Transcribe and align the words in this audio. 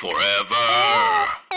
Forever. 0.00 1.47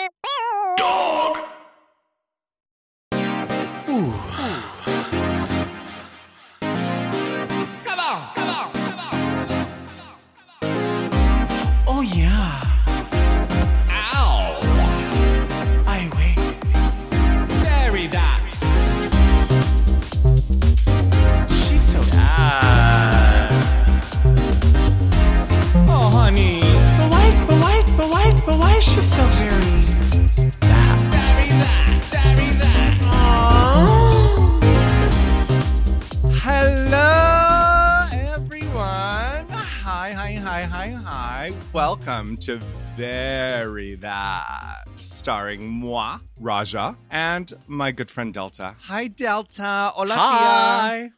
Welcome 41.73 42.35
to 42.37 42.57
Very 42.97 43.95
That, 43.95 44.83
starring 44.95 45.67
moi, 45.69 46.19
Raja, 46.41 46.97
and 47.09 47.51
my 47.65 47.93
good 47.93 48.11
friend 48.11 48.33
Delta. 48.33 48.75
Hi, 48.81 49.07
Delta. 49.07 49.91
Hola, 49.95 50.13
Hi. 50.15 51.11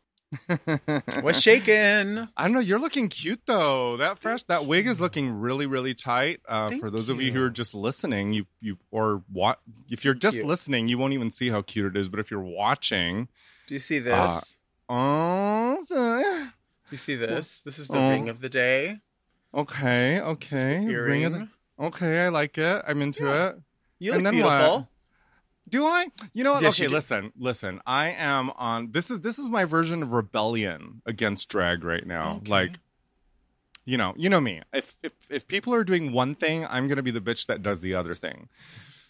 What's 1.22 1.40
shaking? 1.42 2.28
I 2.38 2.44
don't 2.44 2.54
know. 2.54 2.60
You're 2.60 2.80
looking 2.80 3.08
cute 3.10 3.42
though. 3.48 3.98
That 3.98 4.20
fresh, 4.20 4.44
that 4.44 4.66
wig 4.66 4.86
is 4.88 5.02
looking 5.02 5.32
really, 5.40 5.66
really 5.66 5.96
tight. 5.96 6.42
Uh, 6.48 6.70
for 6.80 6.90
those 6.92 7.10
of 7.10 7.20
you 7.20 7.28
you. 7.28 7.32
who 7.34 7.44
are 7.46 7.50
just 7.52 7.74
listening, 7.74 8.34
you 8.34 8.46
you 8.62 8.78
or 8.92 9.24
what? 9.32 9.60
If 9.90 10.06
you're 10.06 10.14
just 10.16 10.38
Cute. 10.38 10.48
listening, 10.48 10.88
you 10.88 10.98
won't 11.00 11.14
even 11.14 11.30
see 11.32 11.50
how 11.50 11.62
cute 11.64 11.96
it 11.96 12.00
is. 12.00 12.10
But 12.10 12.20
if 12.20 12.30
you're 12.32 12.42
watching, 12.42 13.28
Do 13.68 13.74
you 13.76 13.80
see 13.80 14.00
this? 14.00 14.14
Uh, 14.14 14.42
oh, 14.90 15.84
Do 15.90 16.52
you 16.92 16.98
see 16.98 17.16
this? 17.16 17.62
This 17.62 17.78
is 17.80 17.88
the 17.88 18.00
Oh. 18.00 18.10
ring 18.10 18.28
of 18.30 18.42
the 18.42 18.50
day. 18.50 19.00
Okay, 19.54 20.20
okay. 20.20 20.86
Ring 20.86 21.50
okay, 21.80 22.26
I 22.26 22.30
like 22.30 22.58
it. 22.58 22.84
I'm 22.88 23.02
into 23.02 23.32
it. 23.32 23.56
You 24.00 24.14
And 24.14 24.24
look 24.24 24.34
then 24.34 24.44
what? 24.44 24.60
beautiful. 24.60 24.90
Do 25.70 25.86
I? 25.86 26.08
You 26.34 26.44
know 26.44 26.54
what? 26.54 26.64
Yes, 26.64 26.80
okay, 26.80 26.88
listen, 26.88 27.32
listen. 27.38 27.80
I 27.86 28.10
am 28.10 28.50
on 28.58 28.92
this 28.92 29.10
is 29.10 29.22
this 29.22 29.40
is 29.40 29.50
my 29.50 29.64
version 29.66 30.02
of 30.04 30.12
rebellion 30.12 31.02
against 31.06 31.50
drag 31.50 31.84
right 31.84 32.06
now. 32.06 32.38
Okay. 32.38 32.52
Like 32.52 32.80
you 33.86 33.98
know, 33.98 34.14
you 34.18 34.30
know 34.30 34.42
me. 34.42 34.62
If 34.74 34.96
if 35.04 35.14
if 35.30 35.48
people 35.48 35.74
are 35.74 35.84
doing 35.84 36.12
one 36.12 36.36
thing, 36.36 36.66
I'm 36.66 36.88
going 36.88 36.98
to 36.98 37.04
be 37.04 37.12
the 37.12 37.22
bitch 37.22 37.46
that 37.48 37.62
does 37.62 37.82
the 37.82 37.94
other 37.96 38.16
thing. 38.16 38.50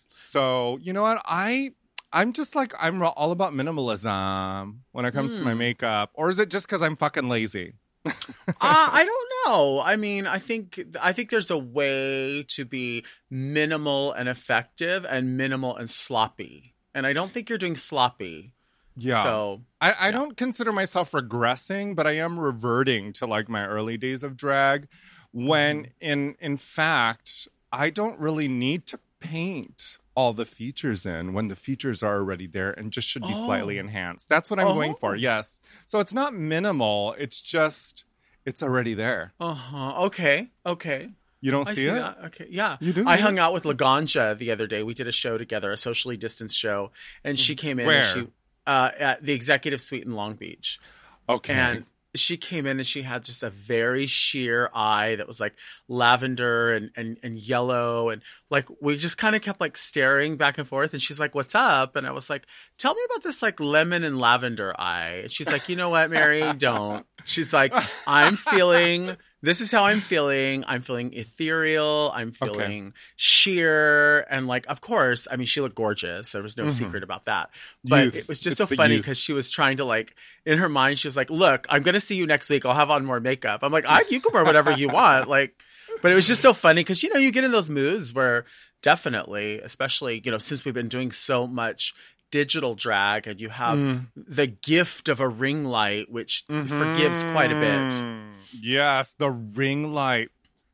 So, 0.09 0.77
you 0.81 0.93
know 0.93 1.01
what? 1.03 1.21
I 1.25 1.71
I'm 2.11 2.33
just 2.33 2.55
like 2.55 2.73
I'm 2.79 3.01
all 3.01 3.31
about 3.31 3.53
minimalism 3.53 4.77
when 4.91 5.05
it 5.05 5.11
comes 5.11 5.33
to 5.35 5.39
Hmm. 5.39 5.45
my 5.45 5.53
makeup. 5.53 6.11
Or 6.13 6.29
is 6.29 6.37
it 6.37 6.49
just 6.49 6.67
cuz 6.67 6.81
I'm 6.81 6.95
fucking 6.95 7.29
lazy? 7.29 7.73
uh, 8.05 8.11
I 8.59 9.03
don't 9.05 9.22
know. 9.45 9.81
I 9.81 9.95
mean, 9.95 10.27
I 10.27 10.39
think 10.39 10.79
I 11.01 11.11
think 11.13 11.29
there's 11.29 11.51
a 11.51 11.57
way 11.57 12.43
to 12.49 12.65
be 12.65 13.03
minimal 13.29 14.11
and 14.13 14.29
effective, 14.29 15.05
and 15.05 15.37
minimal 15.37 15.75
and 15.75 15.89
sloppy. 15.89 16.73
And 16.93 17.07
I 17.07 17.13
don't 17.13 17.31
think 17.31 17.49
you're 17.49 17.57
doing 17.57 17.75
sloppy. 17.75 18.53
Yeah. 18.95 19.23
So 19.23 19.61
I, 19.81 19.95
I 19.99 20.11
don't 20.11 20.37
consider 20.37 20.71
myself 20.71 21.11
regressing, 21.11 21.95
but 21.95 22.05
I 22.05 22.11
am 22.11 22.39
reverting 22.39 23.11
to 23.13 23.25
like 23.25 23.49
my 23.49 23.65
early 23.65 23.97
days 23.97 24.23
of 24.23 24.37
drag 24.37 24.87
when 25.31 25.83
mm-hmm. 25.83 25.91
in 25.99 26.35
in 26.39 26.57
fact 26.57 27.47
I 27.71 27.89
don't 27.89 28.19
really 28.19 28.47
need 28.47 28.85
to 28.87 28.99
paint 29.19 29.97
all 30.15 30.33
the 30.33 30.45
features 30.45 31.07
in 31.07 31.33
when 31.33 31.47
the 31.47 31.55
features 31.55 32.03
are 32.03 32.17
already 32.17 32.45
there 32.45 32.69
and 32.71 32.91
just 32.91 33.07
should 33.07 33.23
be 33.23 33.33
slightly 33.33 33.77
Oh. 33.77 33.81
enhanced. 33.81 34.29
That's 34.29 34.49
what 34.51 34.59
I'm 34.59 34.67
going 34.67 34.93
for. 34.93 35.13
Oh. 35.13 35.15
Yes. 35.15 35.59
So 35.87 35.99
it's 35.99 36.13
not 36.13 36.35
minimal, 36.35 37.15
it's 37.17 37.41
just 37.41 38.05
it's 38.45 38.61
already 38.63 38.93
there. 38.93 39.33
uh 39.39 39.53
huh. 39.53 40.03
Okay. 40.05 40.49
Okay. 40.65 41.09
You 41.41 41.51
don't 41.51 41.67
I 41.67 41.73
see, 41.73 41.83
see 41.83 41.89
it? 41.89 41.93
that. 41.95 42.17
Okay. 42.25 42.47
Yeah. 42.49 42.77
You 42.79 42.93
do? 42.93 43.05
I 43.05 43.17
hung 43.17 43.37
out 43.37 43.53
with 43.53 43.63
Laganja 43.63 44.37
the 44.37 44.49
other 44.51 44.65
day. 44.65 44.81
We 44.81 44.93
did 44.93 45.07
a 45.07 45.11
show 45.11 45.37
together, 45.37 45.71
a 45.71 45.77
socially 45.77 46.15
distanced 46.15 46.57
show, 46.57 46.91
and 47.23 47.37
she 47.37 47.53
came 47.55 47.79
in 47.79 47.85
Where? 47.85 47.97
and 47.97 48.05
she 48.05 48.27
uh, 48.65 48.91
at 48.97 49.23
the 49.23 49.33
executive 49.33 49.81
suite 49.81 50.05
in 50.05 50.13
Long 50.13 50.35
Beach. 50.35 50.79
Okay. 51.27 51.53
And 51.53 51.85
she 52.15 52.37
came 52.37 52.65
in 52.65 52.79
and 52.79 52.85
she 52.85 53.01
had 53.01 53.23
just 53.23 53.41
a 53.41 53.49
very 53.49 54.05
sheer 54.05 54.69
eye 54.73 55.15
that 55.15 55.25
was 55.27 55.39
like 55.39 55.55
lavender 55.87 56.73
and, 56.73 56.91
and, 56.95 57.17
and 57.23 57.37
yellow. 57.37 58.09
And 58.09 58.21
like, 58.49 58.67
we 58.81 58.97
just 58.97 59.17
kind 59.17 59.35
of 59.35 59.41
kept 59.41 59.59
like 59.59 59.75
staring 59.75 60.37
back 60.37 60.57
and 60.57 60.67
forth. 60.67 60.93
And 60.93 61.01
she's 61.01 61.19
like, 61.19 61.33
What's 61.33 61.55
up? 61.55 61.95
And 61.95 62.05
I 62.05 62.11
was 62.11 62.29
like, 62.29 62.45
Tell 62.77 62.93
me 62.93 63.01
about 63.09 63.23
this 63.23 63.41
like 63.41 63.59
lemon 63.59 64.03
and 64.03 64.19
lavender 64.19 64.73
eye. 64.77 65.21
And 65.23 65.31
she's 65.31 65.51
like, 65.51 65.69
You 65.69 65.75
know 65.75 65.89
what, 65.89 66.09
Mary? 66.11 66.43
Don't. 66.57 67.05
She's 67.25 67.53
like, 67.53 67.73
I'm 68.07 68.35
feeling. 68.35 69.17
This 69.43 69.61
is 69.61 69.71
how 69.71 69.83
I'm 69.83 69.99
feeling. 69.99 70.63
I'm 70.65 70.81
feeling 70.81 71.13
ethereal. 71.13 72.11
I'm 72.15 72.29
Okay. 72.29 72.51
feeling 72.51 72.93
sheer. 73.17 74.21
And 74.29 74.47
like, 74.47 74.65
of 74.67 74.81
course, 74.81 75.27
I 75.29 75.35
mean, 75.35 75.45
she 75.45 75.61
looked 75.61 75.75
gorgeous. 75.75 76.31
There 76.31 76.41
was 76.41 76.57
no 76.57 76.63
mm-hmm. 76.65 76.85
secret 76.85 77.03
about 77.03 77.25
that. 77.25 77.51
But 77.83 78.05
Youth. 78.05 78.15
it 78.15 78.27
was 78.27 78.39
just 78.39 78.59
It's 78.59 78.69
so 78.69 78.75
funny 78.75 78.97
because 78.97 79.19
she 79.19 79.33
was 79.33 79.51
trying 79.51 79.77
to 79.77 79.85
like 79.85 80.15
in 80.45 80.57
her 80.57 80.69
mind 80.69 80.99
she 80.99 81.07
was 81.07 81.15
like 81.15 81.29
look 81.29 81.65
i'm 81.69 81.83
gonna 81.83 81.99
see 81.99 82.15
you 82.15 82.25
next 82.25 82.49
week 82.49 82.65
i'll 82.65 82.73
have 82.73 82.91
on 82.91 83.05
more 83.05 83.19
makeup 83.19 83.61
i'm 83.63 83.71
like 83.71 83.85
I, 83.87 84.03
you 84.09 84.19
can 84.19 84.33
wear 84.33 84.43
whatever 84.43 84.71
you 84.71 84.89
want 84.89 85.27
like 85.27 85.55
but 86.01 86.11
it 86.11 86.15
was 86.15 86.27
just 86.27 86.41
so 86.41 86.53
funny 86.53 86.81
because 86.81 87.03
you 87.03 87.13
know 87.13 87.19
you 87.19 87.31
get 87.31 87.43
in 87.43 87.51
those 87.51 87.69
moods 87.69 88.13
where 88.13 88.45
definitely 88.81 89.59
especially 89.61 90.21
you 90.23 90.31
know 90.31 90.37
since 90.37 90.65
we've 90.65 90.73
been 90.73 90.89
doing 90.89 91.11
so 91.11 91.47
much 91.47 91.93
digital 92.33 92.73
drag 92.73 93.27
and 93.27 93.39
you 93.39 93.49
have 93.49 93.77
Mm. 93.77 94.07
the 94.15 94.47
gift 94.47 95.07
of 95.07 95.19
a 95.19 95.27
ring 95.45 95.63
light 95.65 96.07
which 96.09 96.43
forgives 96.47 97.23
quite 97.35 97.51
a 97.51 97.59
bit 97.67 97.93
Mm. 98.03 98.31
Yes, 98.59 99.13
the 99.13 99.29
ring 99.31 99.93
light. 99.93 100.29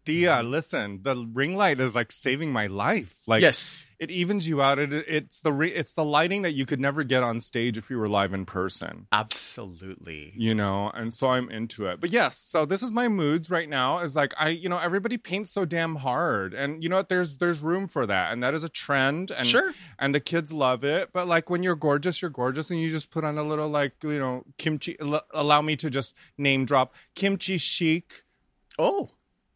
Thea, 0.10 0.30
mm-hmm. 0.38 0.50
listen, 0.50 1.00
the 1.04 1.16
ring 1.16 1.56
light 1.56 1.80
is 1.80 1.96
like 1.96 2.12
saving 2.12 2.52
my 2.52 2.68
life. 2.68 3.22
Like 3.28 3.42
yes 3.42 3.86
it 4.00 4.10
evens 4.10 4.48
you 4.48 4.62
out. 4.62 4.80
It, 4.80 4.94
it's 4.94 5.42
the 5.42 5.52
re, 5.52 5.70
it's 5.72 5.94
the 5.94 6.06
lighting 6.06 6.44
that 6.44 6.54
you 6.54 6.66
could 6.66 6.80
never 6.80 7.04
get 7.04 7.22
on 7.22 7.42
stage 7.42 7.78
if 7.78 7.90
you 7.90 7.98
were 7.98 8.08
live 8.08 8.34
in 8.34 8.46
person. 8.46 9.08
absolutely 9.12 10.34
You 10.38 10.56
know, 10.56 10.90
and 10.94 11.14
so 11.14 11.30
I'm 11.32 11.50
into 11.52 11.86
it. 11.88 12.00
But 12.00 12.10
yes, 12.12 12.38
so 12.38 12.66
this 12.66 12.82
is 12.82 12.92
my 12.94 13.10
moods 13.10 13.50
right 13.50 13.68
now. 13.68 14.00
Is 14.00 14.16
like 14.16 14.34
I, 14.40 14.50
you 14.50 14.70
know, 14.70 14.78
everybody 14.78 15.18
paints 15.18 15.52
so 15.52 15.66
damn 15.66 15.98
hard, 15.98 16.54
and 16.54 16.82
you 16.82 16.88
know 16.88 16.96
what? 16.96 17.10
There's 17.10 17.38
there's 17.38 17.62
room 17.62 17.88
for 17.88 18.06
that, 18.08 18.32
and 18.32 18.42
that 18.42 18.54
is 18.54 18.64
a 18.64 18.70
trend, 18.70 19.32
and 19.32 19.46
Sure. 19.46 19.74
and 20.00 20.16
the 20.16 20.22
kids 20.22 20.54
love 20.54 20.84
it. 20.86 21.10
But 21.12 21.28
like 21.28 21.50
when 21.50 21.62
you're 21.62 21.76
gorgeous, 21.76 22.22
you're 22.22 22.32
gorgeous, 22.32 22.72
and 22.72 22.80
you 22.80 22.90
just 22.90 23.12
put 23.12 23.26
on 23.26 23.38
a 23.38 23.44
little 23.44 23.68
like 23.68 23.94
you 24.02 24.20
know 24.20 24.44
KimChi. 24.58 25.02
al- 25.02 25.26
Allow 25.34 25.62
me 25.62 25.76
to 25.76 25.90
just 25.90 26.14
name 26.38 26.66
drop 26.66 26.94
KimChi 27.16 27.60
Chic. 27.60 28.24
oh 28.78 29.10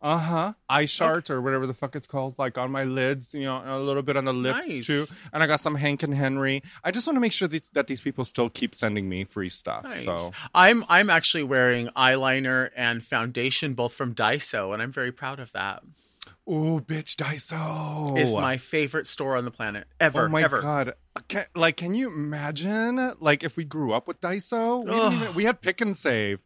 Uh 0.04 0.18
huh. 0.18 0.54
Eye 0.68 0.86
chart 0.86 1.30
or 1.30 1.42
whatever 1.42 1.66
the 1.66 1.74
fuck 1.74 1.96
it's 1.96 2.06
called, 2.08 2.36
like 2.38 2.58
on 2.58 2.70
my 2.72 2.84
lids, 2.84 3.34
you 3.34 3.46
know, 3.46 3.64
a 3.66 3.80
little 3.80 4.04
bit 4.04 4.18
on 4.18 4.26
the 4.26 4.34
lips 4.34 4.68
Nice. 4.68 4.86
too. 4.86 5.06
And 5.32 5.42
I 5.42 5.48
got 5.48 5.62
some 5.62 5.76
Hank 5.76 6.04
and 6.04 6.14
Henry. 6.14 6.62
I 6.84 6.92
just 6.92 7.08
want 7.08 7.16
to 7.16 7.22
make 7.22 7.32
sure 7.32 7.48
that, 7.48 7.74
that 7.74 7.88
these 7.88 8.02
people 8.02 8.26
still 8.26 8.50
keep 8.50 8.76
sending 8.76 9.08
me 9.08 9.24
free 9.24 9.48
stuff. 9.50 9.86
nice. 9.86 10.04
So 10.04 10.32
i'm 10.54 10.84
i'm 10.90 11.10
actually 11.10 11.44
wearing 11.44 11.88
eyeliner 11.96 12.70
and 12.76 13.02
foundation 13.04 13.74
both 13.74 13.94
from 13.94 14.14
daiso 14.14 14.74
and 14.74 14.82
i'm 14.82 14.92
very 14.92 15.12
proud 15.12 15.40
of 15.40 15.52
that 15.54 15.84
Ooh, 16.50 16.82
bitch, 16.82 17.16
Daiso. 17.16 18.20
is 18.20 18.36
my 18.36 18.58
favorite 18.58 19.08
store 19.08 19.38
on 19.38 19.46
the 19.46 19.52
planet 19.52 19.88
ever. 20.02 20.26
Oh 20.26 20.28
my 20.28 20.42
ever. 20.44 20.62
god! 20.62 20.94
Can, 21.30 21.46
like, 21.56 21.78
can 21.78 21.94
you 21.96 22.10
imagine? 22.10 23.14
Like, 23.22 23.46
if 23.46 23.56
we 23.56 23.64
grew 23.64 23.94
up 23.94 24.10
with 24.10 24.20
Daiso, 24.20 24.84
we, 24.84 25.16
even, 25.16 25.36
we 25.36 25.44
had 25.46 25.62
Pick 25.62 25.80
and 25.80 25.96
Save, 25.96 26.44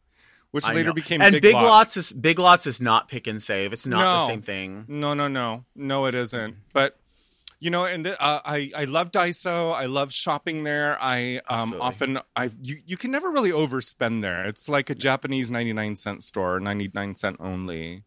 which 0.52 0.66
I 0.66 0.74
later 0.74 0.90
know. 0.90 0.94
became 0.94 1.22
and 1.22 1.34
Big, 1.34 1.41
Big, 1.41 1.56
Lots. 1.56 1.66
Lots. 1.66 1.97
is 1.97 2.13
Big 2.13 2.40
Lots 2.40 2.66
is 2.68 2.81
not 2.81 3.09
pick 3.09 3.28
and 3.28 3.41
save. 3.41 3.74
It's 3.74 3.85
not 3.85 4.19
the 4.19 4.28
same 4.28 4.41
thing. 4.41 4.85
No, 4.88 5.13
no, 5.13 5.28
no, 5.28 5.66
no, 5.75 6.06
it 6.06 6.16
isn't. 6.16 6.56
But 6.74 6.97
you 7.60 7.71
know, 7.71 7.86
and 7.86 8.06
the, 8.06 8.21
uh, 8.21 8.42
I 8.45 8.71
I 8.75 8.83
love 8.83 9.12
Daiso. 9.12 9.74
I 9.74 9.86
love 9.88 10.13
shopping 10.13 10.63
there. 10.63 10.98
I 11.01 11.42
um 11.50 11.75
often 11.80 12.19
I 12.36 12.51
you 12.62 12.77
you 12.86 12.98
can 12.98 13.12
never 13.12 13.30
really 13.31 13.51
overspend 13.51 14.21
there. 14.21 14.45
It's 14.45 14.69
like 14.69 14.89
a 14.89 14.95
Japanese 14.95 15.50
ninety 15.50 15.74
nine 15.74 15.95
cent 15.95 16.24
store, 16.24 16.60
ninety 16.60 16.92
nine 16.94 17.16
cent 17.16 17.38
only, 17.39 18.04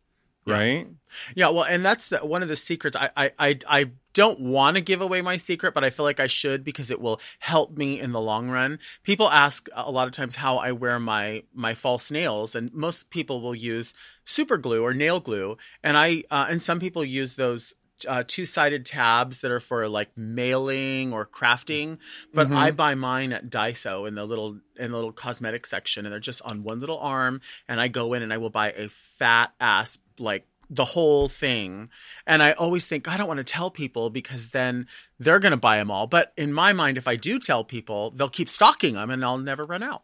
right? 0.46 0.86
Yeah, 1.34 1.48
well, 1.48 1.64
and 1.64 1.84
that's 1.84 2.08
the, 2.08 2.18
one 2.18 2.42
of 2.42 2.48
the 2.48 2.56
secrets. 2.56 2.96
I 2.96 3.10
I 3.16 3.32
I, 3.38 3.58
I 3.68 3.90
don't 4.12 4.40
want 4.40 4.76
to 4.76 4.82
give 4.82 5.00
away 5.00 5.22
my 5.22 5.36
secret, 5.36 5.72
but 5.74 5.84
I 5.84 5.90
feel 5.90 6.04
like 6.04 6.20
I 6.20 6.26
should 6.26 6.64
because 6.64 6.90
it 6.90 7.00
will 7.00 7.20
help 7.38 7.76
me 7.76 8.00
in 8.00 8.12
the 8.12 8.20
long 8.20 8.50
run. 8.50 8.78
People 9.02 9.28
ask 9.28 9.68
a 9.72 9.90
lot 9.90 10.06
of 10.08 10.12
times 10.12 10.36
how 10.36 10.56
I 10.58 10.72
wear 10.72 10.98
my 10.98 11.44
my 11.54 11.74
false 11.74 12.10
nails, 12.10 12.54
and 12.54 12.72
most 12.74 13.10
people 13.10 13.40
will 13.40 13.54
use 13.54 13.94
super 14.24 14.56
glue 14.58 14.82
or 14.84 14.92
nail 14.94 15.20
glue, 15.20 15.56
and 15.82 15.96
I 15.96 16.24
uh, 16.30 16.46
and 16.50 16.60
some 16.60 16.80
people 16.80 17.04
use 17.04 17.34
those. 17.36 17.74
Uh, 18.08 18.24
two-sided 18.26 18.86
tabs 18.86 19.42
that 19.42 19.50
are 19.50 19.60
for 19.60 19.86
like 19.86 20.08
mailing 20.16 21.12
or 21.12 21.26
crafting, 21.26 21.98
but 22.32 22.48
Mhm. 22.48 22.56
I 22.56 22.70
buy 22.70 22.94
mine 22.94 23.34
at 23.34 23.50
Daiso 23.50 24.08
in 24.08 24.14
the 24.14 24.24
little 24.24 24.58
in 24.78 24.90
the 24.90 24.96
little 24.96 25.12
cosmetic 25.12 25.66
section, 25.66 26.06
and 26.06 26.12
they're 26.12 26.18
just 26.18 26.40
on 26.40 26.62
one 26.62 26.80
little 26.80 26.98
arm. 26.98 27.42
And 27.68 27.78
I 27.78 27.88
go 27.88 28.14
in 28.14 28.22
and 28.22 28.32
I 28.32 28.38
will 28.38 28.48
buy 28.48 28.72
a 28.72 28.88
fat 28.88 29.52
ass 29.60 29.98
like 30.18 30.46
the 30.70 30.84
whole 30.84 31.28
thing. 31.28 31.90
And 32.26 32.42
I 32.42 32.52
always 32.52 32.86
think 32.86 33.08
I 33.08 33.16
don't 33.16 33.26
want 33.26 33.38
to 33.38 33.44
tell 33.44 33.70
people 33.70 34.08
because 34.08 34.50
then 34.50 34.86
they're 35.18 35.40
going 35.40 35.50
to 35.50 35.56
buy 35.58 35.76
them 35.76 35.90
all. 35.90 36.06
But 36.06 36.32
in 36.36 36.52
my 36.52 36.72
mind, 36.72 36.96
if 36.96 37.08
I 37.08 37.16
do 37.16 37.38
tell 37.40 37.64
people, 37.64 38.12
they'll 38.12 38.28
keep 38.30 38.48
stocking 38.48 38.94
them 38.94 39.10
and 39.10 39.24
I'll 39.24 39.38
never 39.38 39.66
run 39.66 39.82
out. 39.82 40.02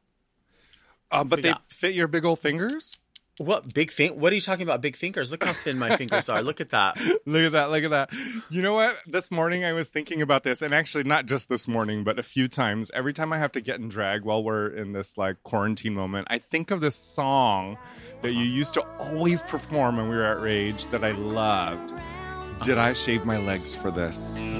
Uh, 1.10 1.22
but 1.22 1.36
So, 1.38 1.42
they 1.42 1.48
yeah. 1.50 1.58
fit 1.68 1.94
your 1.94 2.08
big 2.08 2.24
old 2.24 2.40
fingers. 2.40 2.98
What 3.38 3.74
big 3.74 3.90
fin? 3.90 4.18
What 4.18 4.32
are 4.32 4.34
you 4.34 4.40
talking 4.40 4.62
about? 4.62 4.80
Big 4.80 4.96
fingers? 4.96 5.30
Look 5.30 5.44
how 5.44 5.52
thin 5.52 5.78
my 5.78 5.94
fingers 5.96 6.30
are. 6.30 6.42
Look 6.42 6.62
at 6.62 6.70
that. 6.70 6.98
Look 7.26 7.42
at 7.42 7.52
that. 7.52 7.70
Look 7.70 7.84
at 7.84 7.90
that. 7.90 8.10
You 8.48 8.62
know 8.62 8.72
what? 8.72 8.96
This 9.06 9.30
morning 9.30 9.62
I 9.62 9.74
was 9.74 9.90
thinking 9.90 10.22
about 10.22 10.42
this, 10.42 10.62
and 10.62 10.74
actually, 10.74 11.04
not 11.04 11.26
just 11.26 11.50
this 11.50 11.68
morning, 11.68 12.02
but 12.02 12.18
a 12.18 12.22
few 12.22 12.48
times. 12.48 12.90
Every 12.94 13.12
time 13.12 13.34
I 13.34 13.38
have 13.38 13.52
to 13.52 13.60
get 13.60 13.78
in 13.78 13.90
drag 13.90 14.24
while 14.24 14.42
we're 14.42 14.68
in 14.68 14.92
this 14.92 15.18
like 15.18 15.42
quarantine 15.42 15.92
moment, 15.92 16.28
I 16.30 16.38
think 16.38 16.70
of 16.70 16.80
this 16.80 16.96
song 16.96 17.76
that 18.22 18.32
you 18.32 18.44
used 18.44 18.72
to 18.74 18.82
always 18.98 19.42
perform 19.42 19.98
when 19.98 20.08
we 20.08 20.16
were 20.16 20.24
at 20.24 20.40
Rage 20.40 20.86
that 20.86 21.04
I 21.04 21.10
loved. 21.10 21.92
Did 22.64 22.78
I 22.78 22.94
shave 22.94 23.26
my 23.26 23.36
legs 23.36 23.74
for 23.74 23.90
this? 23.90 24.56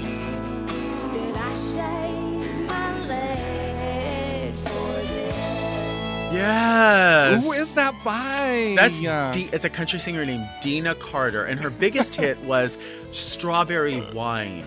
Yes. 6.37 7.45
Who 7.45 7.51
is 7.53 7.75
that 7.75 7.93
by? 8.03 8.73
That's. 8.77 8.99
D- 9.35 9.49
it's 9.51 9.65
a 9.65 9.69
country 9.69 9.99
singer 9.99 10.25
named 10.25 10.49
Deana 10.61 10.95
Carter, 10.95 11.45
and 11.45 11.59
her 11.59 11.69
biggest 11.69 12.15
hit 12.21 12.37
was 12.41 12.77
"Strawberry 13.11 14.01
Wine." 14.13 14.65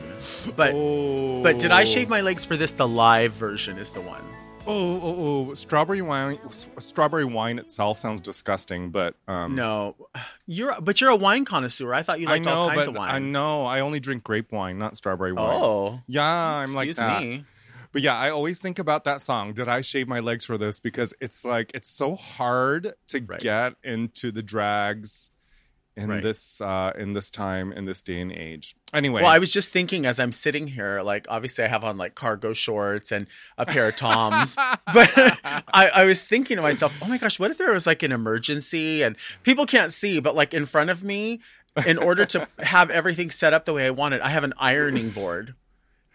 But 0.56 0.72
Oh. 0.74 1.42
but 1.42 1.58
did 1.58 1.70
I 1.70 1.84
shave 1.84 2.08
my 2.08 2.20
legs 2.20 2.44
for 2.44 2.56
this? 2.56 2.72
The 2.72 2.86
live 2.88 3.32
version 3.32 3.78
is 3.78 3.90
the 3.90 4.00
one. 4.00 4.22
Oh, 4.66 5.00
oh, 5.02 5.48
oh! 5.50 5.54
Strawberry 5.54 6.02
wine. 6.02 6.38
Strawberry 6.78 7.24
wine 7.24 7.58
itself 7.58 7.98
sounds 7.98 8.20
disgusting, 8.20 8.90
but 8.90 9.14
um, 9.26 9.54
No, 9.54 9.96
you're 10.46 10.74
but 10.82 11.00
you're 11.00 11.10
a 11.10 11.16
wine 11.16 11.46
connoisseur. 11.46 11.94
I 11.94 12.02
thought 12.02 12.20
you 12.20 12.26
liked 12.26 12.44
know, 12.44 12.52
all 12.54 12.68
kinds 12.68 12.86
of 12.86 12.94
wine. 12.94 13.10
I 13.10 13.18
know 13.20 13.64
I 13.64 13.80
only 13.80 14.00
drink 14.00 14.22
grape 14.22 14.52
wine, 14.52 14.78
not 14.78 14.96
strawberry 14.98 15.32
wine. 15.32 15.58
Oh, 15.60 16.02
yeah, 16.06 16.22
I'm 16.30 16.74
like 16.74 16.88
excuse 16.88 16.96
that. 16.96 17.22
me. 17.22 17.44
But 17.92 18.02
yeah, 18.02 18.16
I 18.16 18.30
always 18.30 18.60
think 18.60 18.78
about 18.78 19.04
that 19.04 19.20
song. 19.22 19.52
Did 19.52 19.68
I 19.68 19.80
shave 19.80 20.06
my 20.08 20.20
legs 20.20 20.44
for 20.44 20.56
this? 20.56 20.78
Because 20.80 21.12
it's 21.20 21.44
like 21.44 21.72
it's 21.74 21.90
so 21.90 22.14
hard 22.16 22.92
to 23.08 23.20
Right. 23.20 23.40
get 23.40 23.74
into 23.82 24.30
the 24.30 24.42
drags 24.42 25.30
in 25.96 26.08
Right. 26.08 26.22
this 26.22 26.60
uh 26.60 26.92
in 26.96 27.14
this 27.14 27.30
time 27.32 27.72
in 27.72 27.84
this 27.84 28.00
day 28.00 28.20
and 28.20 28.30
age. 28.30 28.76
Anyway, 28.94 29.22
Well, 29.22 29.30
I 29.30 29.38
was 29.38 29.52
just 29.52 29.72
thinking 29.72 30.06
as 30.06 30.20
I'm 30.20 30.30
sitting 30.32 30.68
here, 30.68 31.02
like 31.02 31.26
obviously 31.28 31.64
I 31.64 31.66
have 31.66 31.82
on 31.84 31.98
like 31.98 32.14
cargo 32.14 32.52
shorts 32.52 33.10
and 33.10 33.26
a 33.58 33.66
pair 33.66 33.88
of 33.88 33.96
toms, 33.96 34.54
but 34.94 35.10
I, 35.74 35.90
I 35.92 36.04
was 36.04 36.24
thinking 36.24 36.56
to 36.56 36.62
myself, 36.62 36.96
oh 37.02 37.06
my 37.08 37.18
gosh, 37.18 37.38
what 37.40 37.50
if 37.50 37.58
there 37.58 37.72
was 37.72 37.86
like 37.88 38.02
an 38.04 38.12
emergency 38.12 39.02
and 39.02 39.16
people 39.42 39.66
can't 39.66 39.92
see, 39.92 40.20
but 40.20 40.34
like 40.36 40.54
in 40.54 40.64
front 40.64 40.90
of 40.90 41.02
me, 41.02 41.40
in 41.86 41.98
order 41.98 42.24
to 42.26 42.48
have 42.60 42.90
everything 42.90 43.30
set 43.30 43.52
up 43.52 43.64
the 43.64 43.72
way 43.72 43.86
I 43.86 43.90
want 43.90 44.14
it, 44.14 44.22
I 44.22 44.28
have 44.30 44.44
an 44.44 44.54
ironing 44.58 45.10
board, 45.10 45.54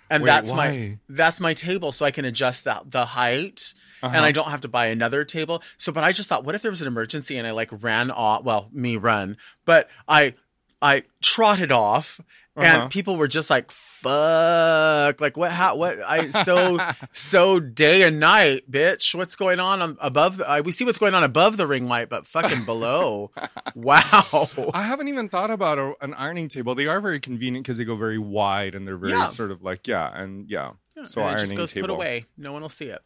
and 0.10 0.24
Wait, 0.24 0.28
that's 0.28 0.54
my 0.54 0.98
that's 1.10 1.40
my 1.40 1.54
table, 1.54 1.92
so 1.92 2.06
I 2.06 2.12
can 2.12 2.25
adjust 2.25 2.63
that 2.66 2.92
the 2.92 3.06
height. 3.06 3.74
Uh-huh. 4.04 4.16
And 4.16 4.25
I 4.25 4.31
don't 4.31 4.50
have 4.50 4.62
to 4.62 4.68
buy 4.68 4.88
another 4.88 5.24
table. 5.24 5.63
So, 5.78 5.92
but 5.92 6.04
I 6.04 6.12
just 6.12 6.30
thought, 6.30 6.44
what 6.44 6.54
if 6.54 6.62
there 6.62 6.69
was 6.69 6.81
an 6.81 6.88
emergency 6.88 7.38
and 7.38 7.48
I 7.48 7.52
like 7.52 7.69
ran 7.72 8.12
off? 8.12 8.44
Well, 8.44 8.69
me 8.72 8.98
run, 8.98 9.38
but 9.63 9.90
I, 10.07 10.36
I 10.86 11.04
trotted 11.22 11.72
off 11.72 12.20
Uh-huh. 12.58 12.66
and 12.84 12.92
people 12.92 13.18
were 13.18 13.28
just 13.28 13.50
like 13.50 13.70
fuck 13.72 15.20
like 15.20 15.36
what 15.36 15.52
how 15.52 15.76
what 15.76 16.00
i 16.02 16.30
so 16.30 16.80
so 17.12 17.60
day 17.60 18.04
and 18.04 18.18
night 18.20 18.62
bitch 18.72 19.14
what's 19.14 19.36
going 19.36 19.60
on 19.60 19.82
on 19.82 19.98
above 20.00 20.38
the, 20.38 20.48
I, 20.48 20.62
we 20.62 20.72
see 20.72 20.86
what's 20.86 20.98
going 20.98 21.14
on 21.16 21.24
above 21.24 21.58
the 21.58 21.68
ring 21.68 21.88
light 21.88 22.08
but 22.08 22.26
fucking 22.26 22.64
below 22.64 23.32
wow 23.76 24.02
I 24.74 24.84
haven't 24.84 25.08
even 25.10 25.28
thought 25.30 25.52
about 25.52 25.78
a, 25.80 25.94
an 26.02 26.14
ironing 26.14 26.48
table. 26.48 26.76
They 26.76 26.88
are 26.88 27.02
very 27.02 27.20
convenient 27.20 27.66
because 27.66 27.78
they 27.78 27.86
go 27.86 27.96
very 27.96 28.18
wide 28.18 28.74
and 28.76 28.88
they're 28.88 28.98
very 28.98 29.12
Yeah. 29.14 29.28
sort 29.28 29.52
of 29.52 29.62
like 29.62 29.88
yeah, 29.88 30.10
and 30.14 30.50
yeah. 30.50 30.72
so 31.06 31.22
and 31.22 31.31
it 31.31 31.34
ironing 31.34 31.40
just 31.40 31.56
goes 31.58 31.72
table. 31.74 31.88
put 31.88 31.94
away 31.94 32.26
no 32.38 32.54
one 32.54 32.62
will 32.62 32.70
see 32.70 32.86
it 32.88 33.02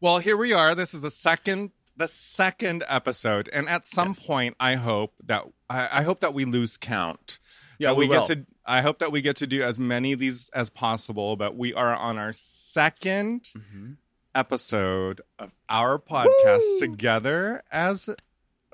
Well, 0.00 0.18
here 0.18 0.36
we 0.36 0.52
are. 0.52 0.74
This 0.74 0.94
is 0.94 1.02
the 1.02 1.10
second 1.10 1.70
the 2.00 2.08
second 2.08 2.82
episode, 2.88 3.48
and 3.52 3.68
at 3.68 3.86
some 3.86 4.14
point, 4.14 4.56
I 4.58 4.74
hope 4.74 5.14
that 5.26 5.44
I, 5.68 6.00
I 6.00 6.02
hope 6.02 6.18
that 6.20 6.34
we 6.34 6.44
lose 6.44 6.76
count. 6.76 7.38
Yeah, 7.78 7.90
That 7.90 7.96
we 7.96 8.08
get 8.08 8.26
to. 8.26 8.46
I 8.66 8.82
hope 8.82 8.98
that 8.98 9.10
we 9.12 9.22
get 9.22 9.36
to 9.36 9.46
do 9.46 9.62
as 9.62 9.80
many 9.80 10.12
of 10.12 10.18
these 10.18 10.50
as 10.52 10.68
possible. 10.70 11.36
But 11.36 11.56
we 11.56 11.72
are 11.72 11.94
on 11.96 12.18
our 12.18 12.30
2nd 12.32 13.52
Mm-hmm. 13.56 13.92
episode 14.34 15.20
of 15.38 15.54
our 15.68 15.98
podcast 15.98 16.78
together 16.80 17.62
as 17.72 18.08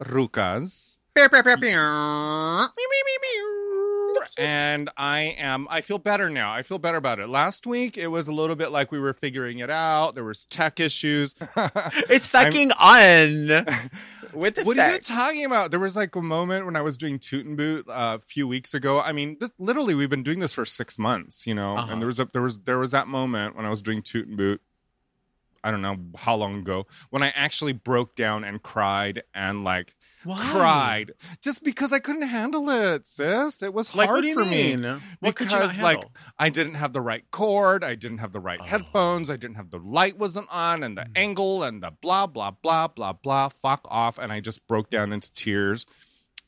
Rukas. 0.00 0.98
And 4.46 4.90
I 4.96 5.34
am 5.38 5.66
I 5.70 5.80
feel 5.80 5.98
better 5.98 6.28
now. 6.28 6.52
I 6.52 6.62
feel 6.62 6.78
better 6.78 6.98
about 6.98 7.18
it. 7.18 7.28
Last 7.28 7.66
week 7.66 7.96
it 7.96 8.08
was 8.08 8.28
a 8.28 8.32
little 8.32 8.54
bit 8.54 8.70
like 8.70 8.92
we 8.92 8.98
were 8.98 9.14
figuring 9.14 9.60
it 9.60 9.70
out. 9.70 10.14
There 10.14 10.24
was 10.24 10.44
tech 10.44 10.78
issues. 10.78 11.34
it's 12.10 12.28
fucking 12.28 12.72
on 12.72 13.48
with 14.34 14.56
the 14.56 14.64
What 14.64 14.78
are 14.78 14.92
you 14.92 14.98
talking 14.98 15.44
about? 15.44 15.70
There 15.70 15.80
was 15.80 15.96
like 15.96 16.14
a 16.14 16.22
moment 16.22 16.66
when 16.66 16.76
I 16.76 16.82
was 16.82 16.96
doing 16.96 17.18
Toot 17.18 17.46
and 17.46 17.56
Boot 17.56 17.88
uh, 17.88 18.18
a 18.20 18.24
few 18.24 18.46
weeks 18.46 18.74
ago. 18.74 19.00
I 19.00 19.12
mean, 19.12 19.38
this, 19.40 19.50
literally, 19.58 19.94
we've 19.94 20.10
been 20.10 20.22
doing 20.22 20.40
this 20.40 20.52
for 20.52 20.64
six 20.64 20.98
months, 20.98 21.46
you 21.46 21.54
know. 21.54 21.76
Uh-huh. 21.76 21.92
And 21.92 22.02
there 22.02 22.06
was 22.06 22.20
a 22.20 22.28
there 22.32 22.42
was 22.42 22.58
there 22.58 22.78
was 22.78 22.90
that 22.90 23.08
moment 23.08 23.56
when 23.56 23.64
I 23.64 23.70
was 23.70 23.82
doing 23.82 24.02
Toot 24.02 24.28
and 24.28 24.36
Boot. 24.36 24.60
I 25.66 25.72
don't 25.72 25.82
know 25.82 25.96
how 26.16 26.36
long 26.36 26.60
ago 26.60 26.86
when 27.10 27.22
I 27.24 27.32
actually 27.34 27.72
broke 27.72 28.14
down 28.14 28.44
and 28.44 28.62
cried 28.62 29.24
and 29.34 29.64
like 29.64 29.96
Why? 30.22 30.40
cried 30.40 31.12
just 31.42 31.64
because 31.64 31.92
I 31.92 31.98
couldn't 31.98 32.28
handle 32.28 32.70
it, 32.70 33.06
sis. 33.08 33.62
It 33.62 33.74
was 33.74 33.92
like 33.94 34.08
hard 34.08 34.24
you 34.24 34.34
for 34.34 34.44
mean 34.44 34.82
me 34.82 34.88
what 35.18 35.34
could 35.34 35.50
you 35.50 35.58
not 35.58 35.70
because 35.70 35.82
like? 35.82 36.04
I 36.38 36.50
didn't 36.50 36.74
have 36.74 36.92
the 36.92 37.00
right 37.00 37.24
cord, 37.32 37.82
I 37.82 37.96
didn't 37.96 38.18
have 38.18 38.32
the 38.32 38.38
right 38.40 38.60
headphones, 38.62 39.28
I 39.28 39.36
didn't 39.36 39.56
have 39.56 39.70
the 39.70 39.78
light 39.78 40.16
wasn't 40.16 40.46
on, 40.54 40.84
and 40.84 40.96
the 40.96 41.02
Mm. 41.02 41.18
angle 41.18 41.62
and 41.64 41.82
the 41.82 41.90
blah 41.90 42.28
blah 42.28 42.52
blah 42.52 42.86
blah 42.86 43.12
blah. 43.14 43.48
Fuck 43.48 43.80
off, 43.90 44.18
and 44.18 44.32
I 44.32 44.38
just 44.38 44.66
broke 44.68 44.88
down 44.90 45.12
into 45.12 45.32
tears. 45.32 45.84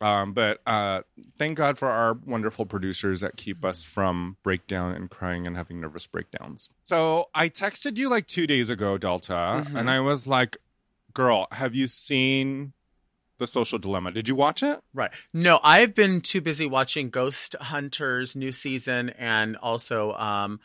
Um, 0.01 0.33
but 0.33 0.61
uh, 0.67 1.03
thank 1.39 1.59
God 1.59 1.77
for 1.77 1.89
our 1.89 2.15
wonderful 2.15 2.67
producers 2.67 3.21
that 3.21 3.37
keep 3.37 3.65
us 3.65 3.83
from 3.85 4.37
breakdown 4.45 4.93
and 4.95 5.11
crying 5.11 5.47
and 5.47 5.57
having 5.57 5.81
nervous 5.81 6.07
breakdowns. 6.07 6.71
So 6.85 7.31
I 7.35 7.49
texted 7.49 7.97
you 7.97 8.09
like 8.09 8.27
two 8.29 8.47
days 8.47 8.71
ago, 8.71 8.97
Delta, 8.97 9.33
Mm-hmm. 9.67 9.77
and 9.77 9.91
I 9.91 9.99
was 10.01 10.29
like, 10.29 10.57
"Girl, 11.15 11.49
have 11.51 11.75
you 11.75 11.89
seen 11.89 12.75
the 13.39 13.47
Social 13.47 13.79
Dilemma? 13.79 14.13
Did 14.13 14.29
you 14.29 14.37
watch 14.37 14.63
it?" 14.63 14.81
Right. 14.95 15.11
No, 15.35 15.59
I've 15.65 15.95
been 15.97 16.21
too 16.21 16.41
busy 16.41 16.67
watching 16.67 17.11
Ghost 17.11 17.57
Hunters 17.61 18.37
new 18.37 18.53
season 18.53 19.11
and 19.11 19.57
also 19.57 20.13
um 20.15 20.61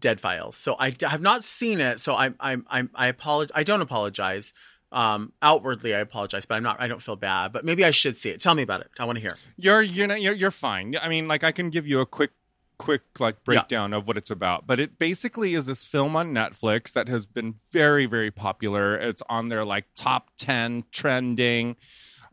Dead 0.00 0.18
Files. 0.20 0.56
So 0.56 0.76
I 0.78 0.94
have 1.02 1.20
not 1.20 1.44
seen 1.44 1.78
it. 1.80 2.00
So 2.00 2.14
I'm 2.14 2.36
I'm 2.40 2.64
I'm 2.70 2.90
I 2.94 3.08
apologize. 3.08 3.52
I 3.54 3.64
don't 3.64 3.82
apologize. 3.82 4.54
Um 4.90 5.32
outwardly 5.42 5.94
I 5.94 5.98
apologize, 5.98 6.46
but 6.46 6.54
I'm 6.54 6.62
not 6.62 6.80
I 6.80 6.88
don't 6.88 7.02
feel 7.02 7.16
bad. 7.16 7.52
But 7.52 7.64
maybe 7.64 7.84
I 7.84 7.90
should 7.90 8.16
see 8.16 8.30
it. 8.30 8.40
Tell 8.40 8.54
me 8.54 8.62
about 8.62 8.80
it. 8.80 8.90
I 8.98 9.04
want 9.04 9.16
to 9.16 9.20
hear. 9.20 9.36
You're 9.56 9.82
you're 9.82 10.06
not 10.06 10.20
you're 10.22 10.34
you're 10.34 10.50
fine. 10.50 10.96
I 11.00 11.08
mean, 11.08 11.28
like 11.28 11.44
I 11.44 11.52
can 11.52 11.70
give 11.70 11.86
you 11.86 12.00
a 12.00 12.06
quick 12.06 12.30
quick 12.78 13.02
like 13.18 13.42
breakdown 13.44 13.92
of 13.92 14.06
what 14.06 14.16
it's 14.16 14.30
about. 14.30 14.66
But 14.66 14.80
it 14.80 14.98
basically 14.98 15.54
is 15.54 15.66
this 15.66 15.84
film 15.84 16.16
on 16.16 16.32
Netflix 16.32 16.92
that 16.92 17.08
has 17.08 17.26
been 17.26 17.54
very 17.72 18.06
very 18.06 18.30
popular. 18.30 18.96
It's 18.96 19.22
on 19.28 19.48
their 19.48 19.64
like 19.64 19.86
top 19.94 20.30
10 20.38 20.84
trending. 20.90 21.76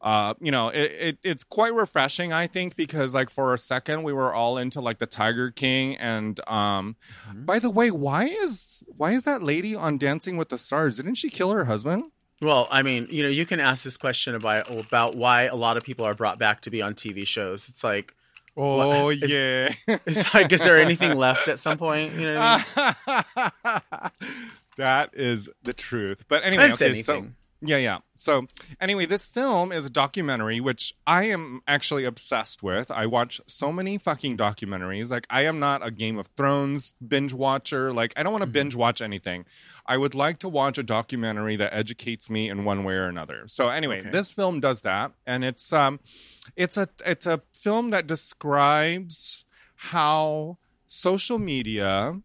Uh, 0.02 0.36
you 0.40 0.52
know, 0.52 0.70
it, 0.70 0.92
it 1.00 1.18
it's 1.24 1.44
quite 1.44 1.74
refreshing, 1.74 2.32
I 2.32 2.46
think, 2.46 2.76
because 2.76 3.16
like 3.16 3.32
for 3.32 3.56
a 3.56 3.58
second 3.58 4.04
we 4.04 4.14
were 4.14 4.32
all 4.32 4.56
into 4.56 4.80
like 4.80 5.00
the 5.00 5.08
Tiger 5.08 5.50
King, 5.50 5.98
and 5.98 6.40
um, 6.48 6.96
by 7.34 7.58
the 7.58 7.72
way, 7.72 7.90
why 7.90 8.26
is 8.26 8.84
why 8.86 9.14
is 9.14 9.24
that 9.24 9.42
lady 9.42 9.74
on 9.74 9.98
Dancing 9.98 10.38
with 10.38 10.50
the 10.50 10.60
Stars? 10.60 10.98
Didn't 10.98 11.16
she 11.16 11.30
kill 11.30 11.52
her 11.54 11.66
husband? 11.66 12.12
Well, 12.42 12.68
I 12.70 12.82
mean, 12.82 13.08
you 13.10 13.24
know, 13.24 13.30
you 13.30 13.46
can 13.46 13.60
ask 13.60 13.84
this 13.84 13.98
question 13.98 14.36
about 14.36 14.70
about 14.70 15.16
why 15.16 15.44
a 15.44 15.56
lot 15.56 15.78
of 15.78 15.84
people 15.84 16.06
are 16.06 16.14
brought 16.14 16.38
back 16.38 16.62
to 16.62 16.70
be 16.70 16.82
on 16.82 16.94
TV 16.94 17.26
shows. 17.26 17.68
It's 17.70 17.84
like 17.84 18.14
Oh 18.58 19.10
Is- 19.10 19.32
yeah. 19.32 19.74
it's 20.06 20.34
like 20.34 20.52
is 20.52 20.62
there 20.62 20.78
anything 20.80 21.18
left 21.18 21.48
at 21.48 21.60
some 21.60 21.78
point? 21.78 22.14
You 22.14 22.34
know 22.34 22.40
what 22.40 22.66
I 22.76 23.24
mean? 23.64 24.12
that 24.78 25.10
is 25.14 25.50
the 25.64 25.74
truth. 25.74 26.26
But 26.28 26.44
anyway, 26.44 26.70
That's 26.70 26.82
okay, 26.82 26.96
so 26.96 27.14
anything. 27.16 27.36
Yeah, 27.62 27.78
yeah. 27.78 28.00
So 28.16 28.48
anyway, 28.80 29.06
this 29.06 29.26
film 29.28 29.72
is 29.72 29.86
a 29.86 29.90
documentary 29.90 30.60
which 30.60 30.94
I 31.08 31.24
am 31.26 31.62
actually 31.68 32.06
obsessed 32.06 32.62
with. 32.64 32.92
I 32.92 33.06
watch 33.06 33.42
so 33.48 33.72
many 33.72 33.98
fucking 33.98 34.38
documentaries. 34.38 35.10
Like 35.12 35.26
I 35.30 35.42
am 35.46 35.60
not 35.60 35.86
a 35.86 35.90
Game 35.92 36.18
of 36.18 36.28
Thrones 36.38 36.94
binge 37.06 37.34
watcher. 37.34 37.92
Like 37.94 38.14
I 38.18 38.24
don't 38.24 38.32
want 38.32 38.44
to 38.44 38.50
binge 38.50 38.76
watch 38.76 39.02
anything. 39.02 39.46
I 39.86 39.98
would 39.98 40.16
like 40.16 40.40
to 40.40 40.50
watch 40.50 40.78
a 40.78 40.84
documentary 40.84 41.56
that 41.56 41.74
educates 41.74 42.30
me 42.30 42.50
in 42.50 42.66
one 42.66 42.84
way 42.84 42.94
or 42.96 43.06
another. 43.08 43.44
So 43.48 43.70
anyway, 43.70 44.00
Okay. 44.02 44.10
this 44.12 44.32
film 44.32 44.60
does 44.60 44.82
that 44.82 45.12
and 45.26 45.44
it's 45.44 45.72
um 45.74 46.00
it's 46.56 46.78
a 46.78 46.88
it's 47.06 47.26
a 47.26 47.42
film 47.52 47.90
that 47.92 48.06
describes 48.08 49.46
how 49.76 50.58
social 50.88 51.40
media 51.40 52.22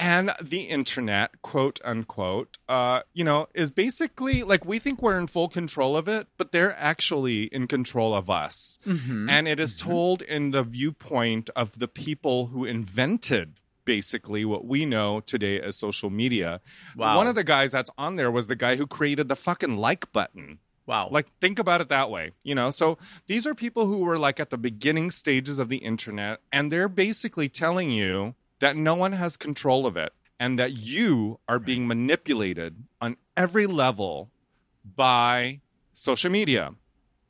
and 0.00 0.32
the 0.42 0.62
internet, 0.62 1.42
quote 1.42 1.78
unquote, 1.84 2.56
uh, 2.68 3.02
you 3.12 3.22
know, 3.22 3.48
is 3.54 3.70
basically 3.70 4.42
like 4.42 4.64
we 4.64 4.78
think 4.78 5.02
we're 5.02 5.18
in 5.18 5.26
full 5.26 5.48
control 5.48 5.94
of 5.94 6.08
it, 6.08 6.26
but 6.38 6.52
they're 6.52 6.74
actually 6.78 7.44
in 7.44 7.66
control 7.66 8.14
of 8.14 8.30
us. 8.30 8.78
And 9.28 9.46
it 9.46 9.60
is 9.60 9.76
told 9.76 10.22
in 10.22 10.52
the 10.52 10.62
viewpoint 10.62 11.50
of 11.54 11.78
the 11.78 11.86
people 11.86 12.46
who 12.46 12.64
invented 12.64 13.60
basically 13.84 14.44
what 14.44 14.64
we 14.64 14.86
know 14.86 15.20
today 15.20 15.60
as 15.60 15.76
social 15.76 16.08
media. 16.08 16.60
Wow. 16.96 17.18
One 17.18 17.26
of 17.26 17.34
the 17.34 17.44
guys 17.44 17.72
that's 17.72 17.90
on 17.98 18.14
there 18.14 18.30
was 18.30 18.46
the 18.46 18.56
guy 18.56 18.76
who 18.76 18.86
created 18.86 19.28
the 19.28 19.36
fucking 19.36 19.76
like 19.76 20.10
button. 20.12 20.60
Wow. 20.86 21.08
Like, 21.10 21.28
think 21.40 21.58
about 21.58 21.80
it 21.80 21.88
that 21.90 22.10
way, 22.10 22.32
you 22.42 22.54
know? 22.54 22.70
So 22.70 22.98
these 23.26 23.46
are 23.46 23.54
people 23.54 23.86
who 23.86 23.98
were 23.98 24.18
like 24.18 24.40
at 24.40 24.50
the 24.50 24.58
beginning 24.58 25.10
stages 25.10 25.58
of 25.58 25.68
the 25.68 25.76
internet, 25.76 26.40
and 26.50 26.72
they're 26.72 26.88
basically 26.88 27.48
telling 27.48 27.90
you 27.90 28.34
that 28.60 28.76
no 28.76 28.94
one 28.94 29.12
has 29.12 29.36
control 29.36 29.86
of 29.86 29.96
it 29.96 30.12
and 30.38 30.58
that 30.58 30.72
you 30.78 31.40
are 31.48 31.58
being 31.58 31.86
manipulated 31.86 32.84
on 33.00 33.16
every 33.36 33.66
level 33.66 34.30
by 34.96 35.60
social 35.92 36.30
media. 36.30 36.74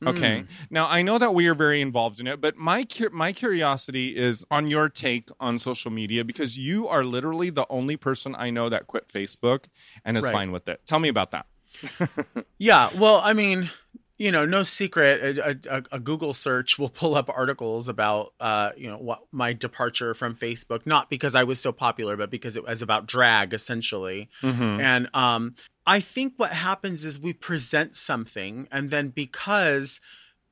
Okay. 0.07 0.41
Hmm. 0.41 0.47
Now 0.71 0.89
I 0.89 1.03
know 1.03 1.19
that 1.19 1.35
we 1.35 1.47
are 1.47 1.55
very 1.55 1.81
involved 1.83 2.21
in 2.21 2.27
it, 2.27 2.41
but 2.41 2.57
my 2.57 2.85
cur- 2.85 3.11
my 3.11 3.33
curiosity 3.33 4.17
is 4.17 4.47
on 4.51 4.69
your 4.71 4.89
take 4.89 5.29
on 5.39 5.59
social 5.59 5.91
media 5.91 6.25
because 6.25 6.57
you 6.57 6.89
are 6.89 7.05
literally 7.05 7.51
the 7.51 7.67
only 7.69 7.99
person 7.99 8.35
I 8.35 8.49
know 8.51 8.71
that 8.71 8.87
quit 8.87 9.09
Facebook 9.09 9.67
and 10.05 10.17
is 10.17 10.25
Right. 10.25 10.33
fine 10.33 10.53
with 10.53 10.69
it. 10.69 10.81
Tell 10.87 11.01
me 11.01 11.09
about 11.09 11.33
that. 11.33 11.47
Yeah, 12.59 12.91
well, 12.99 13.21
I 13.25 13.33
mean, 13.33 13.71
you 14.21 14.31
know, 14.31 14.45
no 14.45 14.63
secret. 14.65 15.39
A, 15.39 15.59
a, 15.71 15.83
a 15.93 15.99
Google 15.99 16.35
search 16.35 16.79
will 16.79 16.91
pull 16.91 17.15
up 17.15 17.31
articles 17.31 17.89
about, 17.89 18.35
uh, 18.39 18.71
you 18.77 18.91
know, 18.91 18.99
what 18.99 19.21
my 19.33 19.55
departure 19.55 20.13
from 20.13 20.37
Facebook. 20.37 20.85
Not 20.85 21.09
because 21.09 21.35
I 21.35 21.45
was 21.45 21.59
so 21.59 21.73
popular, 21.73 22.19
but 22.19 22.31
because 22.31 22.59
it 22.59 22.65
was 22.67 22.83
about 22.83 23.07
drag, 23.07 23.55
essentially. 23.55 24.29
And 24.79 25.09
um, 25.15 25.53
I 25.87 26.01
think 26.01 26.35
what 26.37 26.53
happens 26.53 27.07
is 27.07 27.19
we 27.19 27.33
present 27.33 27.97
something, 27.97 28.69
and 28.71 28.91
then 28.91 29.09
because 29.09 30.03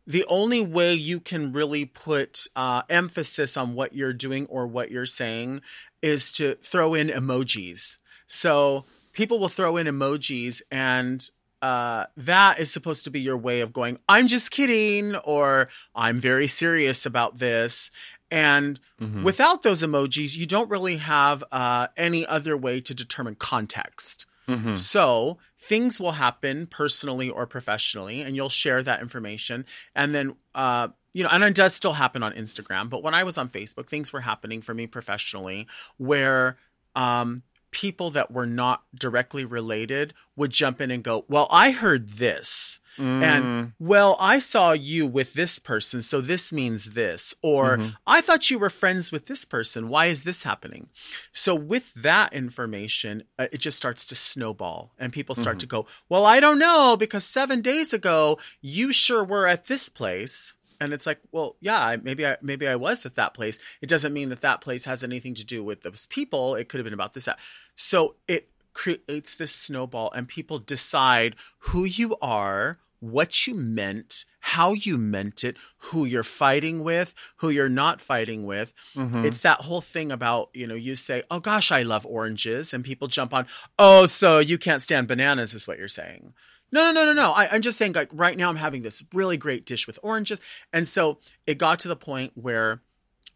the 0.07 0.25
only 0.29 0.63
way 0.63 0.95
you 0.95 1.21
can 1.21 1.53
really 1.53 1.85
put 1.85 2.47
uh, 2.57 2.81
emphasis 2.89 3.55
on 3.59 3.75
what 3.75 3.95
you're 3.95 4.15
doing 4.15 4.47
or 4.47 4.67
what 4.67 4.91
you're 4.91 5.05
saying 5.05 5.61
is 6.01 6.33
to 6.33 6.55
throw 6.55 6.95
in 6.95 7.09
emojis. 7.09 7.99
So 8.27 8.87
people 9.13 9.39
will 9.39 9.51
throw 9.51 9.77
in 9.77 9.87
emojis, 9.87 10.63
and 10.71 11.29
uh, 11.63 12.07
that 12.17 12.59
is 12.59 12.73
supposed 12.73 13.05
to 13.05 13.11
be 13.11 13.21
your 13.21 13.37
way 13.37 13.61
of 13.61 13.73
going, 13.73 13.99
I'm 14.09 14.29
just 14.29 14.51
kidding, 14.51 15.17
or 15.17 15.69
I'm 15.95 16.21
very 16.21 16.47
serious 16.47 17.07
about 17.07 17.39
this. 17.39 17.91
And 18.31 18.79
without 19.25 19.63
those 19.63 19.83
emojis, 19.83 20.37
you 20.37 20.47
don't 20.47 20.71
really 20.71 20.99
have 20.99 21.43
uh, 21.51 21.89
any 21.97 22.27
other 22.27 22.57
way 22.57 22.81
to 22.83 22.95
determine 22.95 23.35
context. 23.37 24.27
So 24.75 25.39
things 25.59 26.01
will 26.01 26.13
happen 26.13 26.67
personally 26.67 27.29
or 27.29 27.47
professionally, 27.47 28.23
and 28.23 28.35
you'll 28.35 28.49
share 28.49 28.83
that 28.83 29.01
information. 29.03 29.67
And 29.95 30.15
then, 30.15 30.37
uh, 30.55 30.89
you 31.13 31.23
know, 31.23 31.29
and 31.31 31.45
it 31.45 31.55
does 31.55 31.75
still 31.75 31.93
happen 31.95 32.23
on 32.23 32.33
Instagram. 32.33 32.89
But 32.89 33.03
when 33.03 33.13
I 33.15 33.25
was 33.25 33.37
on 33.37 33.49
Facebook, 33.51 33.89
things 33.89 34.11
were 34.13 34.21
happening 34.23 34.63
for 34.63 34.73
me 34.73 34.87
professionally 34.87 35.67
where 35.99 36.57
um, 36.95 37.43
people 37.71 38.11
that 38.11 38.31
were 38.31 38.47
not 38.47 38.83
directly 38.95 39.45
related 39.45 40.15
would 40.37 40.51
jump 40.51 40.81
in 40.81 40.91
and 40.91 41.03
go, 41.03 41.25
Well, 41.29 41.49
I 41.51 41.71
heard 41.71 42.11
this. 42.11 42.81
And 42.99 43.45
mm. 43.45 43.73
well, 43.79 44.17
I 44.19 44.41
saw 44.41 44.73
you 44.73 45.07
with 45.07 45.35
this 45.35 45.61
person, 45.61 46.03
so 46.03 46.21
this 46.21 46.53
means 46.53 46.95
this. 46.95 47.33
Or 47.43 47.77
mm-hmm. 47.77 47.91
I 48.09 48.21
thought 48.21 48.51
you 48.51 48.59
were 48.59 48.71
friends 48.71 49.13
with 49.13 49.27
this 49.27 49.45
person. 49.45 49.89
Why 49.89 50.07
is 50.07 50.25
this 50.25 50.43
happening? 50.43 50.89
So, 51.31 51.55
with 51.55 51.95
that 51.95 52.33
information, 52.33 53.23
uh, 53.39 53.47
it 53.53 53.59
just 53.59 53.77
starts 53.77 54.05
to 54.07 54.17
snowball, 54.17 54.95
and 54.99 55.13
people 55.13 55.37
start 55.37 55.59
mm-hmm. 55.59 55.61
to 55.61 55.67
go, 55.67 55.87
Well, 56.09 56.27
I 56.27 56.41
don't 56.41 56.59
know, 56.59 56.97
because 56.99 57.25
seven 57.25 57.61
days 57.61 57.93
ago, 57.93 58.39
you 58.61 58.93
sure 58.93 59.25
were 59.25 59.47
at 59.47 59.67
this 59.67 59.89
place. 59.89 60.57
And 60.81 60.93
it's 60.93 61.07
like, 61.07 61.21
well, 61.33 61.57
yeah, 61.61 61.97
maybe 62.01 62.27
I 62.27 62.37
maybe 62.41 62.69
I 62.69 62.77
was 62.77 63.05
at 63.05 63.17
that 63.17 63.35
place. 63.35 63.59
It 63.81 63.89
doesn't 63.89 64.13
mean 64.13 64.29
that 64.29 64.43
that 64.43 64.61
place 64.61 64.85
has 64.85 65.03
anything 65.03 65.35
to 65.35 65.45
do 65.45 65.65
with 65.65 65.83
those 65.83 66.07
people. 66.07 66.55
It 66.55 66.69
could 66.69 66.79
have 66.79 66.85
been 66.85 66.95
about 66.95 67.15
this. 67.15 67.25
That. 67.25 67.39
So 67.75 68.15
it 68.27 68.49
creates 68.75 69.35
this 69.35 69.53
snowball, 69.53 70.13
and 70.13 70.29
people 70.29 70.59
decide 70.59 71.35
who 71.59 71.85
you 71.85 72.17
are, 72.23 72.79
what 73.01 73.47
you 73.47 73.55
meant, 73.55 74.25
how 74.41 74.73
you 74.73 74.97
meant 74.97 75.45
it, 75.45 75.57
who 75.79 76.05
you're 76.05 76.23
fighting 76.23 76.85
with, 76.85 77.15
who 77.37 77.49
you're 77.51 77.69
not 77.69 78.01
fighting 78.01 78.47
with. 78.47 78.73
Mm-hmm. 78.95 79.25
It's 79.25 79.43
that 79.43 79.63
whole 79.63 79.81
thing 79.81 80.13
about, 80.13 80.51
you 80.55 80.67
know, 80.67 80.75
you 80.75 80.95
say, 80.95 81.23
oh 81.31 81.41
gosh, 81.41 81.73
I 81.73 81.83
love 81.83 82.07
oranges. 82.07 82.73
And 82.73 82.85
people 82.85 83.09
jump 83.09 83.35
on, 83.35 83.47
oh, 83.79 84.07
so 84.07 84.39
you 84.39 84.59
can't 84.59 84.83
stand 84.83 85.09
bananas, 85.09 85.55
is 85.55 85.67
what 85.67 85.79
you're 85.79 85.89
saying. 85.89 86.35
No, 86.71 86.85
no, 86.85 86.93
no, 86.93 87.05
no, 87.07 87.13
no. 87.13 87.33
I, 87.33 87.49
I'm 87.51 87.63
just 87.63 87.79
saying, 87.79 87.93
like, 87.95 88.11
right 88.13 88.37
now 88.37 88.49
I'm 88.51 88.57
having 88.57 88.83
this 88.83 89.03
really 89.13 89.37
great 89.37 89.65
dish 89.65 89.87
with 89.87 89.99
oranges. 90.03 90.41
And 90.73 90.87
so 90.87 91.19
it 91.47 91.59
got 91.59 91.79
to 91.81 91.89
the 91.89 91.97
point 91.97 92.33
where 92.35 92.83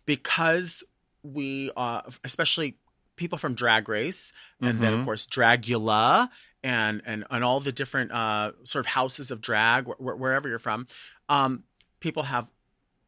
because 0.04 0.84
we, 1.22 1.70
uh, 1.76 2.02
especially 2.24 2.76
people 3.16 3.38
from 3.38 3.54
Drag 3.54 3.88
Race, 3.88 4.32
and 4.60 4.80
then 4.80 4.92
of 4.94 5.04
course 5.04 5.26
Dragula, 5.26 6.28
and 6.62 7.02
and 7.04 7.24
and 7.30 7.44
all 7.44 7.60
the 7.60 7.72
different 7.72 8.12
uh, 8.12 8.52
sort 8.64 8.84
of 8.84 8.90
houses 8.90 9.30
of 9.30 9.40
drag, 9.40 9.86
wh- 9.86 9.96
wh- 9.98 10.18
wherever 10.18 10.48
you're 10.48 10.58
from, 10.58 10.86
um, 11.28 11.64
people 12.00 12.24
have 12.24 12.48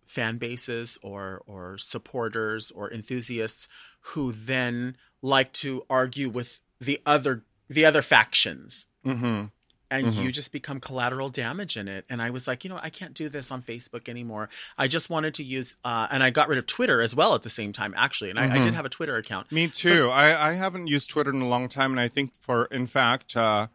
fan 0.07 0.39
bases 0.39 0.99
or 1.03 1.43
or 1.47 1.79
supporters 1.79 2.71
or 2.71 2.93
enthusiasts 2.93 3.69
who 4.01 4.33
then 4.33 4.97
like 5.23 5.53
to 5.53 5.85
argue 5.89 6.29
with 6.29 6.61
the 6.81 7.01
other 7.07 7.45
the 7.69 7.85
other 7.85 8.03
factions 8.03 8.87
Mm-hmm. 9.05 9.47
And 9.99 10.15
you 10.15 10.33
just 10.33 10.53
become 10.53 10.81
collateral 10.81 11.29
damage 11.29 11.77
in 11.77 11.89
it. 11.89 12.05
And 12.09 12.23
I 12.23 12.31
was 12.31 12.47
like, 12.47 12.65
you 12.65 12.71
know, 12.71 12.79
I 12.83 12.91
can't 12.91 13.15
do 13.15 13.29
this 13.29 13.51
on 13.51 13.63
Facebook 13.63 14.09
anymore. 14.09 14.49
I 14.77 14.89
just 14.89 15.11
wanted 15.11 15.35
to 15.35 15.43
use, 15.45 15.77
uh, 15.85 16.09
and 16.11 16.23
I 16.23 16.31
got 16.31 16.49
rid 16.49 16.59
of 16.59 16.67
Twitter 16.67 17.01
as 17.01 17.15
well 17.15 17.35
at 17.35 17.43
the 17.43 17.51
same 17.51 17.73
time, 17.73 17.95
actually. 17.97 18.31
And 18.31 18.39
I, 18.39 18.57
I 18.57 18.61
did 18.61 18.75
have 18.75 18.85
a 18.85 18.89
Twitter 18.89 19.17
account. 19.17 19.51
Me 19.53 19.69
too. 19.69 20.11
I, 20.11 20.51
I 20.51 20.53
haven't 20.53 20.87
used 20.87 21.11
Twitter 21.11 21.31
in 21.31 21.43
a 21.43 21.49
long 21.49 21.69
time, 21.69 21.93
and 21.93 22.01
I 22.01 22.09
think 22.09 22.33
for 22.41 22.67
in 22.67 22.87
fact, 22.87 23.37
uh, 23.37 23.69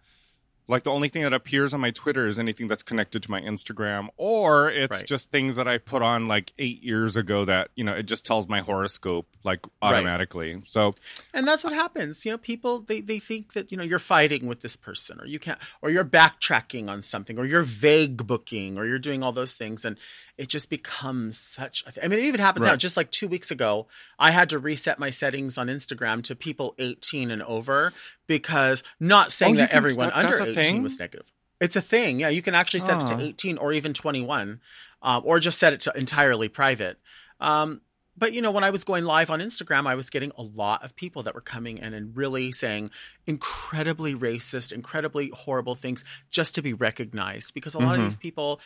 like 0.69 0.83
the 0.83 0.91
only 0.91 1.09
thing 1.09 1.23
that 1.23 1.33
appears 1.33 1.73
on 1.73 1.81
my 1.81 1.91
Twitter 1.91 2.27
is 2.27 2.39
anything 2.39 2.67
that's 2.69 2.83
connected 2.83 3.21
to 3.23 3.31
my 3.31 3.41
Instagram, 3.41 4.07
or 4.15 4.69
it's 4.69 4.99
Right. 4.99 5.05
just 5.07 5.31
things 5.31 5.55
that 5.57 5.67
I 5.67 5.77
put 5.79 6.01
on 6.01 6.27
like 6.27 6.53
eight 6.57 6.81
years 6.83 7.17
ago 7.17 7.43
that 7.45 7.69
you 7.75 7.83
know 7.83 7.93
it 7.93 8.03
just 8.03 8.25
tells 8.25 8.47
my 8.47 8.59
horoscope 8.61 9.27
like 9.43 9.65
automatically. 9.81 10.61
So 10.65 10.93
And 11.33 11.47
that's 11.47 11.63
what 11.63 11.73
happens. 11.73 12.25
You 12.25 12.31
know, 12.33 12.37
people 12.37 12.79
they, 12.79 13.01
they 13.01 13.19
think 13.19 13.53
that, 13.53 13.71
you 13.71 13.77
know, 13.77 13.83
you're 13.83 13.99
fighting 13.99 14.47
with 14.47 14.61
this 14.61 14.75
person 14.77 15.19
or 15.19 15.25
you 15.25 15.39
can't 15.39 15.59
or 15.81 15.89
you're 15.89 16.05
backtracking 16.05 16.89
on 16.89 17.01
something 17.01 17.37
or 17.39 17.45
you're 17.45 17.63
vague 17.63 18.27
booking 18.27 18.77
or 18.77 18.85
you're 18.85 18.99
doing 18.99 19.23
all 19.23 19.31
those 19.31 19.53
things 19.53 19.83
and 19.85 19.97
it 20.39 20.47
just 20.49 20.69
becomes 20.69 21.37
such 21.37 21.83
a 21.85 21.91
th- 21.91 22.03
I 22.03 22.07
mean 22.07 22.19
it 22.19 22.25
even 22.25 22.39
happens 22.39 22.65
now 22.65 22.75
just 22.75 22.95
like 22.97 23.11
2 23.11 23.27
weeks 23.27 23.51
ago 23.51 23.87
I 24.17 24.31
had 24.31 24.49
to 24.49 24.57
reset 24.59 24.97
my 24.97 25.09
settings 25.09 25.57
on 25.57 25.67
Instagram 25.67 26.23
to 26.23 26.35
people 26.35 26.73
18 26.79 27.29
and 27.29 27.43
over 27.43 27.93
because 28.25 28.83
not 28.99 29.31
saying 29.31 29.55
Oh, 29.55 29.57
that 29.57 29.69
can- 29.69 29.77
everyone 29.77 30.07
that- 30.07 30.15
under 30.17 30.41
18 30.41 30.55
thing? 30.55 30.83
was 30.83 30.97
negative. 30.99 31.31
It's 31.59 31.75
a 31.75 31.81
thing. 31.81 32.21
Yeah, 32.21 32.29
you 32.29 32.41
can 32.41 32.55
actually 32.55 32.79
set 32.79 33.01
it 33.01 33.07
to 33.07 33.19
18 33.19 33.57
or 33.57 33.73
even 33.73 33.93
21 33.93 34.61
um, 35.01 35.21
or 35.25 35.39
just 35.39 35.59
set 35.59 35.73
it 35.73 35.81
to 35.81 35.93
entirely 35.95 36.47
private. 36.47 36.97
Um, 37.41 37.81
but 38.17 38.33
you 38.33 38.41
know 38.41 38.51
when 38.51 38.65
i 38.65 38.69
was 38.69 38.83
going 38.83 39.05
live 39.05 39.29
on 39.29 39.39
instagram 39.39 39.87
i 39.87 39.95
was 39.95 40.09
getting 40.09 40.33
a 40.37 40.41
lot 40.43 40.83
of 40.83 40.93
people 40.97 41.23
that 41.23 41.33
were 41.33 41.39
coming 41.55 41.77
in 41.77 41.93
and 41.93 42.17
really 42.17 42.51
saying 42.51 42.89
incredibly 43.25 44.13
racist 44.13 44.73
incredibly 44.73 45.29
horrible 45.33 45.73
things 45.75 46.03
just 46.29 46.53
to 46.55 46.61
be 46.61 46.73
recognized 46.73 47.53
because 47.53 47.75
a 47.75 47.79
lot 47.79 47.95
of 47.95 48.01
these 48.01 48.17
people 48.17 48.59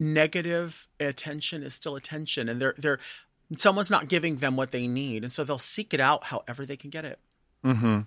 negative 0.00 0.88
attention 0.98 1.62
is 1.62 1.74
still 1.74 1.94
attention 1.94 2.48
and 2.48 2.60
they're 2.60 2.74
they're 2.78 2.98
someone's 3.56 3.90
not 3.90 4.08
giving 4.08 4.36
them 4.36 4.56
what 4.56 4.70
they 4.70 4.86
need 4.86 5.22
and 5.22 5.30
so 5.30 5.44
they'll 5.44 5.58
seek 5.58 5.92
it 5.92 6.00
out 6.00 6.24
however 6.24 6.64
they 6.64 6.76
can 6.76 6.90
get 6.90 7.04
it 7.04 7.18
mm-hmm. 7.64 8.00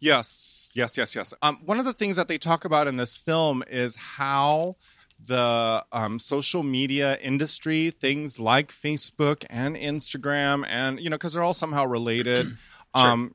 Yes, 0.00 0.70
yes, 0.74 0.98
yes, 0.98 1.14
yes. 1.14 1.32
Um, 1.40 1.60
one 1.64 1.78
of 1.78 1.86
the 1.86 1.94
things 1.94 2.16
that 2.16 2.28
they 2.28 2.36
talk 2.36 2.66
about 2.66 2.86
in 2.86 2.98
this 2.98 3.16
film 3.16 3.64
is 3.70 3.96
how 3.96 4.76
the 5.18 5.84
um, 5.92 6.18
social 6.18 6.62
media 6.62 7.16
industry, 7.18 7.90
things 7.90 8.38
like 8.38 8.70
Facebook 8.70 9.44
and 9.48 9.76
Instagram, 9.76 10.64
and 10.68 11.00
you 11.00 11.08
know, 11.08 11.16
because 11.16 11.32
they're 11.32 11.42
all 11.42 11.54
somehow 11.54 11.86
related. 11.86 12.56
um, 12.94 13.34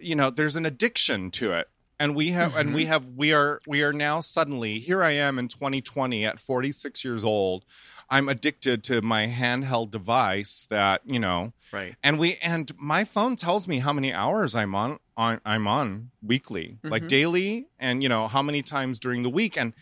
you 0.00 0.14
know, 0.14 0.30
there's 0.30 0.56
an 0.56 0.64
addiction 0.64 1.30
to 1.32 1.52
it, 1.52 1.68
and 2.00 2.14
we 2.14 2.30
have, 2.30 2.54
and 2.56 2.74
we 2.74 2.86
have, 2.86 3.06
we 3.16 3.32
are, 3.32 3.60
we 3.66 3.82
are 3.82 3.92
now 3.92 4.20
suddenly 4.20 4.78
here. 4.78 5.02
I 5.02 5.12
am 5.12 5.38
in 5.38 5.48
2020 5.48 6.24
at 6.24 6.38
46 6.38 7.04
years 7.04 7.24
old. 7.24 7.64
I'm 8.10 8.28
addicted 8.28 8.82
to 8.84 9.02
my 9.02 9.26
handheld 9.26 9.90
device 9.90 10.66
that 10.70 11.02
you 11.04 11.18
know. 11.18 11.52
Right. 11.72 11.94
And 12.02 12.18
we 12.18 12.38
and 12.42 12.70
my 12.78 13.04
phone 13.04 13.36
tells 13.36 13.68
me 13.68 13.80
how 13.80 13.92
many 13.92 14.12
hours 14.12 14.54
i'm 14.54 14.74
on, 14.74 14.98
on 15.16 15.40
i'm 15.44 15.66
on 15.66 16.10
weekly 16.22 16.78
like 16.82 17.06
daily 17.06 17.66
and 17.78 18.02
you 18.02 18.08
know 18.08 18.26
how 18.28 18.42
many 18.42 18.62
times 18.62 18.98
during 18.98 19.22
the 19.22 19.28
week. 19.28 19.58
And 19.58 19.74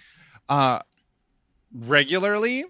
uh 0.48 0.80
regularly 1.72 2.64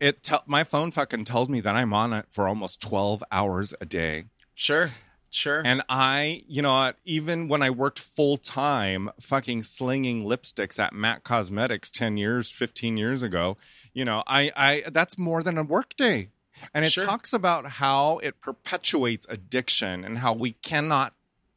it 0.00 0.22
te- 0.22 0.36
my 0.46 0.64
phone 0.64 0.90
fucking 0.90 1.24
tells 1.24 1.48
me 1.48 1.60
that 1.60 1.74
i'm 1.74 1.92
on 1.92 2.12
it 2.12 2.26
for 2.30 2.46
almost 2.46 2.80
12 2.80 3.24
hours 3.32 3.74
a 3.80 3.86
day. 3.86 4.24
Sure 4.54 4.90
Sure. 5.34 5.60
And 5.64 5.82
I, 5.88 6.44
you 6.46 6.62
know, 6.62 6.92
even 7.04 7.48
when 7.48 7.60
I 7.60 7.70
worked 7.70 7.98
full 7.98 8.36
time 8.36 9.10
fucking 9.20 9.64
slinging 9.64 10.24
lipsticks 10.24 10.78
at 10.78 10.92
MAC 10.92 11.24
Cosmetics 11.24 11.90
10 11.90 12.16
years, 12.16 12.50
15 12.52 12.96
years 12.96 13.22
ago, 13.22 13.56
you 13.92 14.04
know, 14.04 14.22
I, 14.28 14.52
I, 14.54 14.84
that's 14.90 15.18
more 15.18 15.42
than 15.42 15.58
a 15.58 15.64
work 15.64 15.96
day. 15.96 16.28
And 16.72 16.84
it 16.84 16.92
Sure. 16.92 17.04
talks 17.04 17.32
about 17.32 17.66
how 17.66 18.18
it 18.18 18.40
perpetuates 18.40 19.26
addiction 19.28 20.04
and 20.04 20.18
how 20.18 20.32
we 20.32 20.52
cannot 20.52 21.14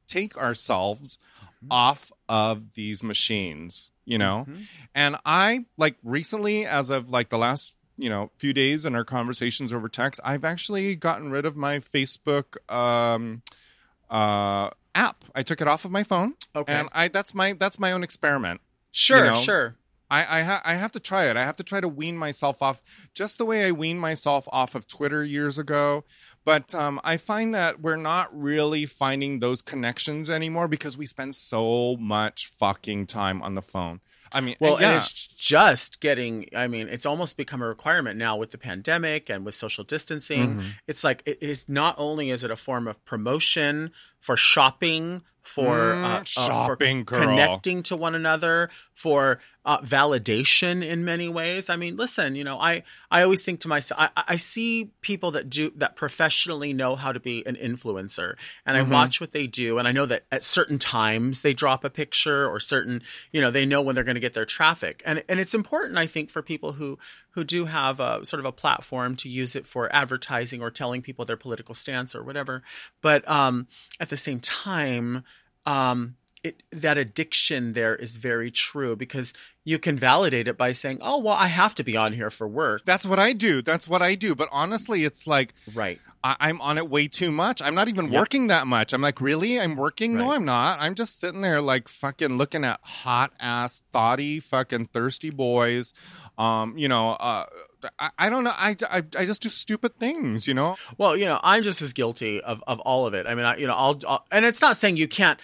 take 0.07 0.35
ourselves 0.37 1.19
off 1.69 2.11
of 2.27 2.73
these 2.73 3.03
machines, 3.03 3.91
you 4.05 4.17
know? 4.17 4.47
And 4.95 5.17
I, 5.23 5.65
like, 5.77 5.97
recently, 6.03 6.65
as 6.65 6.89
of 6.89 7.11
like 7.11 7.29
the 7.29 7.37
last, 7.37 7.75
you 7.95 8.09
know, 8.09 8.31
few 8.35 8.53
days 8.53 8.85
in 8.85 8.95
our 8.95 9.03
conversations 9.05 9.71
over 9.71 9.87
text, 9.87 10.19
I've 10.23 10.43
actually 10.43 10.95
gotten 10.95 11.29
rid 11.29 11.45
of 11.45 11.55
my 11.55 11.77
Facebook, 11.77 12.57
um, 12.73 13.43
uh 14.09 14.69
app. 14.95 15.23
I 15.35 15.43
took 15.43 15.61
it 15.61 15.67
off 15.67 15.85
of 15.85 15.91
my 15.91 16.03
phone. 16.03 16.33
Okay. 16.55 16.73
And 16.73 16.89
I 16.91 17.07
that's 17.07 17.33
my 17.33 17.53
that's 17.53 17.79
my 17.79 17.91
own 17.91 18.03
experiment. 18.03 18.61
sure, 18.91 19.17
you 19.17 19.31
know, 19.31 19.41
sure. 19.41 19.75
I 20.09 20.39
I, 20.39 20.41
ha- 20.43 20.61
I 20.65 20.73
have 20.75 20.91
to 20.93 20.99
try 20.99 21.25
it. 21.25 21.37
I 21.37 21.43
have 21.43 21.55
to 21.57 21.63
try 21.63 21.79
to 21.81 21.87
wean 21.87 22.17
myself 22.17 22.61
off 22.61 22.81
just 23.13 23.37
the 23.37 23.45
way 23.45 23.67
I 23.67 23.71
weaned 23.71 24.01
myself 24.01 24.47
off 24.51 24.75
of 24.75 24.87
Twitter 24.87 25.23
years 25.23 25.57
ago. 25.57 26.03
But 26.43 26.73
um, 26.73 27.01
I 27.03 27.17
find 27.17 27.53
that 27.53 27.81
we're 27.81 27.97
not 27.97 28.29
really 28.31 28.85
finding 28.85 29.39
those 29.39 29.61
connections 29.61 30.29
anymore 30.29 30.69
because 30.69 30.97
we 30.97 31.05
spend 31.05 31.35
so 31.35 31.97
much 31.97 32.47
fucking 32.47 33.07
time 33.07 33.41
on 33.41 33.55
the 33.55 33.61
phone. 33.61 33.99
I 34.33 34.41
mean, 34.41 34.55
Well, 34.59 34.79
yeah. 34.79 34.87
and 34.87 34.97
it's 34.97 35.11
just 35.11 35.99
getting, 36.01 36.47
I 36.55 36.67
mean, 36.67 36.89
it's 36.89 37.05
almost 37.05 37.37
become 37.37 37.61
a 37.61 37.67
requirement 37.67 38.17
now 38.17 38.37
with 38.37 38.51
the 38.51 38.57
pandemic 38.57 39.29
and 39.29 39.45
with 39.45 39.55
social 39.55 39.83
distancing. 39.83 40.55
Mm-hmm. 40.55 40.67
It's 40.87 41.03
like, 41.03 41.23
it 41.25 41.41
is 41.41 41.65
not 41.67 41.95
only 41.97 42.29
is 42.29 42.43
it 42.43 42.51
a 42.51 42.55
form 42.55 42.87
of 42.87 43.03
promotion 43.05 43.91
for 44.19 44.37
shopping, 44.37 45.21
for, 45.47 45.77
Mm, 45.77 46.03
uh, 46.03 46.07
uh, 46.07 46.23
shopping, 46.23 47.05
for 47.05 47.15
girl. 47.15 47.21
connecting 47.21 47.83
to 47.83 47.95
one 47.95 48.13
another, 48.15 48.69
for 48.93 49.39
uh, 49.63 49.79
validation 49.81 50.83
in 50.85 51.03
many 51.05 51.27
ways. 51.29 51.69
I 51.69 51.75
mean, 51.75 51.97
listen, 51.97 52.35
you 52.35 52.43
know, 52.43 52.57
I, 52.59 52.83
I 53.11 53.21
always 53.21 53.43
think 53.43 53.59
to 53.61 53.67
myself, 53.67 53.99
I, 54.01 54.23
I 54.27 54.35
see 54.37 54.91
people 55.01 55.31
that 55.31 55.49
do, 55.49 55.71
that 55.75 55.95
professionally 55.95 56.73
know 56.73 56.95
how 56.95 57.11
to 57.11 57.19
be 57.19 57.45
an 57.45 57.55
influencer 57.55 58.35
and 58.65 58.77
Mm-hmm. 58.77 58.91
I 58.91 58.95
watch 58.95 59.19
what 59.21 59.33
they 59.33 59.45
do. 59.45 59.77
And 59.77 59.87
I 59.87 59.91
know 59.91 60.05
that 60.05 60.23
at 60.31 60.43
certain 60.43 60.79
times 60.79 61.41
they 61.41 61.53
drop 61.53 61.83
a 61.83 61.89
picture 61.89 62.47
or 62.47 62.59
certain, 62.59 63.01
you 63.31 63.41
know, 63.41 63.51
they 63.51 63.65
know 63.65 63.81
when 63.81 63.93
they're 63.95 64.03
going 64.03 64.15
to 64.15 64.21
get 64.21 64.33
their 64.33 64.45
traffic. 64.45 65.01
And, 65.05 65.23
and 65.27 65.39
it's 65.39 65.53
important, 65.53 65.97
I 65.97 66.07
think, 66.07 66.29
for 66.29 66.41
people 66.41 66.73
who, 66.73 66.97
who 67.37 67.43
do 67.43 67.65
have 67.65 67.99
a 67.99 68.25
sort 68.25 68.39
of 68.39 68.47
a 68.47 68.51
platform 68.51 69.15
to 69.15 69.29
use 69.29 69.55
it 69.55 69.67
for 69.67 69.95
advertising 69.95 70.59
or 70.59 70.71
telling 70.71 71.03
people 71.03 71.23
their 71.23 71.37
political 71.37 71.75
stance 71.75 72.15
or 72.15 72.23
whatever. 72.23 72.63
But 72.99 73.29
um, 73.29 73.67
at 73.99 74.09
the 74.09 74.17
same 74.17 74.39
time, 74.39 75.23
um, 75.63 76.15
it, 76.43 76.63
that 76.71 76.97
addiction 76.97 77.73
there 77.73 77.95
is 77.95 78.17
very 78.17 78.49
true 78.49 78.95
because 78.95 79.35
you 79.63 79.77
can 79.77 79.99
validate 79.99 80.47
it 80.47 80.57
by 80.57 80.71
saying, 80.71 80.97
"Oh, 80.99 81.19
well, 81.19 81.35
I 81.35 81.45
have 81.45 81.75
to 81.75 81.83
be 81.83 81.95
on 81.95 82.13
here 82.13 82.31
for 82.31 82.47
work." 82.47 82.85
that's 82.85 83.05
what 83.05 83.19
I 83.19 83.33
do. 83.33 83.61
That's 83.61 83.87
what 83.87 84.01
I 84.01 84.15
do. 84.15 84.33
But 84.33 84.49
honestly, 84.51 85.03
it's 85.03 85.27
like 85.27 85.53
Right. 85.75 86.01
I, 86.27 86.35
I'm 86.49 86.59
on 86.59 86.77
it 86.77 86.89
way 86.89 87.07
too 87.07 87.31
much. 87.31 87.61
I'm 87.61 87.73
not 87.73 87.87
even 87.87 88.11
Yep. 88.11 88.19
working 88.19 88.47
that 88.47 88.67
much. 88.67 88.91
I'm 88.91 89.01
like, 89.01 89.21
really? 89.21 89.59
I'm 89.59 89.75
working? 89.77 90.15
No, 90.17 90.31
I'm 90.33 90.43
not. 90.43 90.79
I'm 90.81 90.93
just 90.93 91.19
sitting 91.19 91.39
there 91.41 91.61
like 91.61 91.87
fucking 91.87 92.37
looking 92.37 92.65
at 92.65 92.79
hot 92.81 93.31
ass, 93.39 93.83
thoughty, 93.91 94.39
fucking 94.41 94.87
thirsty 94.87 95.29
boys. 95.29 95.93
Um, 96.37 96.77
you 96.77 96.89
know, 96.89 97.11
uh, 97.11 97.45
I, 97.97 98.09
I 98.19 98.29
don't 98.29 98.43
know. 98.43 98.51
I, 98.53 98.75
I, 98.89 98.97
I 99.17 99.25
just 99.25 99.41
do 99.41 99.49
stupid 99.49 99.99
things, 99.99 100.47
you 100.47 100.53
know? 100.53 100.75
Well, 100.97 101.15
you 101.15 101.25
know, 101.25 101.39
I'm 101.43 101.63
just 101.63 101.81
as 101.81 101.93
guilty 101.93 102.41
of, 102.41 102.61
of 102.67 102.79
all 102.81 103.07
of 103.07 103.13
it. 103.13 103.25
I 103.25 103.33
mean, 103.33 103.45
I, 103.45 103.55
you 103.55 103.67
know, 103.67 103.75
I'll, 103.75 103.99
I'll, 104.07 104.25
and 104.31 104.43
it's 104.45 104.61
not 104.61 104.75
saying 104.75 104.97
you 104.97 105.07
can't 105.07 105.39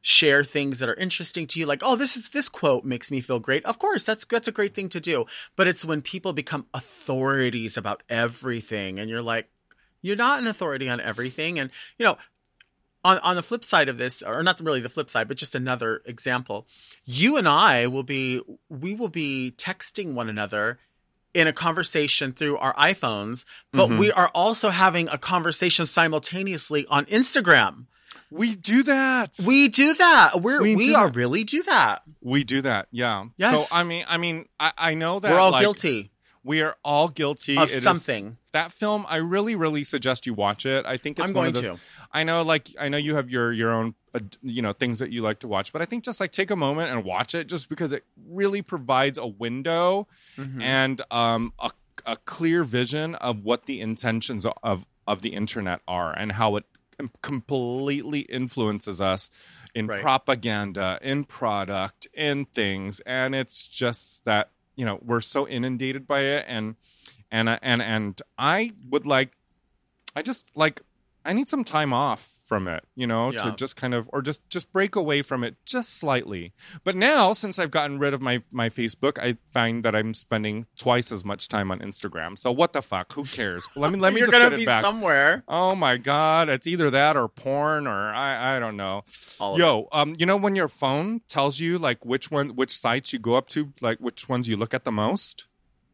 share 0.00 0.44
things 0.44 0.78
that 0.78 0.88
are 0.88 0.94
interesting 0.94 1.46
to 1.48 1.58
you, 1.58 1.66
like, 1.66 1.82
oh, 1.84 1.96
this 1.96 2.16
is 2.16 2.28
this 2.28 2.48
quote 2.48 2.84
makes 2.84 3.10
me 3.10 3.20
feel 3.20 3.40
great. 3.40 3.64
Of 3.64 3.78
course, 3.78 4.04
that's 4.04 4.24
that's 4.24 4.46
a 4.46 4.52
great 4.52 4.74
thing 4.74 4.88
to 4.90 5.00
do. 5.00 5.24
But 5.56 5.66
it's 5.66 5.84
when 5.84 6.02
people 6.02 6.32
become 6.32 6.66
authorities 6.72 7.76
about 7.76 8.02
everything, 8.08 8.98
and 9.00 9.10
you're 9.10 9.22
like, 9.22 9.48
you're 10.02 10.16
not 10.16 10.38
an 10.40 10.46
authority 10.46 10.88
on 10.88 11.00
everything, 11.00 11.58
and 11.58 11.70
you 11.98 12.04
know. 12.06 12.18
On, 13.04 13.16
on 13.18 13.36
the 13.36 13.42
flip 13.44 13.64
side 13.64 13.88
of 13.88 13.96
this, 13.96 14.22
or 14.22 14.42
not 14.42 14.60
really 14.60 14.80
the 14.80 14.88
flip 14.88 15.08
side, 15.08 15.28
but 15.28 15.36
just 15.36 15.54
another 15.54 16.02
example, 16.04 16.66
you 17.04 17.36
and 17.36 17.46
I 17.48 17.86
will 17.86 18.02
be 18.02 18.42
we 18.68 18.96
will 18.96 19.08
be 19.08 19.54
texting 19.56 20.14
one 20.14 20.28
another 20.28 20.80
in 21.32 21.46
a 21.46 21.52
conversation 21.52 22.32
through 22.32 22.58
our 22.58 22.74
iPhones, 22.74 23.44
but 23.72 23.86
Mm-hmm. 23.88 23.98
we 23.98 24.10
are 24.12 24.28
also 24.34 24.70
having 24.70 25.08
a 25.08 25.16
conversation 25.16 25.86
simultaneously 25.86 26.86
on 26.90 27.06
Instagram. 27.06 27.86
We 28.32 28.56
do 28.56 28.82
that. 28.82 29.38
We 29.46 29.68
do 29.68 29.94
that. 29.94 30.42
We're, 30.42 30.60
We 30.60 30.74
we 30.74 30.94
are 30.96 31.06
that. 31.06 31.16
really 31.16 31.44
do 31.44 31.62
that. 31.62 32.02
we 32.20 32.42
do 32.42 32.60
that. 32.62 32.88
Yeah. 32.90 33.26
Yes. 33.36 33.68
So 33.70 33.76
I 33.76 33.84
mean, 33.84 34.04
I 34.08 34.18
mean, 34.18 34.46
I, 34.58 34.72
I 34.76 34.94
know 34.94 35.20
that 35.20 35.30
We're 35.32 35.38
all 35.38 35.52
like, 35.52 35.60
guilty. 35.62 36.10
We 36.42 36.62
are 36.62 36.76
all 36.84 37.08
guilty 37.08 37.56
Of 37.56 37.68
It 37.70 37.76
is- 37.76 37.82
something. 37.84 38.38
That 38.58 38.72
film, 38.72 39.06
I 39.08 39.16
really, 39.16 39.54
really 39.54 39.84
suggest 39.84 40.26
you 40.26 40.34
watch 40.34 40.66
it. 40.66 40.84
I 40.86 40.96
think 40.96 41.18
it's 41.18 41.30
I'm 41.30 41.34
one 41.36 41.46
of 41.48 41.54
going 41.54 41.64
those- 41.66 41.78
to. 41.78 41.84
I 42.12 42.24
know, 42.24 42.42
like, 42.42 42.64
I 42.78 42.88
know 42.88 42.96
you 42.98 43.14
have 43.16 43.28
your 43.30 43.52
your 43.52 43.70
own, 43.72 43.94
uh, 44.14 44.20
you 44.42 44.62
know, 44.62 44.72
things 44.72 44.98
that 44.98 45.10
you 45.12 45.20
like 45.22 45.38
to 45.40 45.48
watch, 45.48 45.72
but 45.72 45.82
I 45.82 45.84
think 45.84 46.04
just 46.04 46.20
like 46.20 46.32
take 46.32 46.50
a 46.50 46.56
moment 46.56 46.90
and 46.92 47.04
watch 47.04 47.34
it, 47.34 47.48
just 47.48 47.68
because 47.68 47.92
it 47.92 48.04
really 48.28 48.62
provides 48.62 49.18
a 49.18 49.26
window 49.26 50.06
Mm-hmm. 50.36 50.60
and 50.62 51.00
um 51.10 51.52
a, 51.58 51.70
a 52.06 52.16
clear 52.34 52.64
vision 52.64 53.14
of 53.16 53.44
what 53.44 53.66
the 53.66 53.80
intentions 53.80 54.46
of 54.62 54.86
of 55.06 55.22
the 55.22 55.30
internet 55.30 55.80
are 55.88 56.12
and 56.12 56.32
how 56.32 56.56
it 56.56 56.64
completely 57.22 58.20
influences 58.20 59.00
us 59.00 59.30
in 59.74 59.86
Right. 59.86 60.00
propaganda, 60.00 60.98
in 61.02 61.24
product, 61.24 62.08
in 62.14 62.46
things, 62.46 63.00
and 63.06 63.34
it's 63.34 63.68
just 63.68 64.24
that 64.24 64.50
you 64.76 64.84
know 64.84 64.98
we're 65.04 65.20
so 65.20 65.46
inundated 65.46 66.06
by 66.06 66.20
it, 66.36 66.44
and 66.48 66.76
and 67.30 67.48
I- 67.50 67.58
and 67.62 67.82
and 67.82 68.20
I 68.38 68.72
would 68.88 69.06
like, 69.06 69.32
I 70.16 70.22
just 70.22 70.56
like. 70.56 70.82
I 71.24 71.34
need 71.34 71.50
some 71.50 71.62
time 71.64 71.92
off 71.92 72.38
from 72.42 72.66
it, 72.68 72.84
you 72.96 73.06
know, 73.06 73.30
Yeah. 73.32 73.42
to 73.42 73.52
just 73.56 73.76
kind 73.76 73.92
of 73.92 74.08
or 74.14 74.22
just 74.22 74.48
just 74.48 74.72
break 74.72 74.96
away 74.96 75.20
from 75.20 75.44
it 75.44 75.56
just 75.66 75.98
slightly. 75.98 76.54
But 76.84 76.96
now 76.96 77.34
since 77.34 77.58
I've 77.58 77.72
gotten 77.72 77.98
rid 77.98 78.14
of 78.14 78.22
my 78.22 78.42
my 78.50 78.70
Facebook, 78.70 79.18
I 79.18 79.36
find 79.52 79.84
that 79.84 79.94
I'm 79.94 80.14
spending 80.14 80.66
twice 80.76 81.12
as 81.12 81.26
much 81.26 81.48
time 81.48 81.70
on 81.70 81.80
Instagram. 81.80 82.38
So 82.38 82.50
what 82.50 82.72
the 82.72 82.80
fuck? 82.80 83.12
Who 83.12 83.24
cares? 83.24 83.68
Let 83.76 83.92
me 83.92 83.98
let 83.98 84.14
me 84.14 84.20
You're 84.20 84.28
just 84.28 84.38
gonna 84.38 84.48
get 84.50 84.56
be 84.56 84.62
it 84.62 84.66
back. 84.66 84.82
somewhere. 84.82 85.42
Oh 85.48 85.74
my 85.74 85.98
god, 85.98 86.48
it's 86.48 86.66
either 86.66 86.88
that 86.88 87.14
or 87.14 87.28
porn 87.28 87.86
or 87.86 88.08
I 88.14 88.56
I 88.56 88.58
don't 88.58 88.76
know. 88.78 89.02
All 89.38 89.58
Yo, 89.58 89.88
um 89.92 90.14
you 90.18 90.24
know 90.24 90.36
when 90.38 90.56
your 90.56 90.68
phone 90.68 91.20
tells 91.28 91.60
you 91.60 91.78
like 91.78 92.06
which 92.06 92.30
one 92.30 92.50
which 92.56 92.74
sites 92.74 93.12
you 93.12 93.18
go 93.18 93.34
up 93.34 93.48
to, 93.48 93.74
like 93.82 93.98
which 93.98 94.30
ones 94.30 94.48
you 94.48 94.56
look 94.56 94.72
at 94.72 94.84
the 94.84 94.92
most? 94.92 95.44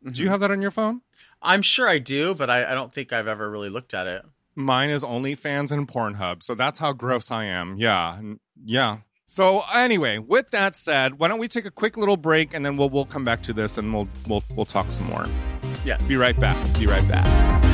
Do 0.05 0.11
Mm-hmm. 0.11 0.23
you 0.23 0.29
have 0.29 0.41
that 0.41 0.51
on 0.53 0.63
your 0.63 0.71
phone? 0.71 1.01
I'm 1.45 1.63
sure 1.63 1.89
I 1.89 1.99
do, 1.99 2.35
but 2.35 2.49
I, 2.49 2.73
I 2.73 2.75
don't 2.75 2.93
think 2.93 3.13
I've 3.13 3.29
ever 3.29 3.51
really 3.51 3.69
looked 3.69 3.95
at 3.95 4.07
it. 4.07 4.23
Mine 4.57 4.91
is 4.91 5.05
OnlyFans 5.05 5.71
and 5.71 5.87
Pornhub. 5.87 6.43
So 6.43 6.55
that's 6.55 6.79
how 6.79 6.93
gross 6.93 7.31
I 7.31 7.45
am. 7.45 7.77
Yeah. 7.77 8.21
Yeah. 8.65 8.99
So 9.27 9.63
anyway, 9.75 10.19
with 10.19 10.51
that 10.51 10.77
said, 10.77 11.19
why 11.19 11.29
don't 11.29 11.39
we 11.39 11.49
take 11.49 11.67
a 11.67 11.71
quick 11.71 11.97
little 11.97 12.17
break 12.17 12.55
and 12.55 12.65
then 12.65 12.77
we'll 12.77 12.91
we'll 12.91 13.07
come 13.07 13.25
back 13.25 13.43
to 13.45 13.53
this 13.53 13.79
and 13.79 13.93
we'll 13.93 14.09
we'll 14.29 14.45
we'll 14.55 14.67
talk 14.67 14.91
some 14.91 15.07
more. 15.07 15.27
Yes. 15.85 16.09
Be 16.09 16.17
right 16.17 16.39
back. 16.39 16.57
Be 16.79 16.87
right 16.87 17.07
back. 17.09 17.74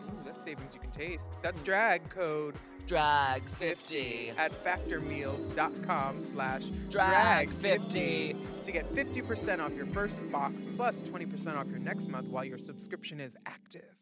Savings 0.43 0.73
you 0.73 0.81
can 0.81 0.91
taste. 0.91 1.31
That's 1.41 1.61
drag 1.61 2.09
code 2.09 2.55
Drag 2.87 3.41
50. 3.41 4.31
at 4.37 4.51
factormeals.com 4.51 6.13
slash 6.15 6.63
Drag 6.89 7.47
drag50 7.47 8.65
to 8.65 8.71
get 8.71 8.85
50% 8.85 9.59
off 9.59 9.75
your 9.75 9.85
first 9.87 10.31
box 10.31 10.65
plus 10.75 11.01
20% 11.09 11.55
off 11.57 11.67
your 11.67 11.79
next 11.79 12.09
month 12.09 12.27
while 12.27 12.45
your 12.45 12.57
subscription 12.57 13.19
is 13.19 13.37
active. 13.45 13.95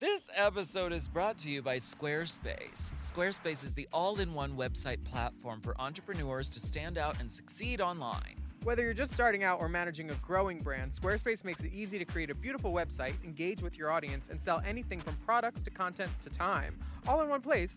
This 0.00 0.28
episode 0.34 0.92
is 0.92 1.08
brought 1.08 1.38
to 1.38 1.50
you 1.50 1.62
by 1.62 1.78
Squarespace. 1.78 2.92
Squarespace 3.00 3.64
is 3.64 3.72
the 3.72 3.88
all 3.92 4.20
in 4.20 4.34
one 4.34 4.56
website 4.56 5.02
platform 5.04 5.60
for 5.60 5.74
entrepreneurs 5.80 6.50
to 6.50 6.60
stand 6.60 6.98
out 6.98 7.18
and 7.20 7.30
succeed 7.32 7.80
online. 7.80 8.36
Whether 8.64 8.82
you're 8.82 8.94
just 8.94 9.12
starting 9.12 9.44
out 9.44 9.60
or 9.60 9.68
managing 9.68 10.10
a 10.10 10.14
growing 10.14 10.62
brand, 10.62 10.90
Squarespace 10.90 11.44
makes 11.44 11.62
it 11.64 11.72
easy 11.74 11.98
to 11.98 12.06
create 12.06 12.30
a 12.30 12.34
beautiful 12.34 12.72
website, 12.72 13.12
engage 13.22 13.60
with 13.60 13.76
your 13.76 13.90
audience, 13.90 14.30
and 14.30 14.40
sell 14.40 14.62
anything 14.66 15.00
from 15.00 15.16
products 15.26 15.60
to 15.64 15.70
content 15.70 16.10
to 16.22 16.30
time, 16.30 16.74
all 17.06 17.20
in 17.20 17.28
one 17.28 17.42
place, 17.42 17.76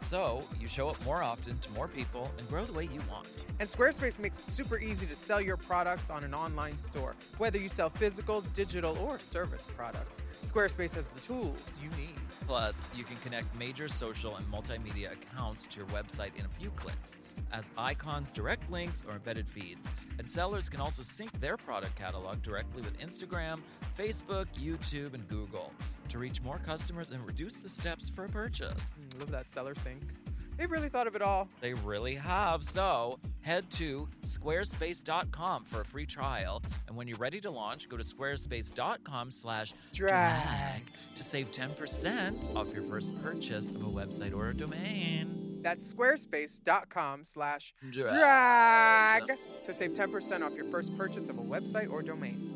So 0.00 0.42
you 0.60 0.68
show 0.68 0.88
up 0.88 1.02
more 1.04 1.22
often 1.22 1.58
to 1.58 1.70
more 1.72 1.88
people 1.88 2.30
and 2.38 2.48
grow 2.48 2.64
the 2.64 2.72
way 2.72 2.84
you 2.84 3.00
want. 3.10 3.26
And 3.60 3.68
Squarespace 3.68 4.18
makes 4.20 4.38
it 4.38 4.48
super 4.48 4.78
easy 4.78 5.06
to 5.06 5.16
sell 5.16 5.40
your 5.40 5.56
products 5.56 6.10
on 6.10 6.24
an 6.24 6.32
online 6.32 6.78
store, 6.78 7.14
whether 7.38 7.58
you 7.58 7.68
sell 7.68 7.90
physical, 7.90 8.40
digital, 8.54 8.96
or 8.98 9.18
service 9.18 9.66
products. 9.76 10.22
Squarespace 10.44 10.94
has 10.94 11.10
the 11.10 11.20
tools 11.20 11.58
you 11.82 11.90
need. 11.90 12.14
Plus, 12.46 12.88
you 12.94 13.04
can 13.04 13.16
connect 13.16 13.54
major 13.58 13.88
social 13.88 14.36
and 14.36 14.46
multimedia 14.46 15.12
accounts 15.12 15.66
to 15.66 15.78
your 15.78 15.86
website 15.88 16.34
in 16.36 16.44
a 16.44 16.48
few 16.48 16.70
clicks, 16.70 17.16
as 17.52 17.70
icons, 17.76 18.30
direct 18.30 18.70
links, 18.70 19.04
or 19.06 19.14
embedded 19.14 19.48
feeds. 19.48 19.86
And 20.18 20.30
sellers 20.30 20.68
can 20.68 20.80
also 20.80 21.02
sync 21.02 21.32
their 21.40 21.56
product 21.56 21.96
catalog 21.96 22.40
directly 22.42 22.82
with 22.82 22.98
Instagram, 23.00 23.60
Facebook, 23.98 24.46
YouTube, 24.56 25.14
and 25.14 25.28
Google 25.28 25.72
to 26.08 26.18
reach 26.18 26.40
more 26.42 26.58
customers 26.64 27.10
and 27.10 27.24
reduce 27.26 27.56
the 27.56 27.68
steps 27.68 28.08
for 28.08 28.24
a 28.24 28.28
purchase. 28.28 28.72
Mm, 28.72 29.20
Love 29.20 29.30
that 29.30 29.48
seller 29.48 29.74
sync. 29.88 30.02
They've 30.56 30.70
really 30.70 30.88
thought 30.88 31.06
of 31.06 31.14
it 31.14 31.22
all. 31.22 31.48
They 31.60 31.74
really 31.74 32.16
have. 32.16 32.64
So 32.64 33.20
head 33.42 33.70
to 33.72 34.08
squarespace.com 34.22 35.64
for 35.64 35.82
a 35.82 35.84
free 35.84 36.06
trial. 36.06 36.62
And 36.88 36.96
when 36.96 37.06
you're 37.06 37.18
ready 37.18 37.40
to 37.42 37.50
launch, 37.50 37.88
go 37.88 37.96
to 37.96 38.02
squarespace.com 38.02 39.30
slash 39.30 39.72
Drag. 39.92 40.84
to 40.84 41.22
save 41.22 41.46
10% 41.52 42.56
off 42.56 42.72
your 42.74 42.82
first 42.82 43.22
purchase 43.22 43.70
of 43.70 43.82
a 43.82 43.90
website 43.90 44.34
or 44.34 44.50
a 44.50 44.54
domain. 44.54 45.60
That's 45.62 45.92
squarespace.com 45.92 47.24
slash 47.24 47.72
Drag. 47.90 48.10
drag 49.26 49.38
to 49.66 49.74
save 49.74 49.90
10% 49.92 50.42
off 50.42 50.54
your 50.54 50.70
first 50.72 50.96
purchase 50.98 51.28
of 51.28 51.38
a 51.38 51.42
website 51.42 51.90
or 51.90 52.02
domain. 52.02 52.50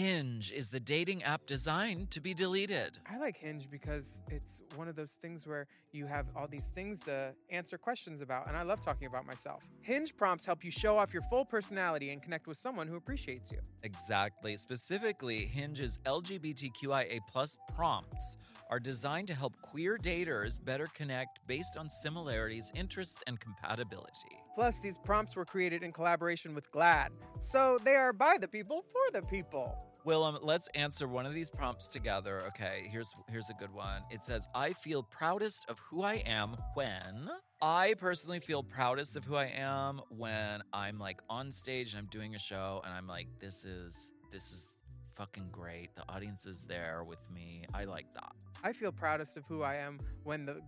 Hinge 0.00 0.50
is 0.50 0.70
the 0.70 0.80
dating 0.80 1.22
app 1.24 1.44
designed 1.44 2.10
to 2.12 2.22
be 2.22 2.32
deleted. 2.32 2.96
I 3.06 3.18
like 3.18 3.36
Hinge 3.36 3.68
because 3.70 4.22
it's 4.30 4.62
one 4.74 4.88
of 4.88 4.96
those 4.96 5.18
things 5.20 5.46
where 5.46 5.66
you 5.92 6.06
have 6.06 6.28
all 6.34 6.46
these 6.48 6.70
things 6.74 7.02
to 7.02 7.34
answer 7.50 7.76
questions 7.76 8.22
about, 8.22 8.48
and 8.48 8.56
I 8.56 8.62
love 8.62 8.80
talking 8.80 9.06
about 9.06 9.26
myself. 9.26 9.62
Hinge 9.82 10.16
prompts 10.16 10.46
help 10.46 10.64
you 10.64 10.70
show 10.70 10.96
off 10.96 11.12
your 11.12 11.20
full 11.28 11.44
personality 11.44 12.12
and 12.12 12.22
connect 12.22 12.46
with 12.46 12.56
someone 12.56 12.88
who 12.88 12.96
appreciates 12.96 13.52
you. 13.52 13.58
Exactly. 13.82 14.56
Specifically, 14.56 15.44
Hinge's 15.44 16.00
LGBTQIA 16.06 17.18
plus 17.30 17.58
prompts 17.74 18.38
are 18.70 18.80
designed 18.80 19.28
to 19.28 19.34
help 19.34 19.52
queer 19.60 19.98
daters 19.98 20.64
better 20.64 20.86
connect 20.94 21.40
based 21.46 21.76
on 21.76 21.90
similarities, 21.90 22.72
interests, 22.74 23.20
and 23.26 23.38
compatibility. 23.38 24.38
Plus, 24.54 24.78
these 24.78 24.98
prompts 24.98 25.36
were 25.36 25.44
created 25.44 25.82
in 25.82 25.92
collaboration 25.92 26.54
with 26.54 26.70
GLAAD, 26.72 27.10
so 27.40 27.78
they 27.84 27.94
are 27.94 28.12
by 28.12 28.36
the 28.40 28.48
people 28.48 28.84
for 28.92 29.20
the 29.20 29.26
people. 29.26 29.90
Willem, 30.04 30.36
um, 30.36 30.40
let's 30.42 30.66
answer 30.74 31.06
one 31.06 31.26
of 31.26 31.34
these 31.34 31.50
prompts 31.50 31.86
together. 31.86 32.42
Okay, 32.48 32.88
here's 32.90 33.14
here's 33.28 33.50
a 33.50 33.54
good 33.54 33.72
one. 33.72 34.02
It 34.10 34.24
says, 34.24 34.48
"I 34.54 34.72
feel 34.72 35.02
proudest 35.02 35.68
of 35.68 35.78
who 35.80 36.02
I 36.02 36.14
am 36.26 36.56
when." 36.74 37.30
I 37.62 37.94
personally 37.98 38.40
feel 38.40 38.62
proudest 38.62 39.16
of 39.16 39.24
who 39.24 39.36
I 39.36 39.46
am 39.46 40.00
when 40.08 40.62
I'm 40.72 40.98
like 40.98 41.20
on 41.28 41.52
stage 41.52 41.92
and 41.92 41.98
I'm 41.98 42.06
doing 42.06 42.34
a 42.34 42.38
show 42.38 42.80
and 42.84 42.94
I'm 42.94 43.06
like, 43.06 43.26
"This 43.38 43.64
is 43.64 44.10
this 44.30 44.50
is 44.52 44.76
fucking 45.12 45.50
great. 45.52 45.94
The 45.94 46.08
audience 46.08 46.46
is 46.46 46.62
there 46.62 47.04
with 47.04 47.20
me. 47.30 47.66
I 47.74 47.84
like 47.84 48.10
that." 48.14 48.32
I 48.62 48.72
feel 48.72 48.92
proudest 48.92 49.36
of 49.36 49.44
who 49.46 49.62
I 49.62 49.74
am 49.74 49.98
when 50.24 50.46
the 50.46 50.60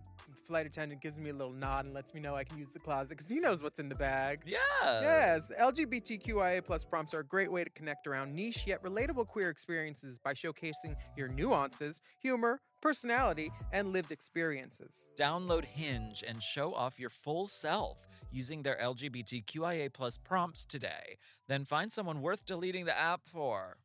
flight 0.43 0.65
attendant 0.65 1.01
gives 1.01 1.19
me 1.19 1.29
a 1.29 1.33
little 1.33 1.53
nod 1.53 1.85
and 1.85 1.93
lets 1.93 2.13
me 2.13 2.19
know 2.19 2.35
I 2.35 2.43
can 2.43 2.57
use 2.57 2.69
the 2.73 2.79
closet 2.79 3.09
because 3.09 3.29
he 3.29 3.39
knows 3.39 3.63
what's 3.63 3.79
in 3.79 3.89
the 3.89 3.95
bag. 3.95 4.41
Yeah. 4.45 4.57
Yes, 4.81 5.51
LGBTQIA 5.59 6.63
plus 6.63 6.83
prompts 6.83 7.13
are 7.13 7.19
a 7.19 7.25
great 7.25 7.51
way 7.51 7.63
to 7.63 7.69
connect 7.71 8.07
around 8.07 8.33
niche 8.35 8.65
yet 8.67 8.83
relatable 8.83 9.27
queer 9.27 9.49
experiences 9.49 10.17
by 10.17 10.33
showcasing 10.33 10.95
your 11.17 11.27
nuances, 11.29 12.01
humor, 12.19 12.59
personality, 12.81 13.51
and 13.71 13.91
lived 13.91 14.11
experiences. 14.11 15.07
Download 15.17 15.63
Hinge 15.63 16.23
and 16.27 16.41
show 16.41 16.73
off 16.73 16.99
your 16.99 17.09
full 17.09 17.47
self 17.47 17.99
using 18.31 18.63
their 18.63 18.77
LGBTQIA 18.81 19.93
plus 19.93 20.17
prompts 20.17 20.65
today. 20.65 21.17
Then 21.47 21.63
find 21.63 21.91
someone 21.91 22.21
worth 22.21 22.45
deleting 22.45 22.85
the 22.85 22.97
app 22.97 23.21
for. 23.25 23.77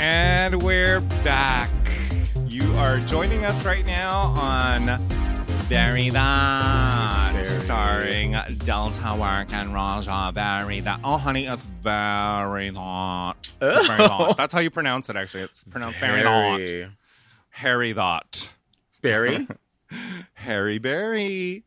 And 0.00 0.62
we're 0.62 1.00
back. 1.24 1.70
You 2.46 2.72
are 2.74 3.00
joining 3.00 3.44
us 3.44 3.64
right 3.64 3.84
now 3.84 4.26
on 4.38 4.86
Bury 5.68 6.10
That, 6.10 7.32
Bury. 7.34 7.44
starring 7.44 8.36
Delta 8.58 9.16
Work 9.18 9.52
and 9.52 9.74
Raja. 9.74 10.30
Bury 10.32 10.78
That. 10.78 11.00
Oh, 11.02 11.16
honey, 11.16 11.46
it's 11.46 11.66
very 11.66 12.70
not. 12.70 13.50
It's 13.60 13.86
very 13.88 13.98
not. 13.98 14.36
That's 14.36 14.52
how 14.52 14.60
you 14.60 14.70
pronounce 14.70 15.08
it, 15.08 15.16
actually. 15.16 15.42
It's 15.42 15.64
pronounced 15.64 15.98
very 15.98 16.22
not. 16.22 16.60
Harry. 16.60 16.88
Harry 17.50 17.92
That. 17.92 18.52
Barry? 19.02 19.48
Harry 20.38 20.78
Berry. 20.78 21.64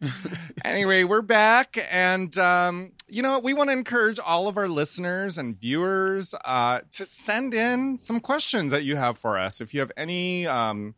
anyway, 0.66 1.04
we're 1.04 1.22
back, 1.22 1.78
and 1.92 2.36
um, 2.38 2.94
you 3.10 3.22
know 3.22 3.38
we 3.38 3.54
want 3.54 3.70
to 3.70 3.74
encourage 3.74 4.18
all 4.18 4.48
of 4.48 4.58
our 4.58 4.70
listeners 4.70 5.38
and 5.38 5.58
viewers 5.58 6.34
uh, 6.46 6.80
to 6.92 7.06
send 7.06 7.54
in 7.54 7.98
some 7.98 8.22
questions 8.22 8.72
that 8.72 8.84
you 8.84 8.96
have 8.96 9.18
for 9.18 9.38
us. 9.38 9.60
If 9.60 9.74
you 9.74 9.82
have 9.82 9.92
any, 9.98 10.48
um, 10.48 10.96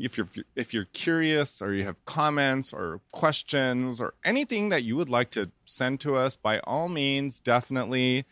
if 0.00 0.18
you're 0.18 0.28
if 0.56 0.74
you're 0.74 0.86
curious 0.86 1.62
or 1.62 1.72
you 1.72 1.84
have 1.84 2.04
comments 2.04 2.72
or 2.72 3.00
questions 3.12 4.00
or 4.00 4.14
anything 4.24 4.70
that 4.70 4.82
you 4.82 4.96
would 4.96 5.08
like 5.08 5.30
to 5.30 5.52
send 5.64 6.00
to 6.00 6.16
us, 6.16 6.36
by 6.36 6.58
all 6.60 6.88
means, 6.88 7.38
definitely. 7.38 8.24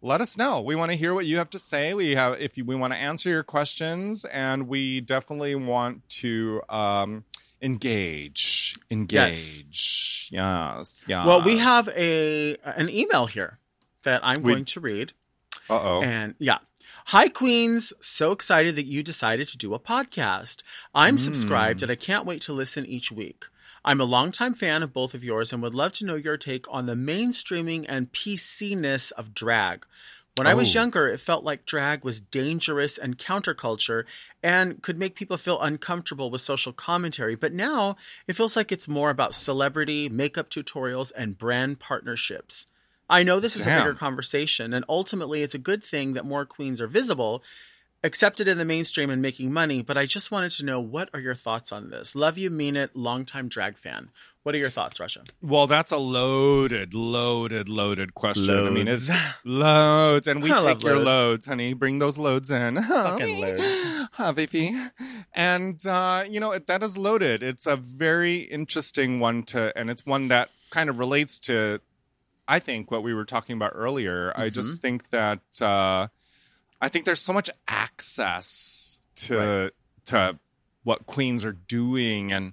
Let 0.00 0.20
us 0.20 0.38
know. 0.38 0.60
We 0.60 0.76
want 0.76 0.92
to 0.92 0.96
hear 0.96 1.12
what 1.12 1.26
you 1.26 1.38
have 1.38 1.50
to 1.50 1.58
say. 1.58 1.92
We 1.92 2.12
have, 2.12 2.40
if 2.40 2.56
you, 2.56 2.64
we 2.64 2.76
want 2.76 2.92
to 2.92 2.96
answer 2.96 3.30
your 3.30 3.42
questions, 3.42 4.24
and 4.26 4.68
we 4.68 5.00
definitely 5.00 5.56
want 5.56 6.08
to 6.20 6.62
um, 6.68 7.24
engage 7.60 8.76
engage 8.90 9.64
yes 10.30 11.04
yeah 11.06 11.26
Well, 11.26 11.42
we 11.42 11.58
have 11.58 11.88
a 11.88 12.56
an 12.64 12.88
email 12.88 13.26
here 13.26 13.58
that 14.02 14.20
I'm 14.22 14.42
We- 14.42 14.52
going 14.52 14.64
to 14.66 14.80
read. 14.80 15.12
uh-oh 15.68 16.02
And 16.02 16.34
yeah. 16.38 16.58
Hi, 17.06 17.28
Queens. 17.28 17.94
So 18.00 18.32
excited 18.32 18.76
that 18.76 18.84
you 18.84 19.02
decided 19.02 19.48
to 19.48 19.56
do 19.56 19.72
a 19.72 19.78
podcast. 19.78 20.62
I'm 20.94 21.14
hmm. 21.14 21.18
subscribed 21.18 21.82
and 21.82 21.90
I 21.90 21.94
can't 21.94 22.26
wait 22.26 22.42
to 22.42 22.52
listen 22.52 22.84
each 22.84 23.10
week. 23.10 23.46
I'm 23.84 24.00
a 24.00 24.04
longtime 24.04 24.54
fan 24.54 24.82
of 24.82 24.92
both 24.92 25.14
of 25.14 25.24
yours 25.24 25.52
and 25.52 25.62
would 25.62 25.74
love 25.74 25.92
to 25.92 26.04
know 26.04 26.16
your 26.16 26.36
take 26.36 26.66
on 26.68 26.84
the 26.84 26.94
mainstreaming 26.94 27.86
and 27.88 28.12
PC-ness 28.12 29.10
of 29.12 29.32
drag. 29.32 29.86
When 30.38 30.46
I 30.46 30.54
was 30.54 30.74
Oh. 30.74 30.78
younger, 30.78 31.08
it 31.08 31.20
felt 31.20 31.42
like 31.42 31.66
drag 31.66 32.04
was 32.04 32.20
dangerous 32.20 32.96
and 32.96 33.18
counterculture 33.18 34.04
and 34.42 34.80
could 34.82 34.96
make 34.98 35.16
people 35.16 35.36
feel 35.36 35.60
uncomfortable 35.60 36.30
with 36.30 36.40
social 36.40 36.72
commentary. 36.72 37.34
But 37.34 37.52
now 37.52 37.96
it 38.28 38.34
feels 38.34 38.54
like 38.54 38.70
it's 38.70 38.86
more 38.86 39.10
about 39.10 39.34
celebrity, 39.34 40.08
makeup 40.08 40.48
tutorials, 40.48 41.10
and 41.16 41.36
brand 41.36 41.80
partnerships. 41.80 42.68
I 43.10 43.22
know 43.22 43.40
this 43.40 43.56
is 43.56 43.66
a 43.66 43.70
bigger 43.70 43.94
conversation, 43.94 44.72
and 44.74 44.84
ultimately 44.88 45.42
it's 45.42 45.54
a 45.54 45.58
good 45.58 45.82
thing 45.82 46.12
that 46.12 46.24
more 46.26 46.44
queens 46.44 46.80
are 46.80 46.86
visible, 46.86 47.42
accepted 48.04 48.46
in 48.48 48.58
the 48.58 48.64
mainstream, 48.64 49.10
and 49.10 49.20
making 49.20 49.52
money. 49.52 49.82
But 49.82 49.96
I 49.98 50.06
just 50.06 50.30
wanted 50.30 50.50
to 50.52 50.64
know 50.64 50.80
what 50.80 51.10
are 51.12 51.20
your 51.20 51.34
thoughts 51.34 51.72
on 51.72 51.90
this? 51.90 52.14
Love 52.14 52.38
you, 52.38 52.50
mean 52.50 52.76
it, 52.76 52.94
longtime 52.94 53.48
drag 53.48 53.76
fan. 53.76 54.10
What 54.44 54.54
are 54.54 54.58
your 54.58 54.70
thoughts, 54.70 54.98
Raja? 54.98 55.24
Well, 55.42 55.66
that's 55.66 55.92
a 55.92 55.98
loaded, 55.98 56.94
loaded, 56.94 57.68
loaded 57.68 58.14
question. 58.14 58.66
I 58.66 58.70
mean, 58.70 58.88
it's 58.88 59.10
Loads. 59.10 59.24
loads, 59.44 60.26
and 60.26 60.42
we 60.42 60.50
I 60.52 60.56
take 60.56 60.64
love 60.64 60.82
your 60.84 60.94
loads. 60.94 61.04
loads, 61.06 61.46
honey. 61.46 61.72
Bring 61.74 61.98
those 61.98 62.16
loads 62.16 62.50
in. 62.50 62.82
Fucking 62.82 63.40
loads. 63.40 64.08
Huh, 64.12 64.32
baby. 64.32 64.74
And 65.34 65.84
uh, 65.86 66.24
you 66.28 66.40
know 66.40 66.52
it- 66.52 66.66
that 66.66 66.82
is 66.82 66.96
loaded. 66.96 67.42
It's 67.42 67.66
a 67.66 67.76
very 67.76 68.36
interesting 68.38 69.20
one 69.20 69.42
to, 69.44 69.76
and 69.76 69.90
it's 69.90 70.06
one 70.06 70.28
that 70.28 70.48
kind 70.70 70.88
of 70.88 70.98
relates 70.98 71.38
to, 71.40 71.80
I 72.46 72.58
think, 72.58 72.90
what 72.90 73.02
we 73.02 73.12
were 73.12 73.24
talking 73.26 73.54
about 73.56 73.72
earlier. 73.74 74.32
I 74.34 74.46
Mm-hmm. 74.46 74.54
just 74.54 74.80
think 74.80 75.10
that 75.10 75.40
uh, 75.60 76.08
I 76.80 76.88
think 76.88 77.04
there's 77.04 77.20
so 77.20 77.32
much 77.32 77.50
access 77.66 79.00
to 79.16 79.72
to 80.06 80.38
what 80.84 81.06
queens 81.06 81.44
are 81.44 81.52
doing 81.52 82.32
and 82.32 82.52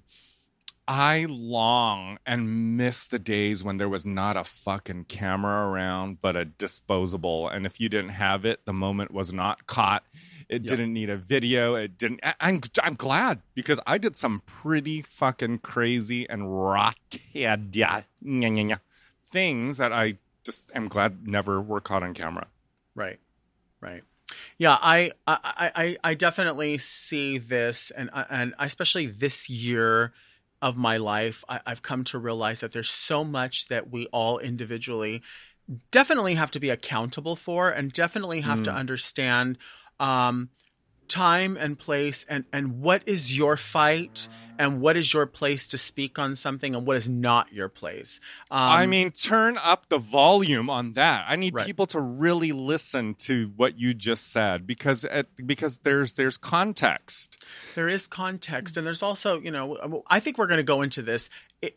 I 0.88 1.26
long 1.28 2.18
and 2.24 2.76
miss 2.76 3.08
the 3.08 3.18
days 3.18 3.64
when 3.64 3.76
there 3.76 3.88
was 3.88 4.06
not 4.06 4.36
a 4.36 4.44
fucking 4.44 5.06
camera 5.06 5.66
around, 5.68 6.20
but 6.20 6.36
a 6.36 6.44
disposable. 6.44 7.48
And 7.48 7.66
if 7.66 7.80
you 7.80 7.88
didn't 7.88 8.10
have 8.10 8.44
it, 8.44 8.64
the 8.66 8.72
moment 8.72 9.10
was 9.10 9.32
not 9.32 9.66
caught. 9.66 10.04
It 10.48 10.62
didn't 10.62 10.92
need 10.92 11.10
a 11.10 11.16
video. 11.16 11.74
It 11.74 11.98
didn't. 11.98 12.20
I- 12.22 12.34
I'm 12.40 12.60
I'm 12.84 12.94
glad 12.94 13.42
because 13.54 13.80
I 13.84 13.98
did 13.98 14.16
some 14.16 14.42
pretty 14.46 15.02
fucking 15.02 15.58
crazy 15.58 16.28
and 16.30 16.54
rotted 16.64 17.76
things 19.28 19.78
that 19.78 19.92
I 19.92 20.18
just 20.44 20.70
am 20.72 20.86
glad 20.86 21.26
never 21.26 21.60
were 21.60 21.80
caught 21.80 22.04
on 22.04 22.14
camera. 22.14 22.46
Right, 22.94 23.18
right. 23.80 24.04
Yeah, 24.58 24.76
I, 24.80 25.12
I, 25.26 25.70
I, 25.74 25.96
I 26.02 26.14
definitely 26.14 26.78
see 26.78 27.38
this, 27.38 27.90
and 27.90 28.10
and 28.12 28.54
especially 28.58 29.06
this 29.06 29.48
year 29.48 30.12
of 30.60 30.76
my 30.76 30.96
life, 30.96 31.44
I, 31.48 31.60
I've 31.66 31.82
come 31.82 32.02
to 32.04 32.18
realize 32.18 32.60
that 32.60 32.72
there's 32.72 32.90
so 32.90 33.22
much 33.22 33.68
that 33.68 33.90
we 33.90 34.06
all 34.06 34.38
individually 34.38 35.22
definitely 35.90 36.34
have 36.34 36.50
to 36.52 36.60
be 36.60 36.70
accountable 36.70 37.36
for, 37.36 37.70
and 37.70 37.92
definitely 37.92 38.40
have 38.42 38.62
to 38.62 38.72
understand 38.72 39.58
um, 39.98 40.48
time 41.08 41.56
and 41.56 41.78
place, 41.78 42.24
and 42.28 42.44
and 42.52 42.80
what 42.80 43.02
is 43.06 43.36
your 43.36 43.56
fight, 43.56 44.28
and 44.58 44.80
what 44.80 44.96
is 44.96 45.12
your 45.12 45.26
place 45.26 45.66
to 45.68 45.78
speak 45.78 46.18
on 46.18 46.34
something, 46.34 46.74
and 46.74 46.86
what 46.86 46.96
is 46.96 47.08
not 47.08 47.52
your 47.52 47.68
place. 47.68 48.20
Um, 48.50 48.58
I 48.60 48.86
mean, 48.86 49.10
turn 49.10 49.58
up 49.62 49.88
the 49.88 49.98
volume 49.98 50.68
on 50.70 50.92
that. 50.94 51.24
I 51.28 51.36
need 51.36 51.54
Right. 51.54 51.66
people 51.66 51.86
to 51.88 52.00
really 52.00 52.52
listen 52.52 53.14
to 53.20 53.52
what 53.56 53.78
you 53.78 53.94
just 53.94 54.30
said 54.32 54.66
because 54.66 55.04
it, 55.04 55.28
because 55.46 55.78
there's 55.78 56.14
there's 56.14 56.36
context. 56.38 57.44
There 57.74 57.88
is 57.88 58.08
context, 58.08 58.76
and 58.76 58.86
there's 58.86 59.02
also, 59.02 59.40
you 59.40 59.50
know, 59.50 60.02
I 60.08 60.20
think 60.20 60.38
we're 60.38 60.46
going 60.46 60.58
to 60.58 60.62
go 60.64 60.82
into 60.82 61.02
this. 61.02 61.30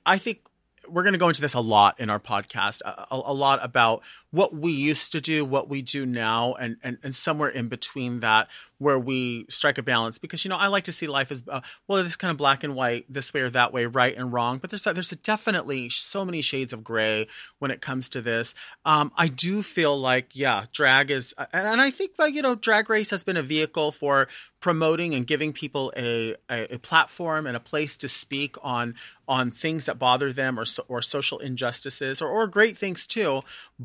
I 0.05 0.17
think 0.17 0.41
we're 0.87 1.03
going 1.03 1.13
to 1.13 1.19
go 1.19 1.27
into 1.27 1.41
this 1.41 1.53
a 1.53 1.59
lot 1.59 1.99
in 1.99 2.09
our 2.09 2.19
podcast, 2.19 2.81
a, 2.83 3.05
a, 3.13 3.21
a 3.25 3.33
lot 3.33 3.59
about 3.63 4.01
what 4.31 4.55
we 4.55 4.71
used 4.71 5.11
to 5.11 5.21
do, 5.21 5.45
what 5.45 5.69
we 5.69 5.81
do 5.81 6.05
now, 6.05 6.53
and, 6.53 6.77
and 6.83 6.97
and 7.03 7.13
somewhere 7.13 7.49
in 7.49 7.67
between 7.67 8.21
that, 8.21 8.47
where 8.79 8.97
we 8.97 9.45
strike 9.49 9.77
a 9.77 9.83
balance. 9.83 10.17
Because 10.17 10.43
you 10.43 10.49
know, 10.49 10.57
I 10.57 10.67
like 10.67 10.85
to 10.85 10.91
see 10.91 11.07
life 11.07 11.31
as 11.31 11.43
uh, 11.47 11.61
well, 11.87 12.03
this 12.03 12.15
kind 12.15 12.31
of 12.31 12.37
black 12.37 12.63
and 12.63 12.75
white, 12.75 13.05
this 13.07 13.33
way 13.33 13.41
or 13.41 13.49
that 13.51 13.71
way, 13.71 13.85
right 13.85 14.15
and 14.17 14.33
wrong. 14.33 14.57
But 14.57 14.71
there's 14.71 14.83
there's 14.83 15.11
definitely 15.11 15.89
so 15.89 16.25
many 16.25 16.41
shades 16.41 16.73
of 16.73 16.83
gray 16.83 17.27
when 17.59 17.69
it 17.69 17.81
comes 17.81 18.09
to 18.09 18.21
this. 18.21 18.55
Um, 18.85 19.11
I 19.15 19.27
do 19.27 19.61
feel 19.61 19.97
like, 19.97 20.35
yeah, 20.35 20.65
drag 20.73 21.11
is, 21.11 21.33
and, 21.37 21.67
and 21.67 21.81
I 21.81 21.91
think 21.91 22.11
like 22.17 22.33
you 22.33 22.41
know, 22.41 22.55
Drag 22.55 22.89
Race 22.89 23.11
has 23.11 23.23
been 23.23 23.37
a 23.37 23.43
vehicle 23.43 23.91
for 23.91 24.27
promoting 24.59 25.13
and 25.13 25.25
giving 25.25 25.53
people 25.53 25.93
a, 25.95 26.35
a, 26.49 26.75
a 26.75 26.79
platform 26.79 27.45
and 27.47 27.55
a 27.55 27.61
place 27.61 27.95
to 27.97 28.07
speak 28.07 28.55
on 28.61 28.95
on 29.27 29.51
things 29.51 29.85
that 29.85 29.99
bother 29.99 30.33
them 30.33 30.59
or 30.59 30.65
or 30.87 31.01
social 31.01 31.39
injustices 31.39 32.21
or, 32.21 32.29
or 32.29 32.47
great 32.47 32.77
things 32.77 33.05
too. 33.05 33.41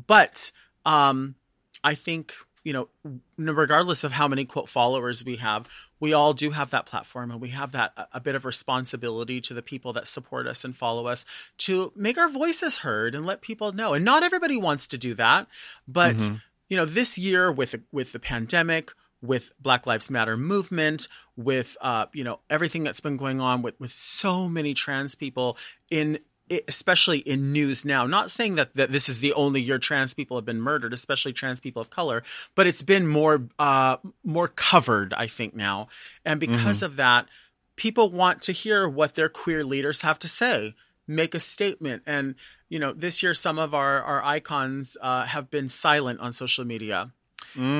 But 0.07 0.51
um, 0.85 1.35
I 1.83 1.95
think 1.95 2.33
you 2.65 2.73
know, 2.73 2.89
regardless 3.37 4.03
of 4.03 4.11
how 4.13 4.27
many 4.27 4.43
quote 4.43 4.67
followers 4.67 5.23
we 5.23 5.35
have, 5.37 5.69
we 5.99 6.13
all 6.13 6.33
do 6.33 6.49
have 6.49 6.71
that 6.71 6.87
platform 6.87 7.29
and 7.29 7.39
we 7.39 7.49
have 7.49 7.71
that 7.71 7.93
a, 7.95 8.07
a 8.13 8.19
bit 8.19 8.33
of 8.33 8.43
responsibility 8.43 9.39
to 9.39 9.53
the 9.53 9.61
people 9.61 9.93
that 9.93 10.07
support 10.07 10.47
us 10.47 10.65
and 10.65 10.75
follow 10.75 11.05
us 11.05 11.25
to 11.59 11.93
make 11.95 12.17
our 12.17 12.27
voices 12.27 12.79
heard 12.79 13.13
and 13.13 13.23
let 13.23 13.41
people 13.41 13.71
know. 13.71 13.93
And 13.93 14.03
not 14.03 14.23
everybody 14.23 14.57
wants 14.57 14.87
to 14.89 14.97
do 14.97 15.13
that, 15.13 15.47
but 15.87 16.19
you 16.67 16.75
know, 16.75 16.85
this 16.85 17.17
year 17.17 17.51
with 17.51 17.75
with 17.91 18.11
the 18.11 18.19
pandemic, 18.19 18.91
with 19.21 19.51
Black 19.59 19.85
Lives 19.85 20.09
Matter 20.09 20.35
movement, 20.35 21.07
with 21.37 21.77
uh, 21.81 22.07
you 22.13 22.23
know 22.23 22.39
everything 22.49 22.83
that's 22.83 22.99
been 22.99 23.17
going 23.17 23.39
on 23.39 23.61
with 23.61 23.79
with 23.79 23.91
so 23.91 24.49
many 24.49 24.73
trans 24.73 25.13
people 25.13 25.55
in 25.91 26.19
especially 26.67 27.19
in 27.19 27.51
news 27.51 27.85
now. 27.85 28.05
Not 28.05 28.31
saying 28.31 28.55
that, 28.55 28.75
that 28.75 28.91
this 28.91 29.09
is 29.09 29.19
the 29.19 29.33
only 29.33 29.61
year 29.61 29.79
trans 29.79 30.13
people 30.13 30.37
have 30.37 30.45
been 30.45 30.61
murdered 30.61 30.93
especially 30.93 31.33
trans 31.33 31.59
people 31.59 31.81
of 31.81 31.89
color 31.89 32.23
but 32.55 32.67
it's 32.67 32.83
been 32.83 33.07
more 33.07 33.47
uh 33.59 33.97
more 34.23 34.47
covered 34.47 35.13
i 35.13 35.27
think 35.27 35.55
now. 35.55 35.87
And 36.23 36.39
because 36.39 36.81
of 36.81 36.95
that 36.97 37.27
people 37.75 38.09
want 38.09 38.41
to 38.43 38.51
hear 38.51 38.87
what 38.87 39.15
their 39.15 39.29
queer 39.29 39.63
leaders 39.63 40.01
have 40.01 40.19
to 40.19 40.27
say 40.27 40.75
make 41.07 41.35
a 41.35 41.39
statement. 41.39 42.03
And 42.05 42.35
you 42.69 42.79
know 42.79 42.93
this 42.93 43.21
year 43.21 43.33
some 43.33 43.59
of 43.59 43.73
our 43.73 44.01
our 44.01 44.23
icons 44.23 44.97
uh, 45.01 45.25
have 45.25 45.49
been 45.51 45.67
silent 45.69 46.19
on 46.19 46.31
social 46.31 46.65
media. 46.65 47.11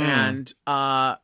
And 0.04 0.54
uh 0.68 1.16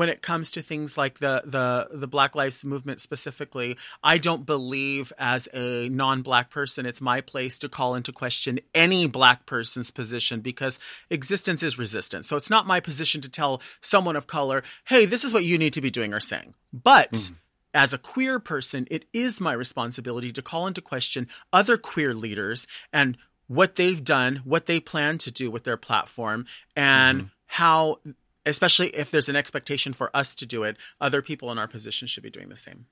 when 0.00 0.08
it 0.08 0.22
comes 0.22 0.50
to 0.50 0.62
things 0.62 0.96
like 0.96 1.18
the 1.18 1.42
the 1.44 1.88
the 1.94 2.06
Black 2.06 2.34
Lives 2.34 2.64
Movement 2.64 3.02
specifically, 3.02 3.76
I 4.02 4.16
don't 4.16 4.46
believe 4.46 5.12
as 5.18 5.46
a 5.52 5.90
non-black 5.90 6.48
person 6.48 6.86
it's 6.86 7.02
my 7.02 7.20
place 7.20 7.58
to 7.58 7.68
call 7.68 7.94
into 7.94 8.10
question 8.10 8.60
any 8.74 9.06
black 9.06 9.44
person's 9.44 9.90
position 9.90 10.40
because 10.40 10.80
existence 11.10 11.62
is 11.62 11.76
resistance. 11.76 12.26
So 12.26 12.36
it's 12.38 12.48
not 12.48 12.66
my 12.66 12.80
position 12.80 13.20
to 13.20 13.28
tell 13.28 13.60
someone 13.82 14.16
of 14.16 14.26
color, 14.26 14.62
"Hey, 14.84 15.04
this 15.04 15.22
is 15.22 15.34
what 15.34 15.44
you 15.44 15.58
need 15.58 15.74
to 15.74 15.82
be 15.82 15.90
doing 15.90 16.14
or 16.14 16.20
saying." 16.20 16.54
But 16.72 17.12
mm-hmm. 17.12 17.34
as 17.74 17.92
a 17.92 17.98
queer 17.98 18.40
person, 18.40 18.88
it 18.90 19.04
is 19.12 19.38
my 19.38 19.52
responsibility 19.52 20.32
to 20.32 20.40
call 20.40 20.66
into 20.66 20.80
question 20.80 21.28
other 21.52 21.76
queer 21.76 22.14
leaders 22.14 22.66
and 22.90 23.18
what 23.48 23.76
they've 23.76 24.02
done, 24.02 24.36
what 24.44 24.64
they 24.64 24.80
plan 24.80 25.18
to 25.18 25.30
do 25.30 25.50
with 25.50 25.64
their 25.64 25.76
platform, 25.76 26.46
and 26.74 27.18
mm-hmm. 27.18 27.28
how, 27.48 27.98
especially 28.46 28.88
if 28.88 29.10
there's 29.10 29.28
an 29.28 29.36
expectation 29.36 29.92
for 29.92 30.14
us 30.14 30.34
to 30.36 30.46
do 30.46 30.62
it, 30.62 30.76
other 31.00 31.22
people 31.22 31.50
in 31.52 31.58
our 31.58 31.68
position 31.68 32.08
should 32.08 32.22
be 32.22 32.30
doing 32.30 32.48
the 32.48 32.56
same. 32.56 32.86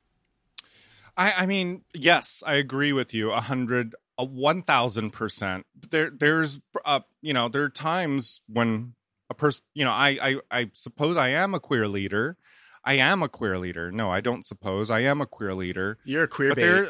I, 1.17 1.33
I 1.39 1.47
mean, 1.47 1.83
yes, 1.93 2.43
I 2.47 2.55
agree 2.55 2.93
with 2.93 3.13
you 3.13 3.33
a 3.33 3.41
hundred, 3.41 3.95
a 4.17 4.25
one 4.25 4.63
thousand 4.63 5.11
percent. 5.13 5.67
There, 5.91 6.11
there's, 6.11 6.61
uh, 6.85 7.01
you 7.23 7.33
know, 7.33 7.49
there 7.49 7.63
are 7.63 7.69
times 7.69 8.41
when 8.47 8.95
a 9.29 9.35
person, 9.35 9.65
you 9.75 9.85
know, 9.85 9.91
I, 9.91 10.19
I, 10.23 10.37
I 10.51 10.71
suppose 10.75 11.17
I 11.17 11.29
am 11.31 11.55
a 11.55 11.61
queer 11.61 11.89
leader. 11.89 12.37
I 12.85 12.95
am 12.95 13.23
a 13.23 13.29
queer 13.29 13.59
leader. 13.59 13.91
No, 13.91 14.11
I 14.11 14.21
don't 14.21 14.47
suppose 14.47 14.91
I 14.91 15.01
am 15.01 15.21
a 15.21 15.27
queer 15.27 15.55
leader. 15.55 15.99
You're 16.05 16.23
a 16.23 16.29
queer 16.29 16.55
there, 16.55 16.89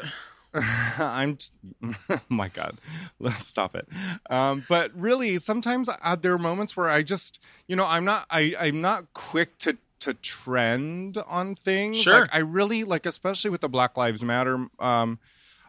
I'm. 0.99 1.37
Just, 1.37 1.53
oh 2.09 2.19
my 2.29 2.47
God, 2.49 2.77
let's 3.19 3.45
stop 3.47 3.75
it. 3.75 3.87
Um, 4.29 4.65
but 4.67 4.91
really, 4.95 5.37
sometimes 5.37 5.89
uh, 5.89 6.15
there 6.15 6.33
are 6.33 6.39
moments 6.39 6.75
where 6.75 6.89
I 6.89 7.03
just, 7.03 7.43
you 7.67 7.75
know, 7.75 7.85
I'm 7.85 8.05
not. 8.05 8.25
I 8.29 8.55
I'm 8.59 8.81
not 8.81 9.13
quick 9.13 9.57
to 9.59 9.77
to 10.01 10.13
trend 10.13 11.17
on 11.27 11.55
things. 11.55 11.97
Sure. 11.97 12.21
Like, 12.21 12.29
I 12.33 12.39
really 12.39 12.83
like, 12.83 13.05
especially 13.05 13.51
with 13.51 13.61
the 13.61 13.69
Black 13.69 13.97
Lives 13.97 14.23
Matter 14.23 14.67
um, 14.79 15.19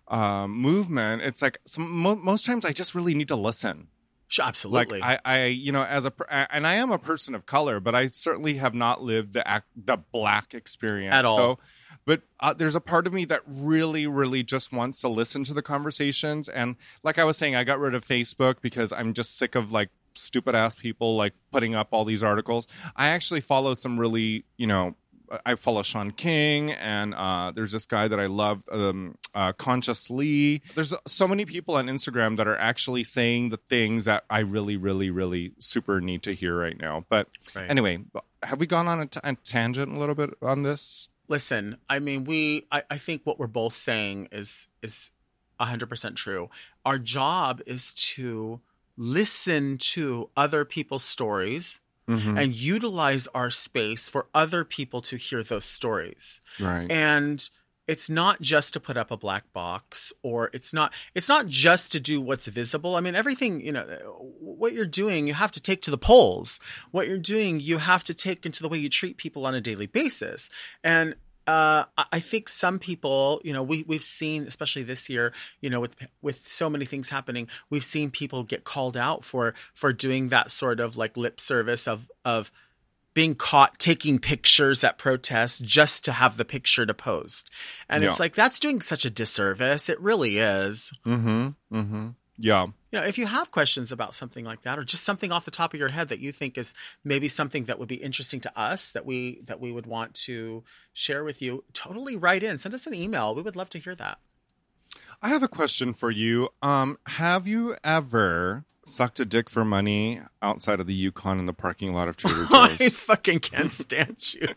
um, 0.09 0.53
movement. 0.53 1.23
It's 1.23 1.43
like 1.43 1.59
some, 1.65 1.91
mo- 1.91 2.17
most 2.17 2.47
times 2.47 2.65
I 2.65 2.73
just 2.73 2.95
really 2.95 3.15
need 3.15 3.29
to 3.29 3.37
listen. 3.37 3.89
Sure, 4.29 4.45
Absolutely. 4.45 5.01
Like 5.01 5.21
I, 5.25 5.39
I, 5.39 5.45
you 5.47 5.73
know, 5.73 5.83
as 5.83 6.07
a 6.07 6.13
and 6.55 6.65
I 6.65 6.75
am 6.75 6.93
a 6.93 6.99
person 6.99 7.35
of 7.35 7.47
color, 7.47 7.81
but 7.81 7.97
I 7.97 8.07
certainly 8.07 8.55
have 8.55 8.75
not 8.75 9.03
lived 9.03 9.33
the 9.33 9.47
act, 9.47 9.67
the 9.75 9.97
black 9.97 10.55
experience 10.55 11.15
At 11.15 11.25
all. 11.25 11.37
So, 11.37 11.59
but 12.05 12.23
uh, 12.41 12.53
there's 12.53 12.75
a 12.75 12.81
part 12.81 13.07
of 13.07 13.13
me 13.13 13.25
that 13.27 13.43
really, 13.47 14.07
really 14.07 14.43
just 14.43 14.73
wants 14.73 15.01
to 15.03 15.09
listen 15.09 15.45
to 15.45 15.55
the 15.55 15.63
conversations. 15.63 16.49
And 16.49 16.77
like 17.03 17.19
I 17.19 17.25
was 17.25 17.37
saying, 17.37 17.55
I 17.55 17.65
got 17.65 17.79
rid 17.81 17.95
of 17.95 18.05
Facebook 18.05 18.57
because 18.61 18.93
I'm 18.93 19.13
just 19.13 19.37
sick 19.37 19.55
of 19.55 19.73
like 19.73 19.91
stupid 20.15 20.55
ass 20.55 20.75
people 20.75 21.17
like 21.17 21.35
putting 21.53 21.75
up 21.75 21.89
all 21.93 22.05
these 22.05 22.23
articles. 22.23 22.67
I 22.97 23.09
actually 23.09 23.41
follow 23.41 23.75
some 23.75 23.99
really, 23.99 24.45
you 24.57 24.67
know, 24.67 24.95
I 25.47 25.55
follow 25.55 25.83
Shaun 25.85 26.11
King, 26.11 26.73
and 26.73 27.15
uh, 27.15 27.53
there's 27.55 27.71
this 27.71 27.87
guy 27.87 28.09
that 28.09 28.19
I 28.19 28.27
love, 28.27 28.65
um, 28.73 29.15
uh, 29.33 29.53
Conscious 29.53 30.11
Lee. 30.11 30.61
There's 30.75 30.93
so 31.07 31.29
many 31.29 31.45
people 31.45 31.77
on 31.77 31.87
Instagram 31.87 32.37
that 32.39 32.49
are 32.49 32.57
actually 32.57 33.05
saying 33.05 33.51
the 33.51 33.57
things 33.57 34.07
that 34.07 34.25
I 34.29 34.41
really, 34.41 34.77
really, 34.77 35.09
really 35.09 35.53
super 35.61 36.01
need 36.01 36.25
to 36.25 36.35
hear 36.35 36.59
right 36.59 36.77
now. 36.77 37.05
But 37.09 37.29
Right. 37.55 37.71
anyway, 37.71 38.01
have 38.43 38.59
we 38.59 38.67
gone 38.67 38.89
on 38.89 39.03
a, 39.03 39.07
t- 39.07 39.21
a 39.23 39.37
tangent 39.37 39.93
a 39.95 39.99
little 40.01 40.17
bit 40.17 40.31
on 40.43 40.65
this? 40.65 41.10
Listen, 41.31 41.79
I 41.89 42.01
mean, 42.01 42.25
we. 42.25 42.67
I, 42.71 42.83
I 42.91 42.99
think 42.99 43.23
what 43.25 43.39
we're 43.39 43.47
both 43.47 43.75
saying 43.75 44.29
is 44.33 44.69
is 44.83 45.13
hundred 45.59 45.89
percent 45.89 46.17
true. 46.17 46.51
Our 46.85 46.99
job 46.99 47.63
is 47.67 47.95
to 48.15 48.61
listen 48.97 49.79
to 49.79 50.29
other 50.37 50.67
people's 50.67 51.05
stories 51.05 51.81
Mm-hmm. 52.09 52.39
and 52.39 52.53
utilize 52.57 53.29
our 53.29 53.51
space 53.51 54.09
for 54.09 54.27
other 54.35 54.65
people 54.65 55.01
to 55.03 55.17
hear 55.17 55.45
those 55.45 55.65
stories. 55.65 56.41
Right. 56.59 56.91
And 56.91 57.49
it's 57.91 58.09
not 58.09 58.41
just 58.41 58.73
to 58.73 58.79
put 58.79 58.97
up 58.97 59.11
a 59.11 59.17
black 59.17 59.53
box 59.53 60.13
or 60.23 60.49
it's 60.53 60.73
not 60.73 60.93
it's 61.13 61.29
not 61.29 61.49
just 61.49 61.91
to 61.91 61.99
do 61.99 62.21
what's 62.21 62.47
visible. 62.47 62.95
I 62.95 63.01
mean 63.01 63.17
everything, 63.17 63.61
you 63.61 63.73
know, 63.73 63.83
what 64.39 64.75
you're 64.75 64.87
doing 64.87 65.27
you 65.27 65.35
have 65.35 65.51
to 65.51 65.61
take 65.61 65.83
to 65.83 65.91
the 65.91 65.99
polls. 65.99 66.61
What 66.93 67.09
you're 67.09 67.19
doing 67.19 67.59
you 67.59 67.79
have 67.79 68.05
to 68.05 68.15
take 68.15 68.47
into 68.47 68.63
the 68.63 68.69
way 68.69 68.79
you 68.79 68.89
treat 68.89 69.17
people 69.17 69.45
on 69.45 69.57
a 69.57 69.61
daily 69.61 69.87
basis. 69.87 70.51
And 70.85 71.17
uh, 71.49 71.87
I- 72.13 72.21
think 72.21 72.49
some 72.49 72.79
people, 72.79 73.41
you 73.43 73.53
know, 73.53 73.63
we 73.65 73.83
we've 73.89 74.05
seen, 74.05 74.47
especially 74.47 74.85
this 74.85 75.11
year, 75.11 75.33
you 75.61 75.69
know, 75.69 75.81
with 75.81 75.97
with 76.23 76.39
so 76.47 76.71
many 76.71 76.85
things 76.85 77.09
happening, 77.09 77.49
we've 77.71 77.83
seen 77.83 78.13
people 78.13 78.45
get 78.45 78.63
called 78.63 78.97
out 78.97 79.25
for 79.25 79.53
for 79.75 79.93
doing 79.93 80.29
that 80.29 80.53
sort 80.53 80.79
of 80.79 80.97
like 80.97 81.17
lip 81.17 81.41
service 81.41 81.89
of 81.89 82.09
of 82.25 82.53
being 83.15 83.35
caught 83.35 83.79
taking 83.79 84.19
pictures 84.19 84.85
at 84.85 84.99
protests 84.99 85.59
just 85.59 86.05
to 86.05 86.13
have 86.13 86.37
the 86.37 86.45
picture 86.45 86.87
to 86.87 86.95
post. 86.95 87.51
And 87.89 88.05
it's 88.05 88.21
like 88.21 88.35
that's 88.35 88.61
doing 88.61 88.81
such 88.81 89.05
a 89.05 89.11
disservice. 89.11 89.89
It 89.89 90.01
really 90.01 90.39
is. 90.39 90.93
mm-hmm. 91.05 91.49
Mm-hmm. 91.73 92.09
Yeah. 92.43 92.67
You 92.91 92.99
know, 92.99 93.05
if 93.05 93.19
you 93.19 93.27
have 93.27 93.51
questions 93.51 93.93
about 93.93 94.15
something 94.15 94.47
like 94.47 94.63
that 94.63 94.79
or 94.79 94.83
just 94.83 95.05
something 95.05 95.31
off 95.31 95.45
the 95.45 95.51
top 95.51 95.75
of 95.75 95.79
your 95.79 95.91
head 95.91 96.09
that 96.09 96.21
you 96.21 96.33
think 96.33 96.57
is 96.57 96.73
maybe 97.05 97.29
something 97.29 97.67
that 97.67 97.79
would 97.79 97.87
be 97.87 97.97
interesting 97.97 98.41
to 98.41 98.59
us 98.59 98.91
that 98.93 99.05
we 99.05 99.43
that 99.45 99.61
we 99.61 99.71
would 99.71 99.87
want 99.87 100.15
to 100.15 100.65
share 100.95 101.23
with 101.23 101.43
you, 101.43 101.65
totally 101.75 102.17
write 102.17 102.43
in. 102.43 102.57
Send 102.57 102.75
us 102.75 102.87
an 102.87 102.95
email. 102.95 103.35
We 103.35 103.43
would 103.43 103.57
love 103.57 103.69
to 103.71 103.79
hear 103.79 103.95
that. 103.95 104.19
I 105.23 105.29
have 105.29 105.43
a 105.43 105.49
question 105.49 105.93
for 105.93 106.11
you. 106.11 106.49
Um, 106.63 106.99
have 107.07 107.47
you 107.47 107.77
ever 107.85 108.65
sucked 108.91 109.21
a 109.21 109.25
dick 109.25 109.49
for 109.49 109.65
money 109.65 110.21
outside 110.43 110.81
of 110.81 110.87
the 110.87 110.95
Yukon 110.95 111.39
in 111.39 111.47
the 111.47 111.53
parking 111.53 111.93
lot 111.95 112.09
of 112.09 112.17
Trader 112.17 112.45
Joe's. 112.51 112.81
I 112.81 112.89
fucking 112.91 113.41
can't 113.41 113.73
stand 113.73 114.35
you. 114.35 114.49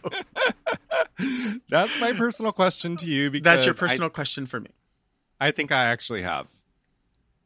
That's 1.70 2.00
my 2.02 2.14
personal 2.14 2.52
question 2.52 2.98
to 2.98 3.06
you 3.06 3.32
because 3.32 3.44
That's 3.44 3.66
your 3.66 3.76
I- 3.76 3.78
personal 3.78 4.10
question 4.10 4.46
for 4.46 4.60
me. 4.60 4.70
I, 5.40 5.52
think 5.52 5.72
I 5.72 5.86
actually 5.86 6.22
have. 6.22 6.52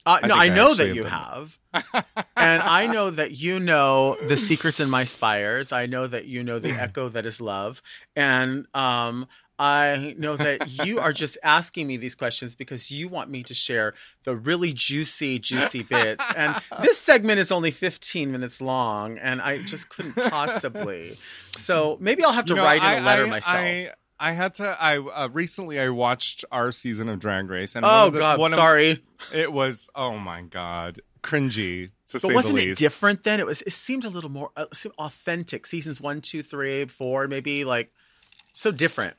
Uh, 0.06 0.19
I 0.23 0.28
no, 0.28 0.36
I 0.36 0.45
I 0.45 0.50
know 0.50 0.69
actually 0.71 0.88
that 0.89 0.95
you 0.95 1.04
have 1.04 1.60
have. 1.73 2.06
and 2.38 2.62
I 2.62 2.88
know 2.88 3.10
that 3.10 3.32
you 3.38 3.60
know 3.60 4.15
the 4.28 4.38
secrets 4.38 4.80
in 4.80 4.89
my 4.89 5.04
spires. 5.04 5.71
I 5.73 5.86
know 5.86 6.08
that 6.08 6.28
you 6.28 6.43
know 6.43 6.60
the 6.60 6.71
echo 6.80 7.10
that 7.10 7.26
is 7.26 7.41
love. 7.41 7.82
And 8.15 8.67
um, 8.73 9.28
I 9.60 10.15
know 10.17 10.36
that 10.36 10.86
you 10.86 11.00
are 11.00 11.12
just 11.12 11.38
asking 11.43 11.88
me 11.88 11.98
these 11.98 12.15
questions 12.15 12.56
because 12.56 12.91
you 12.91 13.08
want 13.08 13.30
me 13.30 13.41
to 13.43 13.54
share 13.54 13.93
the 14.24 14.36
really 14.36 14.72
juicy, 14.72 15.39
juicy 15.39 15.84
bits. 15.84 16.32
And 16.36 16.56
this 16.82 17.00
segment 17.00 17.39
is 17.39 17.52
only 17.52 17.72
15 17.72 18.32
minutes 18.32 18.62
long, 18.62 19.17
and 19.17 19.41
I 19.41 19.58
just 19.63 19.89
couldn't 19.89 20.15
possibly. 20.15 21.17
So 21.56 21.98
maybe 22.00 22.24
I'll 22.24 22.34
have 22.34 22.46
to 22.46 22.54
You 22.54 22.58
know, 22.58 22.63
write 22.63 22.84
in 22.84 23.02
a 23.04 23.06
letter 23.06 23.26
I- 23.26 23.30
myself. 23.30 23.56
I, 23.58 23.91
I 24.20 24.32
had 24.32 24.56
to. 24.56 24.76
I 24.80 24.98
uh, 24.98 25.30
recently 25.32 25.80
I 25.80 25.89
watched 25.89 26.43
our 26.52 26.72
season 26.72 27.08
of 27.08 27.20
Drag 27.20 27.48
Race, 27.50 27.76
and 27.76 27.86
oh, 27.88 28.10
the, 28.10 28.17
God, 28.20 28.39
one 28.39 28.52
of- 28.52 28.56
sorry. 28.56 29.04
it 29.32 29.54
was 29.54 29.89
oh 29.96 30.17
my 30.17 30.41
god, 30.41 31.02
cringy 31.22 31.91
to 32.08 32.20
say 32.20 32.30
But 32.30 32.36
wasn't 32.36 32.56
the 32.56 32.70
it 32.72 32.78
different 32.78 33.24
then? 33.24 33.39
It 33.39 33.46
was. 33.46 33.62
It 33.62 33.74
seemed 33.74 34.06
a 34.06 34.10
little 34.10 34.32
more 34.32 34.50
uh, 34.58 34.65
authentic. 34.98 35.67
Seasons 35.67 36.02
one, 36.02 36.22
two, 36.22 36.41
three, 36.41 36.86
four, 36.86 37.28
maybe 37.28 37.63
like 37.63 37.91
so 38.52 38.72
different. 38.72 39.15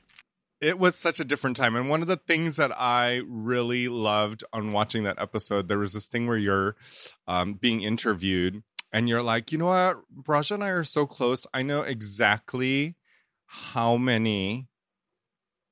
It 0.61 0.77
was 0.79 0.95
such 0.97 1.19
a 1.19 1.23
different 1.25 1.55
time. 1.55 1.75
And 1.75 1.89
one 1.89 2.01
of 2.01 2.07
the 2.07 2.17
things 2.17 2.57
that 2.57 2.71
I 2.77 3.21
really 3.27 3.87
loved 3.87 4.43
on 4.51 4.71
watching 4.71 5.03
that 5.03 5.19
episode, 5.21 5.67
there 5.67 5.79
was 5.79 5.93
this 5.93 6.05
thing 6.07 6.27
where 6.27 6.37
you're 6.37 6.75
um, 7.27 7.53
being 7.53 7.81
interviewed 7.81 8.63
and 8.91 9.07
you're 9.07 9.21
like, 9.23 9.51
you 9.51 9.57
know 9.57 9.67
what? 9.67 9.99
Raja 10.27 10.55
and 10.55 10.63
I 10.63 10.69
are 10.69 10.83
so 10.83 11.05
close. 11.05 11.45
I 11.53 11.61
know 11.61 11.81
exactly 11.81 12.95
how 13.45 13.95
many 13.97 14.67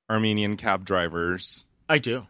Armenian 0.09 0.55
cab 0.57 0.85
drivers 0.85 1.65
I 1.89 1.97
do. 1.99 2.27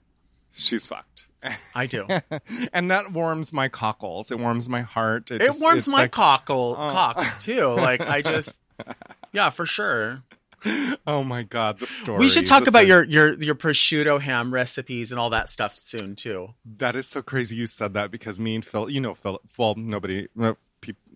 she's 0.52 0.88
fucked. 0.88 1.28
I 1.76 1.86
do. 1.86 2.08
and 2.74 2.89
that 2.91 3.12
warms 3.12 3.54
my 3.54 3.67
cockles. 3.70 4.32
It 4.32 4.39
warms 4.39 4.67
my 4.67 4.82
heart. 4.82 5.30
it 5.32 5.39
just- 5.39 5.62
warms 5.62 5.88
my 5.88 6.02
like, 6.04 6.12
cockle 6.12 6.76
Oh. 6.78 6.89
cock 6.89 7.39
too. 7.39 7.67
Like 7.67 8.02
I 8.02 8.22
just, 8.22 8.60
yeah, 9.34 9.50
for 9.52 9.65
sure. 9.65 10.24
Oh 11.08 11.24
my 11.24 11.43
god, 11.43 11.80
the 11.80 11.86
story. 11.86 12.20
we 12.20 12.28
should 12.30 12.46
talk 12.46 12.63
the 12.65 12.70
about 12.70 12.80
story. 12.86 12.89
your 12.89 13.04
your 13.06 13.34
your 13.41 13.56
prosciutto 13.56 14.20
ham 14.20 14.54
recipes 14.54 15.12
and 15.12 15.20
all 15.20 15.30
that 15.30 15.50
stuff 15.50 15.76
soon 15.80 16.15
too. 16.15 16.50
That 16.65 16.96
is 16.96 17.08
so 17.08 17.22
crazy 17.22 17.56
you 17.56 17.65
said 17.65 17.93
that 17.93 18.12
because 18.12 18.39
me 18.39 18.56
and 18.56 18.65
Phil, 18.65 18.89
you 18.89 19.00
know, 19.00 19.13
Phil, 19.13 19.39
well, 19.58 19.76
nobody, 19.76 20.28
no, 20.36 20.58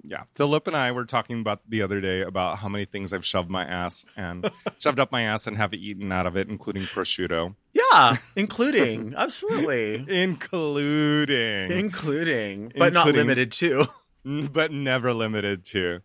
yeah, 0.03 0.23
Philip 0.33 0.65
and 0.67 0.75
I 0.77 0.91
were 0.91 1.05
talking 1.05 1.41
about 1.41 1.61
the 1.69 1.81
other 1.81 1.99
day 2.01 2.21
about 2.21 2.59
how 2.59 2.69
many 2.69 2.85
things 2.85 3.11
I've 3.13 3.25
shoved 3.25 3.49
my 3.49 3.63
ass 3.65 4.05
and 4.15 4.49
shoved 4.79 4.99
up 4.99 5.11
my 5.11 5.23
ass 5.23 5.45
and 5.45 5.57
have 5.57 5.73
eaten 5.73 6.11
out 6.11 6.25
of 6.25 6.35
it, 6.37 6.47
including 6.49 6.83
prosciutto, 6.83 7.55
Yeah, 7.73 8.15
including 8.35 9.13
absolutely, 9.17 10.05
including, 10.07 11.71
including, 11.71 12.71
but 12.77 12.93
not 12.93 13.07
limited 13.07 13.51
to. 13.53 13.85
but 14.23 14.71
never 14.71 15.13
limited 15.13 15.65
to. 15.65 16.01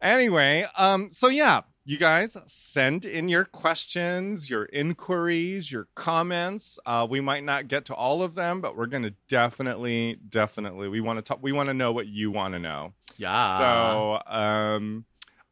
Anyway, 0.00 0.64
um, 0.76 1.10
so 1.10 1.28
yeah, 1.28 1.62
you 1.88 1.96
guys 1.96 2.36
send 2.46 3.06
in 3.06 3.30
your 3.30 3.46
questions, 3.46 4.50
your 4.50 4.66
inquiries, 4.66 5.72
your 5.72 5.88
comments. 5.94 6.78
Uh, 6.84 7.06
we 7.08 7.18
might 7.18 7.42
not 7.42 7.66
get 7.66 7.86
to 7.86 7.94
all 7.94 8.22
of 8.22 8.34
them, 8.34 8.60
but 8.60 8.76
we're 8.76 8.84
gonna 8.84 9.14
definitely, 9.26 10.18
definitely, 10.28 10.88
we 10.88 11.00
want 11.00 11.16
to 11.16 11.22
talk. 11.22 11.38
We 11.40 11.52
want 11.52 11.70
to 11.70 11.74
know 11.74 11.90
what 11.90 12.06
you 12.06 12.30
want 12.30 12.52
to 12.52 12.58
know. 12.58 12.92
Yeah. 13.16 13.56
So, 13.56 14.20
um, 14.26 15.06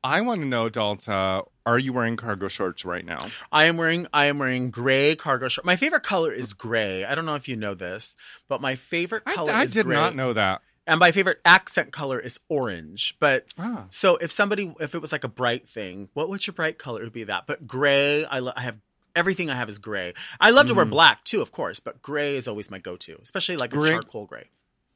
I 0.04 0.20
want 0.20 0.42
to 0.42 0.46
know, 0.46 0.68
Delta, 0.68 1.44
are 1.64 1.78
you 1.78 1.94
wearing 1.94 2.16
cargo 2.16 2.48
shorts 2.48 2.84
right 2.84 3.04
now? 3.04 3.18
I 3.50 3.64
am 3.64 3.78
wearing 3.78 4.06
I 4.12 4.26
am 4.26 4.38
wearing 4.38 4.70
gray 4.70 5.16
cargo 5.16 5.48
shorts. 5.48 5.64
My 5.64 5.76
favorite 5.76 6.02
color 6.02 6.32
is 6.32 6.52
gray. 6.52 7.06
I 7.06 7.14
don't 7.14 7.24
know 7.24 7.36
if 7.36 7.48
you 7.48 7.56
know 7.56 7.72
this, 7.72 8.14
but 8.46 8.60
my 8.60 8.74
favorite 8.74 9.22
I, 9.24 9.34
color 9.36 9.52
I 9.52 9.64
is 9.64 9.72
did 9.72 9.86
gray. 9.86 9.96
not 9.96 10.14
know 10.14 10.34
that. 10.34 10.60
And 10.86 11.00
my 11.00 11.10
favorite 11.10 11.40
accent 11.44 11.92
color 11.92 12.20
is 12.20 12.38
orange. 12.48 13.16
But 13.18 13.46
Ah. 13.58 13.86
so 13.90 14.16
if 14.18 14.30
somebody 14.30 14.72
if 14.80 14.94
it 14.94 15.00
was 15.00 15.10
like 15.12 15.24
a 15.24 15.28
bright 15.28 15.68
thing, 15.68 16.08
what 16.14 16.28
would 16.28 16.46
your 16.46 16.54
bright 16.54 16.78
color? 16.78 17.00
It 17.00 17.04
would 17.04 17.12
be 17.12 17.24
that. 17.24 17.46
But 17.46 17.66
gray, 17.66 18.24
I, 18.24 18.38
lo- 18.38 18.52
I 18.56 18.62
have 18.62 18.76
everything 19.16 19.50
I 19.50 19.56
have 19.56 19.68
is 19.68 19.78
gray. 19.80 20.14
I 20.38 20.50
love 20.50 20.68
to 20.68 20.74
wear 20.74 20.84
black 20.84 21.24
too, 21.24 21.40
of 21.42 21.50
course, 21.50 21.80
but 21.80 22.02
gray 22.02 22.36
is 22.36 22.46
always 22.46 22.70
my 22.70 22.78
go-to, 22.78 23.18
especially 23.20 23.56
like 23.56 23.70
Gray- 23.70 23.88
a 23.88 23.92
charcoal 23.94 24.26
gray. 24.26 24.44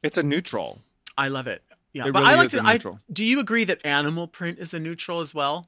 It's 0.03 0.17
a 0.19 0.23
neutral. 0.23 0.81
I 1.19 1.29
love 1.29 1.47
it. 1.47 1.63
Yeah, 1.93 2.07
It 2.07 2.13
but 2.13 2.21
really 2.21 2.35
I 2.35 2.37
like 2.37 2.51
to. 2.51 2.63
I, 2.63 2.79
do 3.13 3.25
you 3.25 3.41
agree 3.41 3.65
that 3.65 3.85
animal 3.85 4.29
print 4.29 4.59
is 4.61 4.73
a 4.73 4.79
neutral 4.79 5.21
as 5.21 5.35
well? 5.35 5.67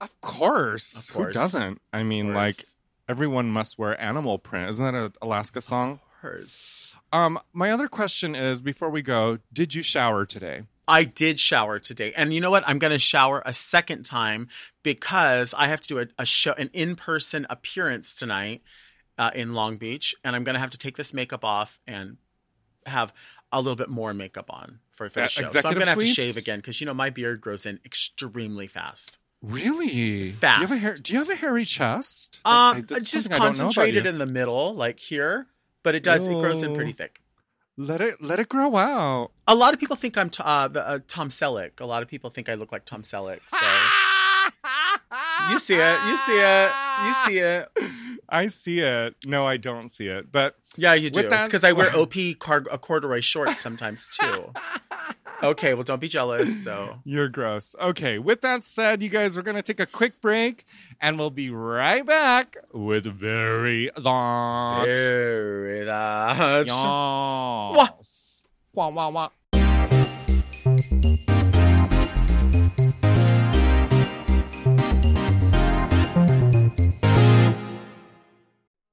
Of 0.00 0.18
course. 0.22 1.08
Of 1.10 1.14
course. 1.14 1.26
Who 1.36 1.40
doesn't? 1.40 1.80
I 1.92 2.02
mean, 2.02 2.32
like 2.32 2.56
everyone 3.08 3.50
must 3.50 3.78
wear 3.78 4.00
animal 4.00 4.38
print. 4.38 4.70
Isn't 4.70 4.84
that 4.84 4.94
an 4.94 5.12
Alaska 5.20 5.60
song? 5.60 6.00
Hers. 6.22 6.77
Um, 7.12 7.38
my 7.52 7.70
other 7.70 7.88
question 7.88 8.34
is 8.34 8.60
before 8.62 8.90
we 8.90 9.02
go, 9.02 9.38
did 9.52 9.74
you 9.74 9.82
shower 9.82 10.26
today? 10.26 10.62
I 10.86 11.04
did 11.04 11.38
shower 11.38 11.78
today, 11.78 12.12
and 12.16 12.32
you 12.32 12.40
know 12.40 12.50
what? 12.50 12.64
I'm 12.66 12.78
going 12.78 12.92
to 12.92 12.98
shower 12.98 13.42
a 13.44 13.52
second 13.52 14.04
time 14.04 14.48
because 14.82 15.52
I 15.56 15.66
have 15.68 15.80
to 15.82 15.88
do 15.88 15.98
a, 15.98 16.06
a 16.18 16.24
show, 16.24 16.52
an 16.52 16.70
in-person 16.72 17.46
appearance 17.50 18.14
tonight 18.14 18.62
uh, 19.18 19.30
in 19.34 19.52
Long 19.52 19.76
Beach, 19.76 20.14
and 20.24 20.34
I'm 20.34 20.44
going 20.44 20.54
to 20.54 20.60
have 20.60 20.70
to 20.70 20.78
take 20.78 20.96
this 20.96 21.12
makeup 21.12 21.44
off 21.44 21.78
and 21.86 22.16
have 22.86 23.12
a 23.52 23.60
little 23.60 23.76
bit 23.76 23.90
more 23.90 24.14
makeup 24.14 24.46
on 24.50 24.78
for, 24.90 25.10
for 25.10 25.20
the 25.20 25.28
show. 25.28 25.48
So 25.48 25.58
I'm 25.58 25.74
going 25.74 25.84
to 25.84 25.90
have 25.90 25.98
to 25.98 26.06
shave 26.06 26.38
again 26.38 26.58
because 26.58 26.80
you 26.80 26.86
know 26.86 26.94
my 26.94 27.10
beard 27.10 27.42
grows 27.42 27.66
in 27.66 27.80
extremely 27.84 28.66
fast. 28.66 29.18
Really? 29.42 30.30
Fast. 30.30 30.58
Do 30.58 30.62
you 30.62 30.68
have 30.68 30.76
a, 30.76 30.80
hair, 30.80 30.94
do 30.94 31.12
you 31.12 31.18
have 31.18 31.30
a 31.30 31.34
hairy 31.36 31.64
chest? 31.66 32.40
Um, 32.46 32.52
I- 32.52 32.84
it's 32.90 33.10
just 33.12 33.26
something 33.26 33.32
I 33.34 33.38
don't 33.44 33.58
know 33.58 33.64
about 33.64 33.74
concentrated 33.74 34.06
in 34.06 34.16
the 34.18 34.26
middle, 34.26 34.74
like 34.74 34.98
here, 34.98 35.46
but 35.88 35.94
it 35.94 36.02
does. 36.02 36.28
It 36.28 36.38
grows 36.38 36.62
in 36.62 36.74
pretty 36.74 36.92
thick. 36.92 37.22
Let 37.78 38.02
it 38.02 38.20
let 38.20 38.38
it 38.38 38.50
grow 38.50 38.76
out. 38.76 39.30
A 39.46 39.54
lot 39.54 39.72
of 39.72 39.80
people 39.80 39.96
think 39.96 40.18
I'm 40.18 40.28
t- 40.28 40.42
uh, 40.44 40.68
the, 40.68 40.86
uh, 40.86 40.98
Tom 41.08 41.30
Selleck. 41.30 41.80
A 41.80 41.86
lot 41.86 42.02
of 42.02 42.10
people 42.10 42.28
think 42.28 42.50
I 42.50 42.54
look 42.56 42.70
like 42.72 42.84
Tom 42.84 43.00
Selleck. 43.00 43.40
So. 43.48 43.56
You 45.50 45.58
see 45.58 45.76
it. 45.76 45.98
You 46.06 46.16
see 46.18 46.38
it. 46.38 46.70
You 47.06 47.14
see 47.26 47.38
it. 47.38 47.68
I 48.28 48.48
see 48.48 48.80
it. 48.80 49.14
No, 49.24 49.46
I 49.46 49.56
don't 49.56 49.88
see 49.90 50.08
it. 50.08 50.30
But 50.30 50.56
Yeah, 50.76 50.92
you 50.92 51.08
do. 51.08 51.22
Because 51.22 51.64
I 51.64 51.72
wear 51.72 51.90
OP 51.96 52.12
car- 52.38 52.66
uh, 52.70 52.76
corduroy 52.76 53.20
shorts 53.20 53.58
sometimes 53.58 54.10
too. 54.10 54.52
Okay, 55.40 55.74
well, 55.74 55.84
don't 55.84 56.00
be 56.00 56.08
jealous. 56.08 56.64
So 56.64 57.00
You're 57.04 57.28
gross. 57.28 57.76
Okay, 57.80 58.18
with 58.18 58.40
that 58.40 58.64
said, 58.64 59.02
you 59.02 59.08
guys, 59.08 59.36
we're 59.36 59.42
going 59.42 59.56
to 59.56 59.62
take 59.62 59.78
a 59.78 59.86
quick 59.86 60.20
break 60.20 60.64
and 61.00 61.18
we'll 61.18 61.30
be 61.30 61.48
right 61.50 62.04
back 62.04 62.56
with 62.72 63.06
very 63.06 63.88
thoughts. 63.96 64.86
Very 64.86 65.84
that. 65.84 66.66
Yes. 66.66 66.72
Wah. 66.72 67.88
Wah, 68.74 68.88
wah, 68.88 69.08
wah. 69.10 69.28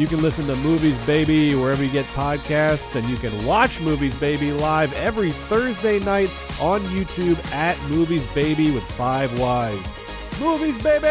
You 0.00 0.06
can 0.06 0.22
listen 0.22 0.46
to 0.46 0.56
Movies 0.56 0.96
Baby 1.04 1.54
wherever 1.54 1.84
you 1.84 1.92
get 1.92 2.06
podcasts, 2.06 2.96
and 2.96 3.06
you 3.10 3.18
can 3.18 3.44
watch 3.44 3.82
Movies 3.82 4.14
Baby 4.14 4.50
live 4.50 4.94
every 4.94 5.30
Thursday 5.30 6.00
night 6.00 6.30
on 6.58 6.80
YouTube 6.84 7.36
at 7.52 7.78
Movies 7.90 8.26
Baby 8.32 8.70
with 8.70 8.82
Five 8.92 9.38
Wives. 9.38 9.92
Movies 10.40 10.82
Baby! 10.82 11.06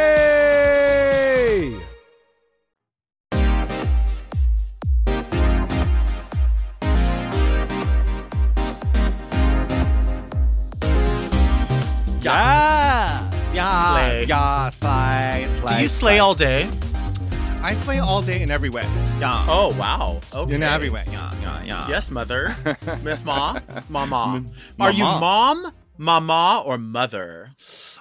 Yeah. 12.23 13.29
Yeah. 13.53 13.93
Slay. 13.93 14.23
Yeah. 14.23 14.69
Slay. 14.71 15.47
Slay. 15.59 15.75
Do 15.75 15.81
you 15.83 15.87
slay 15.87 16.17
all 16.17 16.33
day? 16.33 16.67
I 17.61 17.73
slay 17.75 17.99
all 17.99 18.21
day 18.21 18.41
in 18.41 18.49
every 18.51 18.69
way. 18.69 18.83
Yeah. 19.19 19.45
Oh 19.49 19.75
wow. 19.77 20.21
Okay. 20.33 20.55
In 20.55 20.63
every 20.63 20.89
way. 20.89 21.03
Yeah. 21.11 21.31
Yeah. 21.41 21.63
Yeah. 21.63 21.87
Yes, 21.89 22.09
mother. 22.09 22.55
Miss 23.03 23.25
Ma. 23.25 23.59
Mama. 23.89 24.43
Are 24.79 24.91
you 24.91 25.03
mom, 25.03 25.71
mama, 25.97 26.63
or 26.65 26.77
mother? 26.77 27.51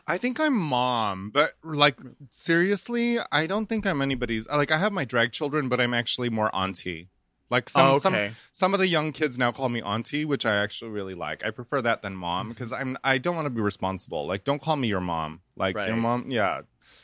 I 0.06 0.16
think 0.16 0.38
I'm 0.40 0.56
mom, 0.56 1.30
but 1.30 1.52
like 1.64 1.98
seriously, 2.30 3.18
I 3.32 3.46
don't 3.46 3.66
think 3.66 3.84
I'm 3.86 4.00
anybody's. 4.00 4.46
Like 4.48 4.70
I 4.70 4.78
have 4.78 4.92
my 4.92 5.04
drag 5.04 5.32
children, 5.32 5.68
but 5.68 5.80
I'm 5.80 5.92
actually 5.92 6.30
more 6.30 6.54
auntie. 6.54 7.08
Like 7.50 7.68
some 7.68 7.86
Oh, 7.86 7.98
some 7.98 8.14
okay. 8.14 8.32
some 8.52 8.74
of 8.74 8.80
the 8.80 8.86
young 8.88 9.10
kids 9.12 9.38
now 9.38 9.50
call 9.52 9.68
me 9.68 9.82
auntie, 9.82 10.24
which 10.24 10.46
I 10.46 10.56
actually 10.56 10.92
really 10.92 11.14
like. 11.14 11.44
I 11.44 11.50
prefer 11.50 11.82
that 11.82 12.02
than 12.02 12.14
mom 12.14 12.50
because 12.50 12.72
I'm 12.72 12.96
I 13.02 13.18
don't 13.18 13.34
want 13.34 13.46
to 13.46 13.50
be 13.50 13.60
responsible. 13.60 14.26
Like 14.26 14.44
don't 14.44 14.62
call 14.62 14.76
me 14.76 14.86
your 14.88 15.00
mom. 15.00 15.40
Like 15.56 15.74
your 15.74 15.96
mom, 15.96 16.30
yeah. 16.30 16.60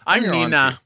I'm 0.07 0.23
your 0.23 0.33
Nina. 0.33 0.57
auntie. 0.57 0.79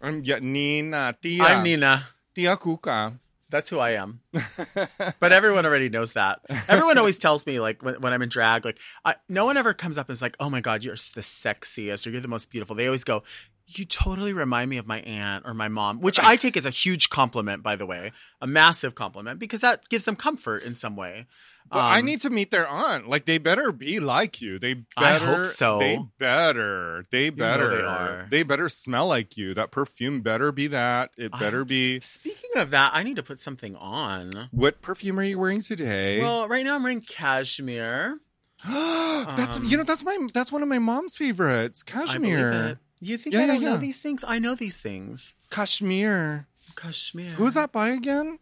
I'm 0.00 0.22
yeah, 0.24 0.38
Nina, 0.40 1.16
tia, 1.20 1.42
I'm 1.42 1.62
Nina. 1.62 2.06
tia 2.34 2.56
Kuka. 2.56 3.18
That's 3.50 3.70
who 3.70 3.78
I 3.78 3.90
am. 3.90 4.20
but 5.20 5.30
everyone 5.30 5.64
already 5.64 5.88
knows 5.88 6.14
that. 6.14 6.40
Everyone 6.68 6.98
always 6.98 7.18
tells 7.18 7.46
me, 7.46 7.60
like, 7.60 7.82
when, 7.84 8.00
when 8.00 8.12
I'm 8.12 8.20
in 8.20 8.28
drag, 8.28 8.64
like, 8.64 8.80
I, 9.04 9.14
no 9.28 9.44
one 9.44 9.56
ever 9.56 9.72
comes 9.72 9.96
up 9.96 10.08
and 10.08 10.14
is 10.14 10.22
like, 10.22 10.36
oh 10.40 10.50
my 10.50 10.60
God, 10.60 10.82
you're 10.82 10.94
the 10.96 11.20
sexiest 11.20 12.04
or 12.04 12.10
you're 12.10 12.20
the 12.20 12.26
most 12.26 12.50
beautiful. 12.50 12.74
They 12.74 12.86
always 12.86 13.04
go, 13.04 13.22
you 13.68 13.84
totally 13.84 14.32
remind 14.32 14.70
me 14.70 14.76
of 14.78 14.86
my 14.86 15.00
aunt 15.02 15.44
or 15.46 15.54
my 15.54 15.68
mom, 15.68 16.00
which 16.00 16.18
I 16.18 16.36
take 16.36 16.56
as 16.56 16.66
a 16.66 16.70
huge 16.70 17.10
compliment, 17.10 17.62
by 17.62 17.76
the 17.76 17.86
way, 17.86 18.12
a 18.40 18.46
massive 18.46 18.94
compliment, 18.94 19.38
because 19.38 19.60
that 19.60 19.88
gives 19.88 20.04
them 20.04 20.16
comfort 20.16 20.64
in 20.64 20.74
some 20.74 20.96
way. 20.96 21.26
But 21.70 21.78
I 21.80 21.98
Um, 22.00 22.04
need 22.04 22.20
to 22.20 22.30
meet 22.30 22.50
their 22.50 22.68
aunt. 22.68 23.08
Like 23.08 23.24
they 23.24 23.38
better 23.38 23.72
be 23.72 23.98
like 23.98 24.40
you. 24.40 24.58
They 24.58 24.74
better. 24.74 24.86
I 24.96 25.18
hope 25.18 25.46
so. 25.46 25.78
They 25.78 25.98
better. 26.18 27.04
They 27.10 27.30
know 27.30 27.36
better. 27.36 27.68
they 27.76 27.82
are. 27.82 28.26
They 28.30 28.42
better 28.42 28.68
smell 28.68 29.08
like 29.08 29.36
you. 29.36 29.54
That 29.54 29.70
perfume 29.70 30.20
better 30.20 30.52
be 30.52 30.66
that. 30.68 31.10
It 31.16 31.32
better 31.32 31.58
I'm- 31.58 31.66
be. 31.66 32.00
Speaking 32.00 32.50
of 32.56 32.70
that, 32.70 32.92
I 32.94 33.02
need 33.02 33.16
to 33.16 33.22
put 33.22 33.40
something 33.40 33.74
on. 33.76 34.30
What 34.50 34.82
perfume 34.82 35.18
are 35.18 35.24
you 35.24 35.38
wearing 35.38 35.62
today? 35.62 36.20
Well, 36.20 36.46
right 36.48 36.64
now 36.64 36.74
I'm 36.76 36.82
wearing 36.82 37.00
cashmere. 37.00 38.18
that's 38.66 39.56
um, 39.58 39.64
you 39.64 39.76
know 39.76 39.82
that's 39.84 40.04
my 40.04 40.16
that's 40.32 40.50
one 40.52 40.62
of 40.62 40.68
my 40.68 40.78
mom's 40.78 41.16
favorites. 41.16 41.82
Cashmere. 41.82 42.50
it. 42.72 42.78
You 43.00 43.18
think 43.18 43.34
Yeah, 43.34 43.40
I 43.40 43.42
yeah, 43.42 43.52
don't 43.54 43.62
know 43.62 43.70
yeah. 43.72 43.76
these 43.78 44.00
things? 44.00 44.24
I 44.26 44.38
know 44.38 44.54
these 44.54 44.78
things. 44.78 45.34
Kashmir. 45.50 46.46
Kashmir. 46.76 47.32
Who's 47.32 47.54
that 47.54 47.72
by 47.72 47.88
again? 47.90 48.38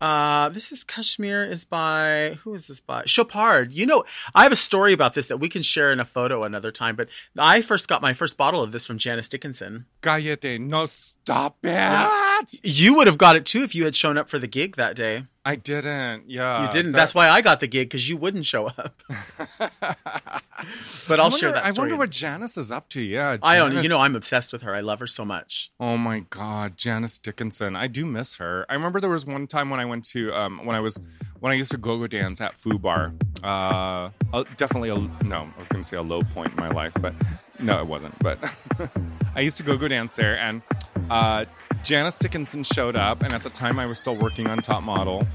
Uh, 0.00 0.48
this 0.50 0.70
is 0.70 0.84
Kashmir 0.84 1.44
is 1.44 1.64
by 1.64 2.38
who 2.42 2.54
is 2.54 2.68
this 2.68 2.80
by? 2.80 3.02
Chopard. 3.02 3.72
You 3.72 3.86
know, 3.86 4.04
I 4.34 4.44
have 4.44 4.52
a 4.52 4.56
story 4.56 4.92
about 4.92 5.14
this 5.14 5.26
that 5.26 5.38
we 5.38 5.48
can 5.48 5.62
share 5.62 5.92
in 5.92 6.00
a 6.00 6.04
photo 6.04 6.44
another 6.44 6.70
time. 6.70 6.94
But 6.96 7.08
I 7.36 7.62
first 7.62 7.88
got 7.88 8.02
my 8.02 8.12
first 8.12 8.36
bottle 8.36 8.62
of 8.62 8.72
this 8.72 8.86
from 8.86 8.98
Janice 8.98 9.28
Dickinson. 9.28 9.86
Gallete. 10.00 10.60
No, 10.60 10.86
stop 10.86 11.58
it. 11.64 12.60
You 12.62 12.94
would 12.94 13.06
have 13.06 13.18
got 13.18 13.36
it 13.36 13.44
too 13.44 13.62
if 13.62 13.74
you 13.74 13.84
had 13.84 13.96
shown 13.96 14.16
up 14.16 14.28
for 14.28 14.38
the 14.38 14.46
gig 14.46 14.76
that 14.76 14.94
day. 14.94 15.24
I 15.48 15.56
didn't. 15.56 16.28
Yeah. 16.28 16.62
you 16.62 16.68
didn't. 16.68 16.92
that- 16.92 16.98
That's 16.98 17.14
why 17.14 17.30
I 17.30 17.40
got 17.40 17.60
the 17.60 17.66
gig 17.66 17.88
because 17.88 18.06
you 18.06 18.18
wouldn't 18.18 18.44
show 18.44 18.66
up. 18.66 19.02
but 19.58 21.18
I'll 21.18 21.24
wonder, 21.24 21.36
share 21.38 21.52
that 21.52 21.64
I 21.64 21.70
wonder 21.72 21.96
what 21.96 22.10
Janice 22.10 22.58
is 22.58 22.70
up 22.70 22.90
to. 22.90 23.00
Yeah. 23.00 23.38
I 23.42 23.56
don't. 23.56 23.82
You 23.82 23.88
know, 23.88 23.98
I'm 24.00 24.14
obsessed 24.14 24.52
with 24.52 24.60
her. 24.60 24.74
I 24.74 24.80
love 24.80 25.00
her 25.00 25.06
so 25.06 25.24
much. 25.24 25.70
Oh 25.80 25.96
my 25.96 26.20
God, 26.28 26.76
Janice 26.76 27.18
Dickinson. 27.18 27.76
I 27.76 27.86
do 27.86 28.04
miss 28.04 28.36
her. 28.36 28.66
I 28.68 28.74
remember 28.74 29.00
there 29.00 29.08
was 29.08 29.24
one 29.24 29.46
time 29.46 29.70
when 29.70 29.80
I 29.80 29.86
went 29.86 30.04
to 30.06 30.34
um, 30.34 30.66
when 30.66 30.76
I 30.76 30.80
was 30.80 31.00
when 31.40 31.50
I 31.50 31.54
used 31.56 31.70
to 31.70 31.78
go 31.78 31.96
go 31.96 32.06
dance 32.06 32.42
at 32.42 32.58
Foo 32.58 32.78
Bar. 32.78 33.14
Uh, 33.42 34.10
uh, 34.34 34.44
definitely 34.58 34.90
a 34.90 34.98
no. 35.24 35.50
I 35.56 35.58
was 35.58 35.68
going 35.68 35.82
to 35.82 35.88
say 35.88 35.96
a 35.96 36.02
low 36.02 36.20
point 36.22 36.50
in 36.52 36.56
my 36.56 36.68
life, 36.68 36.92
but 37.00 37.14
no, 37.58 37.80
it 37.80 37.86
wasn't. 37.86 38.18
But 38.18 38.38
I 39.34 39.40
used 39.40 39.56
to 39.56 39.62
go 39.62 39.78
go 39.78 39.88
dance 39.88 40.14
there, 40.14 40.36
and 40.36 40.60
uh, 41.08 41.46
Janice 41.82 42.18
Dickinson 42.18 42.62
showed 42.64 42.96
up, 42.96 43.22
and 43.22 43.32
at 43.32 43.42
the 43.42 43.50
time 43.50 43.78
I 43.78 43.86
was 43.86 43.98
still 43.98 44.16
working 44.16 44.46
on 44.46 44.58
Top 44.58 44.82
Model, 44.82 45.26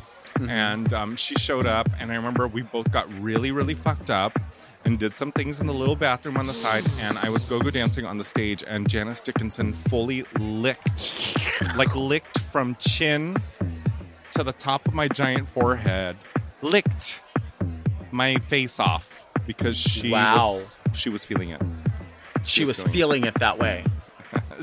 and 0.49 0.91
um, 0.93 1.15
she 1.15 1.35
showed 1.35 1.65
up, 1.65 1.87
and 1.99 2.11
I 2.11 2.15
remember 2.15 2.47
we 2.47 2.61
both 2.61 2.91
got 2.91 3.11
really 3.21 3.51
really 3.51 3.73
fucked 3.75 4.09
up. 4.09 4.37
And 4.85 4.99
did 4.99 5.15
some 5.15 5.31
things 5.31 5.61
in 5.61 5.67
the 5.67 5.73
little 5.73 5.95
bathroom 5.95 6.35
on 6.35 6.45
the 6.45 6.53
side, 6.53 6.83
and 6.99 7.17
I 7.17 7.29
was 7.29 7.45
go-go 7.45 7.69
dancing 7.69 8.05
on 8.05 8.17
the 8.17 8.23
stage, 8.25 8.65
and 8.67 8.89
Janice 8.89 9.21
Dickinson 9.21 9.71
fully 9.71 10.25
licked, 10.37 11.49
like 11.77 11.95
licked 11.95 12.39
from 12.39 12.75
chin 12.75 13.41
to 14.31 14.43
the 14.43 14.51
top 14.51 14.85
of 14.85 14.93
my 14.93 15.07
giant 15.07 15.47
forehead, 15.47 16.17
licked 16.61 17.21
my 18.11 18.35
face 18.39 18.77
off 18.77 19.25
because 19.47 19.77
she 19.77 20.11
Wow. 20.11 20.49
was 20.51 20.75
she 20.91 21.07
was 21.07 21.23
feeling 21.23 21.51
it. 21.51 21.61
She 22.43 22.65
was 22.65 22.75
feeling 22.83 22.89
it. 22.89 22.93
feeling 22.93 23.23
it 23.23 23.33
that 23.35 23.57
way. 23.59 23.85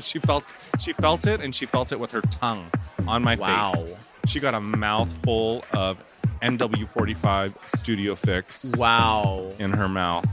She 0.01 0.19
felt 0.19 0.53
she 0.79 0.93
felt 0.93 1.25
it, 1.27 1.41
and 1.41 1.53
she 1.55 1.65
felt 1.65 1.91
it 1.91 1.99
with 1.99 2.11
her 2.11 2.21
tongue 2.21 2.69
on 3.07 3.23
my 3.23 3.35
Wow. 3.35 3.71
face. 3.71 3.83
She 4.27 4.39
got 4.39 4.53
a 4.53 4.59
mouthful 4.61 5.63
of 5.73 5.97
NW45 6.41 7.53
Studio 7.67 8.15
Fix 8.15 8.75
Wow. 8.77 9.53
in 9.59 9.71
her 9.73 9.87
mouth. 9.89 10.25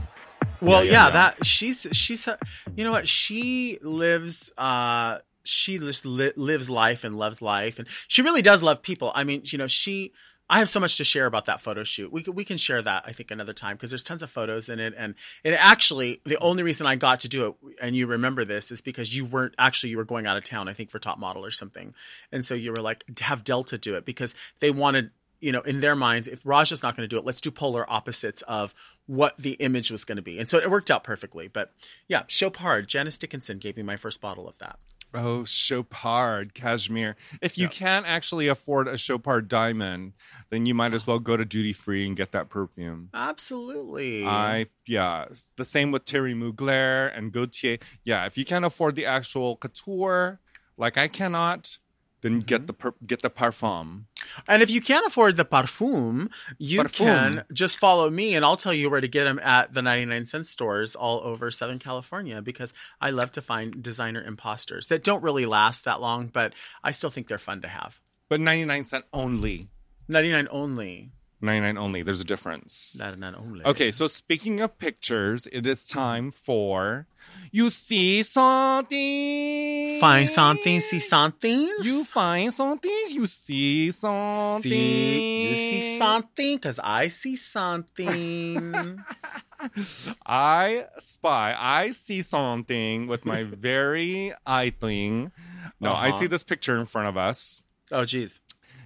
Well, 0.61 0.83
Yeah, 0.83 0.91
yeah, 0.91 0.91
yeah, 0.91 1.05
yeah. 1.05 1.09
that 1.11 1.45
she's 1.45 1.87
she's 1.91 2.27
you 2.75 2.83
know 2.83 2.91
what 2.91 3.07
she 3.07 3.79
lives. 3.81 4.51
uh 4.57 5.19
She 5.43 5.79
just 5.79 6.05
li- 6.05 6.33
lives 6.35 6.69
life 6.69 7.03
and 7.03 7.17
loves 7.17 7.41
life, 7.41 7.79
and 7.79 7.87
she 8.07 8.21
really 8.21 8.41
does 8.41 8.61
love 8.61 8.81
people. 8.81 9.11
I 9.15 9.23
mean, 9.23 9.41
you 9.45 9.57
know, 9.57 9.67
she. 9.67 10.11
I 10.49 10.59
have 10.59 10.69
so 10.69 10.79
much 10.79 10.97
to 10.97 11.03
share 11.03 11.25
about 11.25 11.45
that 11.45 11.61
photo 11.61 11.83
shoot. 11.83 12.11
We 12.11 12.23
can, 12.23 12.33
we 12.33 12.43
can 12.43 12.57
share 12.57 12.81
that 12.81 13.03
I 13.05 13.11
think 13.11 13.29
another 13.29 13.53
time 13.53 13.75
because 13.75 13.91
there's 13.91 14.03
tons 14.03 14.23
of 14.23 14.31
photos 14.31 14.67
in 14.67 14.79
it, 14.79 14.93
and 14.97 15.15
it 15.43 15.51
actually 15.51 16.21
the 16.25 16.39
only 16.39 16.63
reason 16.63 16.87
I 16.87 16.95
got 16.95 17.19
to 17.21 17.29
do 17.29 17.47
it, 17.47 17.75
and 17.81 17.95
you 17.95 18.07
remember 18.07 18.43
this, 18.45 18.71
is 18.71 18.81
because 18.81 19.15
you 19.15 19.25
weren't 19.25 19.53
actually 19.57 19.91
you 19.91 19.97
were 19.97 20.05
going 20.05 20.25
out 20.25 20.37
of 20.37 20.43
town. 20.43 20.67
I 20.67 20.73
think 20.73 20.89
for 20.89 20.99
Top 20.99 21.19
Model 21.19 21.45
or 21.45 21.51
something, 21.51 21.93
and 22.31 22.43
so 22.43 22.55
you 22.55 22.71
were 22.71 22.81
like 22.81 23.03
have 23.19 23.43
Delta 23.43 23.77
do 23.77 23.95
it 23.95 24.05
because 24.05 24.35
they 24.59 24.71
wanted 24.71 25.11
you 25.41 25.51
know, 25.51 25.61
in 25.61 25.79
their 25.79 25.95
minds, 25.95 26.27
if 26.27 26.45
Raja's 26.45 26.83
not 26.83 26.95
going 26.95 27.07
to 27.07 27.07
do 27.07 27.17
it, 27.17 27.25
let's 27.25 27.41
do 27.41 27.51
polar 27.51 27.89
opposites 27.89 28.41
of 28.43 28.73
what 29.05 29.37
the 29.37 29.53
image 29.53 29.89
was 29.89 30.03
going 30.03 30.17
to 30.17 30.21
be. 30.21 30.37
And 30.37 30.49
so 30.49 30.57
it 30.57 30.69
worked 30.69 30.91
out 30.91 31.03
perfectly. 31.03 31.47
But 31.47 31.73
yeah, 32.07 32.23
Chopard, 32.27 32.87
Janice 32.87 33.17
Dickinson 33.17 33.57
gave 33.57 33.77
me 33.77 33.83
my 33.83 33.97
first 33.97 34.19
bottle 34.19 34.47
of 34.47 34.57
that. 34.59 34.79
Oh, 35.13 35.43
Chopard 35.43 36.53
cashmere. 36.53 37.15
If 37.41 37.57
you 37.57 37.67
can't 37.67 38.07
actually 38.07 38.47
afford 38.47 38.87
a 38.87 38.95
Chopard 38.95 39.47
diamond, 39.47 40.13
then 40.49 40.65
you 40.65 40.73
might 40.73 40.93
as 40.93 41.07
well 41.07 41.19
go 41.19 41.35
to 41.35 41.45
duty 41.45 41.73
free 41.73 42.05
and 42.05 42.15
get 42.15 42.31
that 42.31 42.49
perfume. 42.49 43.09
Absolutely. 43.13 44.25
I 44.25 44.67
yeah, 44.85 45.25
the 45.55 45.65
same 45.65 45.91
with 45.91 46.05
Thierry 46.05 46.33
Mugler 46.33 47.15
and 47.15 47.31
Gaultier. 47.31 47.79
Yeah, 48.03 48.25
if 48.25 48.37
you 48.37 48.45
can't 48.45 48.65
afford 48.65 48.95
the 48.95 49.05
actual 49.05 49.55
couture, 49.55 50.39
like 50.77 50.97
I 50.97 51.07
cannot, 51.07 51.79
then 52.21 52.39
get 52.39 52.59
mm-hmm. 52.61 52.65
the 52.65 52.73
per- 52.73 52.93
get 53.05 53.21
the 53.21 53.29
parfum. 53.29 54.05
And 54.47 54.61
if 54.61 54.69
you 54.69 54.81
can't 54.81 55.05
afford 55.05 55.37
the 55.37 55.45
parfum, 55.45 56.29
you 56.57 56.81
Parfum. 56.81 56.97
can 56.97 57.43
just 57.53 57.77
follow 57.77 58.09
me 58.09 58.35
and 58.35 58.45
I'll 58.45 58.57
tell 58.57 58.73
you 58.73 58.89
where 58.89 59.01
to 59.01 59.07
get 59.07 59.23
them 59.23 59.39
at 59.39 59.73
the 59.73 59.81
99 59.81 60.27
cent 60.27 60.47
stores 60.47 60.95
all 60.95 61.21
over 61.21 61.49
Southern 61.51 61.79
California 61.79 62.41
because 62.41 62.73
I 62.99 63.09
love 63.11 63.31
to 63.33 63.41
find 63.41 63.81
designer 63.81 64.21
imposters 64.21 64.87
that 64.87 65.03
don't 65.03 65.23
really 65.23 65.45
last 65.45 65.85
that 65.85 66.01
long, 66.01 66.27
but 66.27 66.53
I 66.83 66.91
still 66.91 67.09
think 67.09 67.27
they're 67.27 67.37
fun 67.37 67.61
to 67.61 67.67
have. 67.67 68.01
But 68.29 68.39
ninety 68.39 68.65
nine 68.65 68.83
cent 68.83 69.05
only. 69.11 69.69
Ninety 70.07 70.31
nine 70.31 70.47
only. 70.51 71.11
There's 71.41 72.21
a 72.21 72.25
difference. 72.25 72.97
99 72.99 73.35
only. 73.35 73.65
Okay, 73.65 73.91
so 73.91 74.07
speaking 74.07 74.59
of 74.61 74.77
pictures, 74.77 75.47
it 75.51 75.65
is 75.65 75.87
time 75.87 76.31
for 76.31 77.07
you 77.51 77.69
see 77.69 78.23
something. 78.23 79.99
Find 79.99 80.29
something, 80.29 80.79
see 80.81 80.99
something. 80.99 81.69
You 81.81 82.03
find 82.03 82.53
something. 82.53 82.91
You 83.09 83.25
see 83.27 83.91
something. 83.91 84.61
see, 84.61 85.49
you 85.49 85.55
see 85.55 85.97
something 85.97 86.55
because 86.57 86.79
I 86.83 87.07
see 87.07 87.35
something. 87.35 89.03
I 90.25 90.85
spy. 90.99 91.55
I 91.57 91.91
see 91.91 92.21
something 92.21 93.07
with 93.07 93.25
my 93.25 93.43
very 93.43 94.33
eye 94.45 94.69
thing. 94.71 95.31
No, 95.79 95.91
I 95.93 96.09
Uh-huh. 96.09 96.17
see 96.19 96.27
this 96.27 96.43
picture 96.43 96.77
in 96.77 96.85
front 96.85 97.07
of 97.07 97.17
us. 97.17 97.61
oh, 97.91 98.05
geez. 98.05 98.41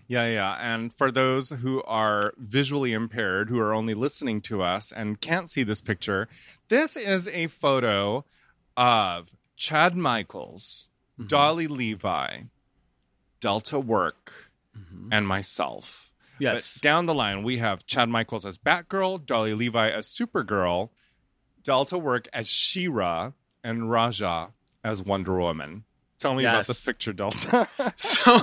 Yeah, 0.08 0.28
yeah. 0.28 0.58
And 0.60 0.94
for 0.94 1.12
those 1.12 1.50
who 1.50 1.82
are 1.84 2.34
visually 2.38 2.94
impaired, 2.94 3.50
who 3.50 3.60
are 3.60 3.74
only 3.74 3.94
listening 3.94 4.42
to 4.42 4.62
us 4.62 4.92
and 4.92 5.22
can't 5.22 5.50
see 5.50 5.64
this 5.64 5.82
picture, 5.82 6.28
this 6.68 6.96
is 6.98 7.28
a 7.30 7.48
photo 7.48 8.26
of 8.76 9.36
Chad 9.56 9.96
Michaels, 9.96 10.90
Mm-hmm. 11.14 11.28
Dolly 11.28 11.68
Levi, 11.68 12.42
Delta 13.40 13.80
Work, 13.80 14.50
and 15.12 15.28
myself. 15.28 16.12
Mm-hmm. 16.34 16.44
Yes. 16.44 16.74
But 16.74 16.82
down 16.82 17.06
the 17.06 17.14
line, 17.14 17.44
we 17.44 17.58
have 17.58 17.86
Chad 17.86 18.10
Michaels 18.10 18.48
as 18.48 18.58
Batgirl, 18.58 19.24
Dolly 19.26 19.54
Levi 19.54 19.90
as 19.90 20.08
Supergirl, 20.08 20.90
Delta 21.62 22.00
Work 22.00 22.28
as 22.34 22.48
She-Ra, 22.48 23.34
and 23.64 23.92
Raja 23.92 24.54
as 24.84 25.04
Wonder 25.04 25.40
Woman. 25.40 25.84
Tell 26.20 26.36
me 26.36 26.44
about 26.44 26.58
Yes. 26.60 26.68
this 26.68 26.86
picture, 26.86 27.12
Delta. 27.12 27.68
So, 27.98 28.42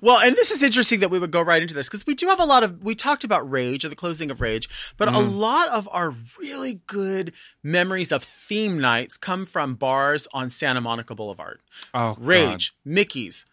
well, 0.00 0.20
and 0.20 0.36
this 0.36 0.50
is 0.52 0.62
interesting 0.62 1.00
that 1.00 1.10
we 1.10 1.18
would 1.18 1.30
go 1.32 1.42
right 1.42 1.60
into 1.60 1.74
this 1.74 1.88
because 1.88 2.06
we 2.06 2.14
do 2.14 2.28
have 2.28 2.38
a 2.38 2.44
lot 2.44 2.62
of, 2.62 2.84
we 2.84 2.94
talked 2.94 3.24
about 3.24 3.50
Rage 3.50 3.84
or 3.84 3.88
the 3.88 3.96
closing 3.96 4.30
of 4.30 4.40
Rage, 4.40 4.68
but 4.96 5.08
a 5.08 5.18
lot 5.18 5.68
of 5.70 5.88
our 5.90 6.14
really 6.38 6.80
good 6.86 7.32
memories 7.64 8.12
of 8.12 8.22
theme 8.22 8.78
nights 8.80 9.16
come 9.16 9.44
from 9.44 9.74
bars 9.74 10.28
on 10.32 10.48
Santa 10.50 10.80
Monica 10.80 11.14
Boulevard. 11.16 11.60
oh, 11.94 12.14
God. 12.14 12.18
Rage, 12.24 12.76
Mickey's, 12.84 13.44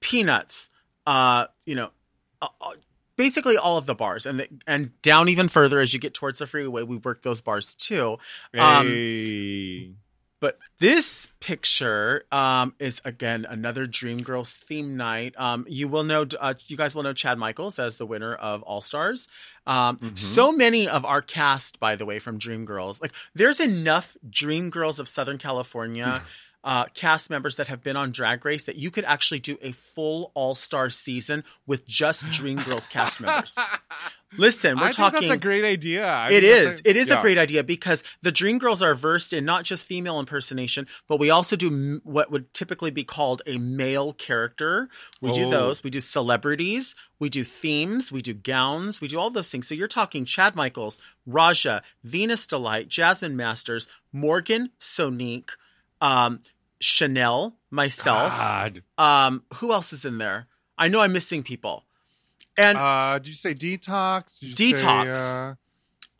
Peanuts, 0.00 0.70
uh, 1.06 1.46
you 1.66 1.74
know, 1.76 1.90
uh, 2.42 2.48
uh, 2.60 2.72
basically 3.16 3.56
all 3.56 3.76
of 3.76 3.86
the 3.86 3.94
bars 3.94 4.24
and 4.26 4.40
the, 4.40 4.48
and 4.66 5.00
down 5.02 5.28
even 5.28 5.46
further 5.46 5.78
as 5.78 5.92
you 5.94 6.00
get 6.00 6.14
towards 6.14 6.38
the 6.40 6.46
freeway, 6.46 6.82
we 6.82 6.96
work 6.96 7.22
those 7.22 7.42
bars 7.42 7.74
too. 7.74 8.16
Um, 8.58 8.86
Hey. 8.88 9.92
But 10.40 10.58
this 10.78 11.28
picture 11.40 12.24
um, 12.32 12.74
is 12.78 13.00
again 13.04 13.46
another 13.48 13.86
Dreamgirls 13.86 14.56
theme 14.56 14.96
night. 14.96 15.34
Um, 15.38 15.66
you 15.68 15.86
will 15.88 16.04
know, 16.04 16.26
uh, 16.40 16.54
you 16.66 16.76
guys 16.76 16.94
will 16.94 17.02
know 17.02 17.12
Chad 17.12 17.38
Michaels 17.38 17.78
as 17.78 17.96
the 17.96 18.06
winner 18.06 18.34
of 18.34 18.62
All 18.62 18.80
Stars. 18.80 19.28
Um, 19.66 19.98
So 20.16 20.50
many 20.52 20.88
of 20.88 21.04
our 21.04 21.22
cast, 21.22 21.78
by 21.78 21.94
the 21.96 22.04
way, 22.06 22.18
from 22.18 22.38
Dreamgirls. 22.38 23.00
Like, 23.00 23.12
there's 23.34 23.60
enough 23.60 24.16
Dreamgirls 24.28 24.98
of 24.98 25.08
Southern 25.08 25.38
California. 25.38 26.22
Uh, 26.62 26.84
cast 26.92 27.30
members 27.30 27.56
that 27.56 27.68
have 27.68 27.82
been 27.82 27.96
on 27.96 28.12
Drag 28.12 28.44
Race 28.44 28.64
that 28.64 28.76
you 28.76 28.90
could 28.90 29.04
actually 29.04 29.40
do 29.40 29.56
a 29.62 29.72
full 29.72 30.30
All 30.34 30.54
Star 30.54 30.90
season 30.90 31.42
with 31.66 31.86
just 31.86 32.24
Dreamgirls 32.26 32.88
cast 32.90 33.18
members. 33.20 33.56
Listen, 34.38 34.76
we're 34.76 34.84
I 34.84 34.86
think 34.86 34.96
talking. 34.96 35.20
that's 35.20 35.32
a 35.32 35.36
great 35.36 35.64
idea. 35.64 36.06
I 36.06 36.30
It 36.30 36.44
is. 36.44 36.80
It 36.84 36.96
is 36.96 37.08
yeah. 37.08 37.18
a 37.18 37.20
great 37.20 37.36
idea 37.36 37.64
because 37.64 38.04
the 38.22 38.30
Dream 38.30 38.58
Girls 38.58 38.80
are 38.82 38.94
versed 38.94 39.32
in 39.32 39.44
not 39.44 39.64
just 39.64 39.86
female 39.86 40.20
impersonation, 40.20 40.86
but 41.08 41.18
we 41.18 41.30
also 41.30 41.56
do 41.56 41.66
m- 41.68 42.00
what 42.04 42.30
would 42.30 42.54
typically 42.54 42.92
be 42.92 43.02
called 43.02 43.42
a 43.46 43.58
male 43.58 44.12
character. 44.12 44.88
We 45.20 45.32
do 45.32 45.46
Oh. 45.46 45.50
those. 45.50 45.82
We 45.82 45.90
do 45.90 45.98
celebrities. 46.00 46.94
We 47.18 47.28
do 47.28 47.42
themes. 47.42 48.12
We 48.12 48.22
do 48.22 48.32
gowns. 48.34 49.00
We 49.00 49.08
do 49.08 49.18
all 49.18 49.30
those 49.30 49.50
things. 49.50 49.66
So 49.66 49.74
you're 49.74 49.88
talking 49.88 50.24
Chad 50.24 50.54
Michaels, 50.54 51.00
Raja, 51.26 51.82
Venus 52.04 52.46
Delight, 52.46 52.88
Jasmine 52.88 53.36
Masters, 53.36 53.88
Morgan, 54.12 54.70
Sonique, 54.80 55.50
um, 56.00 56.40
Chanel, 56.80 57.56
myself. 57.70 58.30
God. 58.30 58.82
Um, 58.96 59.44
who 59.54 59.72
else 59.72 59.92
is 59.92 60.04
in 60.04 60.18
there? 60.18 60.46
I 60.78 60.88
know 60.88 61.00
I'm 61.00 61.12
missing 61.12 61.42
people. 61.42 61.84
And 62.56 62.76
Uh, 62.78 63.18
did 63.18 63.28
you 63.28 63.34
say 63.34 63.54
Detox? 63.54 64.38
Did 64.38 64.58
you 64.60 64.76
say, 64.76 64.82
Detox. 64.82 65.56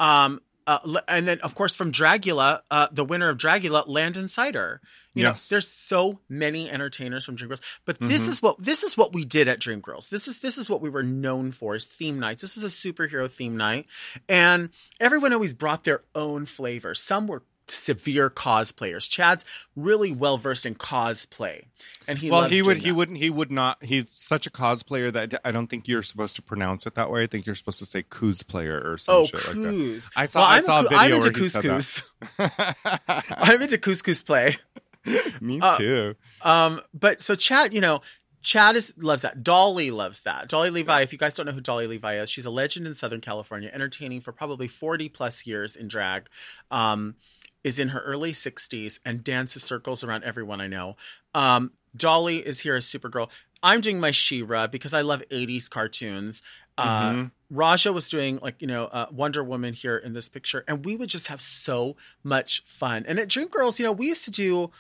uh, 0.01 0.03
Um, 0.03 0.41
uh, 0.67 1.01
and 1.09 1.27
then 1.27 1.41
of 1.41 1.55
course 1.55 1.75
from 1.75 1.91
Dragula, 1.93 2.61
uh, 2.71 2.89
the 2.93 3.05
winner 3.05 3.29
of 3.29 3.39
Dragula, 3.39 3.85
Landon 3.87 4.29
Cider. 4.29 4.81
You 5.15 5.25
Yes. 5.25 5.51
know, 5.51 5.55
there's 5.57 5.67
so 5.69 6.21
many 6.29 6.71
entertainers 6.71 7.25
from 7.25 7.37
Dreamgirls, 7.37 7.61
but 7.85 7.99
this 7.99 8.23
Mm-hmm. 8.23 8.31
is 8.31 8.43
what 8.43 8.63
this 8.63 8.83
is 8.85 8.97
what 8.97 9.13
we 9.13 9.25
did 9.25 9.49
at 9.49 9.59
Dreamgirls. 9.59 10.09
This 10.09 10.29
is 10.29 10.39
this 10.39 10.57
is 10.57 10.71
what 10.71 10.81
we 10.81 10.89
were 10.89 11.03
known 11.03 11.51
for 11.51 11.75
is 11.75 11.85
theme 11.85 12.19
nights. 12.21 12.43
This 12.43 12.55
was 12.55 12.63
a 12.63 12.69
superhero 12.69 13.29
theme 13.29 13.57
night, 13.57 13.87
and 14.29 14.71
everyone 15.01 15.33
always 15.33 15.53
brought 15.53 15.83
their 15.85 16.03
own 16.15 16.47
flavor. 16.47 16.95
Some 16.95 17.27
were 17.27 17.43
severe 17.73 18.29
cosplayers. 18.31 19.09
Chad's 19.09 19.45
really 19.77 20.13
well 20.13 20.37
versed 20.39 20.67
in 20.67 20.75
cosplay, 20.75 21.65
and 22.09 22.19
he 22.19 22.31
well, 22.31 22.45
he 22.45 22.63
would. 22.63 22.79
He 22.79 22.89
that. 22.91 22.95
wouldn't. 22.95 23.19
He 23.19 23.31
would 23.31 23.51
not. 23.51 23.83
He's 23.83 24.11
such 24.11 24.47
a 24.47 24.51
cosplayer 24.51 25.13
that 25.13 25.41
I 25.45 25.51
don't 25.53 25.67
think 25.69 25.89
you're 25.89 26.03
supposed 26.03 26.37
to 26.37 26.43
pronounce 26.43 26.87
it 26.87 26.95
that 26.95 27.11
way. 27.11 27.23
I 27.23 27.27
think 27.27 27.47
you're 27.47 27.55
supposed 27.55 27.79
to 27.81 27.87
say 27.87 28.03
cosplayer 28.03 28.85
or 28.85 28.99
some 28.99 29.15
Oh, 29.15 29.25
shit 29.25 29.35
like 29.35 29.45
that. 29.47 29.53
coos. 29.55 30.11
I 30.17 30.27
saw- 30.27 30.41
Well, 30.41 30.49
I 30.49 30.57
I'm 30.57 30.63
saw 30.63 30.79
a 30.81 30.83
coo- 30.83 30.89
video 30.91 31.01
I'm 31.01 31.13
into 31.15 31.31
where 31.31 31.43
he 31.43 31.49
said 31.49 31.63
that. 31.63 32.03
couscous. 32.39 33.01
I'm 33.31 33.63
into 33.63 33.79
couscous 33.79 34.23
play. 34.25 34.57
Me 35.41 35.59
Uh, 35.63 35.79
too. 35.79 36.15
Um, 36.43 36.81
but 36.93 37.21
so 37.21 37.35
Chad, 37.35 37.73
you 37.73 37.81
know, 37.81 38.03
Chad 38.43 38.75
is 38.77 38.95
loves 38.97 39.23
that. 39.23 39.43
Dolly 39.43 39.91
loves 39.91 40.23
that. 40.23 40.49
Dolly 40.49 40.71
Levi. 40.71 41.03
If 41.03 41.13
you 41.13 41.19
guys 41.19 41.35
don't 41.35 41.45
know 41.47 41.53
who 41.53 41.61
Dolly 41.61 41.87
Levi 41.87 42.17
is, 42.19 42.31
she's 42.31 42.47
a 42.47 42.51
legend 42.51 42.87
in 42.87 42.95
Southern 42.95 43.21
California, 43.21 43.71
entertaining 43.73 44.21
for 44.23 44.33
probably 44.33 44.67
forty 44.67 45.09
plus 45.11 45.47
years 45.47 45.77
in 45.77 45.89
drag. 45.89 46.29
Um, 46.71 47.17
is 47.65 47.79
in 47.79 47.89
her 47.89 48.01
early 48.01 48.33
sixties 48.33 49.01
and 49.05 49.23
dances 49.25 49.63
circles 49.63 50.05
around 50.05 50.25
everyone 50.25 50.61
I 50.61 50.67
know. 50.67 50.97
Um, 51.35 51.73
Dolly 51.97 52.39
is 52.39 52.61
here 52.61 52.75
as 52.75 52.87
Supergirl. 52.87 53.29
I'm 53.63 53.81
doing 53.81 54.01
my 54.01 54.11
She-Ra 54.11 54.67
because 54.67 54.95
I 54.95 55.03
love 55.03 55.23
'80s 55.31 55.69
cartoons. 55.69 56.43
Uh, 56.79 57.27
Raja 57.51 57.93
was 57.93 58.09
doing 58.09 58.39
like 58.41 58.61
you 58.61 58.67
know 58.67 58.85
uh, 58.87 59.07
Wonder 59.11 59.45
Woman 59.45 59.75
here 59.75 59.97
in 59.97 60.13
this 60.15 60.29
picture, 60.29 60.65
and 60.67 60.85
we 60.85 60.97
would 60.97 61.09
just 61.09 61.27
have 61.27 61.41
so 61.41 61.97
much 62.23 62.63
fun. 62.65 63.05
And 63.07 63.19
at 63.19 63.29
Dreamgirls, 63.29 63.79
you 63.79 63.85
know, 63.85 63.93
we 63.93 64.07
used 64.07 64.25
to 64.25 64.31
do. 64.31 64.71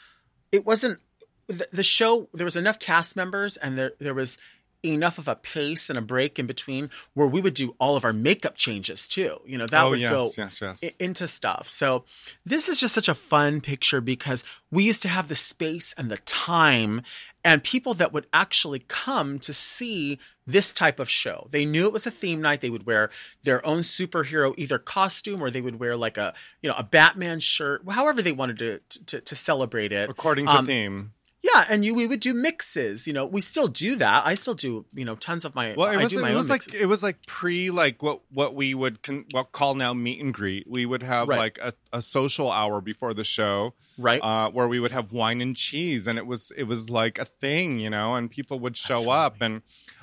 It 0.52 0.64
wasn't 0.64 0.98
the, 1.46 1.66
the 1.72 1.82
show. 1.82 2.28
There 2.32 2.44
was 2.44 2.56
enough 2.56 2.78
cast 2.78 3.16
members, 3.16 3.56
and 3.56 3.76
there 3.76 3.92
there 3.98 4.14
was 4.14 4.38
enough 4.82 5.18
of 5.18 5.28
a 5.28 5.34
pace 5.36 5.88
and 5.90 5.98
a 5.98 6.02
break 6.02 6.38
in 6.38 6.46
between 6.46 6.90
where 7.14 7.26
we 7.26 7.40
would 7.40 7.54
do 7.54 7.74
all 7.78 7.96
of 7.96 8.04
our 8.04 8.12
makeup 8.12 8.56
changes 8.56 9.06
too. 9.06 9.40
You 9.44 9.58
know 9.58 9.66
that 9.66 9.82
Oh, 9.84 9.90
would 9.90 10.00
yes, 10.00 10.10
go 10.10 10.30
yes, 10.42 10.60
yes. 10.60 10.82
into 10.98 11.26
stuff. 11.28 11.68
So 11.68 12.04
this 12.44 12.68
is 12.68 12.80
just 12.80 12.94
such 12.94 13.08
a 13.08 13.14
fun 13.14 13.60
picture 13.60 14.00
because 14.00 14.44
we 14.70 14.84
used 14.84 15.02
to 15.02 15.08
have 15.08 15.28
the 15.28 15.34
space 15.34 15.92
and 15.98 16.10
the 16.10 16.18
time 16.18 17.02
and 17.44 17.62
people 17.64 17.94
that 17.94 18.12
would 18.12 18.26
actually 18.32 18.84
come 18.88 19.38
to 19.40 19.52
see 19.52 20.18
this 20.46 20.72
type 20.72 20.98
of 20.98 21.08
show. 21.08 21.46
They 21.50 21.64
knew 21.64 21.86
it 21.86 21.92
was 21.92 22.06
a 22.06 22.10
theme 22.10 22.40
night. 22.40 22.60
They 22.60 22.70
would 22.70 22.86
wear 22.86 23.10
their 23.44 23.64
own 23.64 23.78
superhero 23.80 24.52
either 24.58 24.78
costume 24.78 25.40
or 25.40 25.50
they 25.50 25.60
would 25.60 25.78
wear 25.78 25.96
like 25.96 26.18
a, 26.18 26.34
you 26.60 26.68
know, 26.68 26.74
a 26.76 26.82
Batman 26.82 27.40
shirt, 27.40 27.82
however 27.88 28.20
they 28.22 28.32
wanted 28.32 28.58
to 28.58 28.80
to, 29.06 29.20
to 29.20 29.34
celebrate 29.36 29.92
it. 29.92 30.10
According 30.10 30.46
to 30.46 30.52
Um, 30.52 30.66
theme. 30.66 31.12
Yeah, 31.42 31.64
and 31.70 31.84
you 31.84 31.94
we 31.94 32.06
would 32.06 32.20
do 32.20 32.34
mixes. 32.34 33.06
You 33.06 33.14
know, 33.14 33.24
we 33.24 33.40
still 33.40 33.66
do 33.66 33.96
that. 33.96 34.26
I 34.26 34.34
still 34.34 34.52
do, 34.54 34.84
you 34.94 35.06
know, 35.06 35.14
tons 35.16 35.46
of 35.46 35.54
my 35.54 35.74
Well, 35.76 35.90
it 35.90 35.96
I 35.96 36.02
was, 36.02 36.12
do 36.12 36.24
it 36.24 36.34
was 36.34 36.50
like 36.50 36.66
mixes. 36.66 36.80
it 36.82 36.86
was 36.86 37.02
like 37.02 37.24
pre 37.26 37.70
like 37.70 38.02
what 38.02 38.20
what 38.30 38.54
we 38.54 38.74
would 38.74 39.02
con- 39.02 39.24
what 39.30 39.50
call 39.50 39.74
now 39.74 39.94
meet 39.94 40.20
and 40.22 40.34
greet. 40.34 40.66
We 40.68 40.84
would 40.84 41.02
have 41.02 41.28
Right. 41.28 41.38
like 41.38 41.58
a, 41.62 41.72
a 41.94 42.02
social 42.02 42.50
hour 42.52 42.80
before 42.82 43.14
the 43.14 43.24
show, 43.24 43.72
Right. 43.96 44.20
Uh, 44.22 44.50
where 44.50 44.68
we 44.68 44.80
would 44.80 44.92
have 44.92 45.12
wine 45.12 45.40
and 45.40 45.56
cheese, 45.56 46.06
and 46.06 46.18
it 46.18 46.26
was 46.26 46.52
it 46.58 46.64
was 46.64 46.90
like 46.90 47.18
a 47.18 47.24
thing, 47.24 47.80
you 47.80 47.88
know, 47.88 48.16
and 48.16 48.30
people 48.30 48.58
would 48.60 48.76
show 48.76 49.10
up, 49.10 49.36
and 49.40 49.62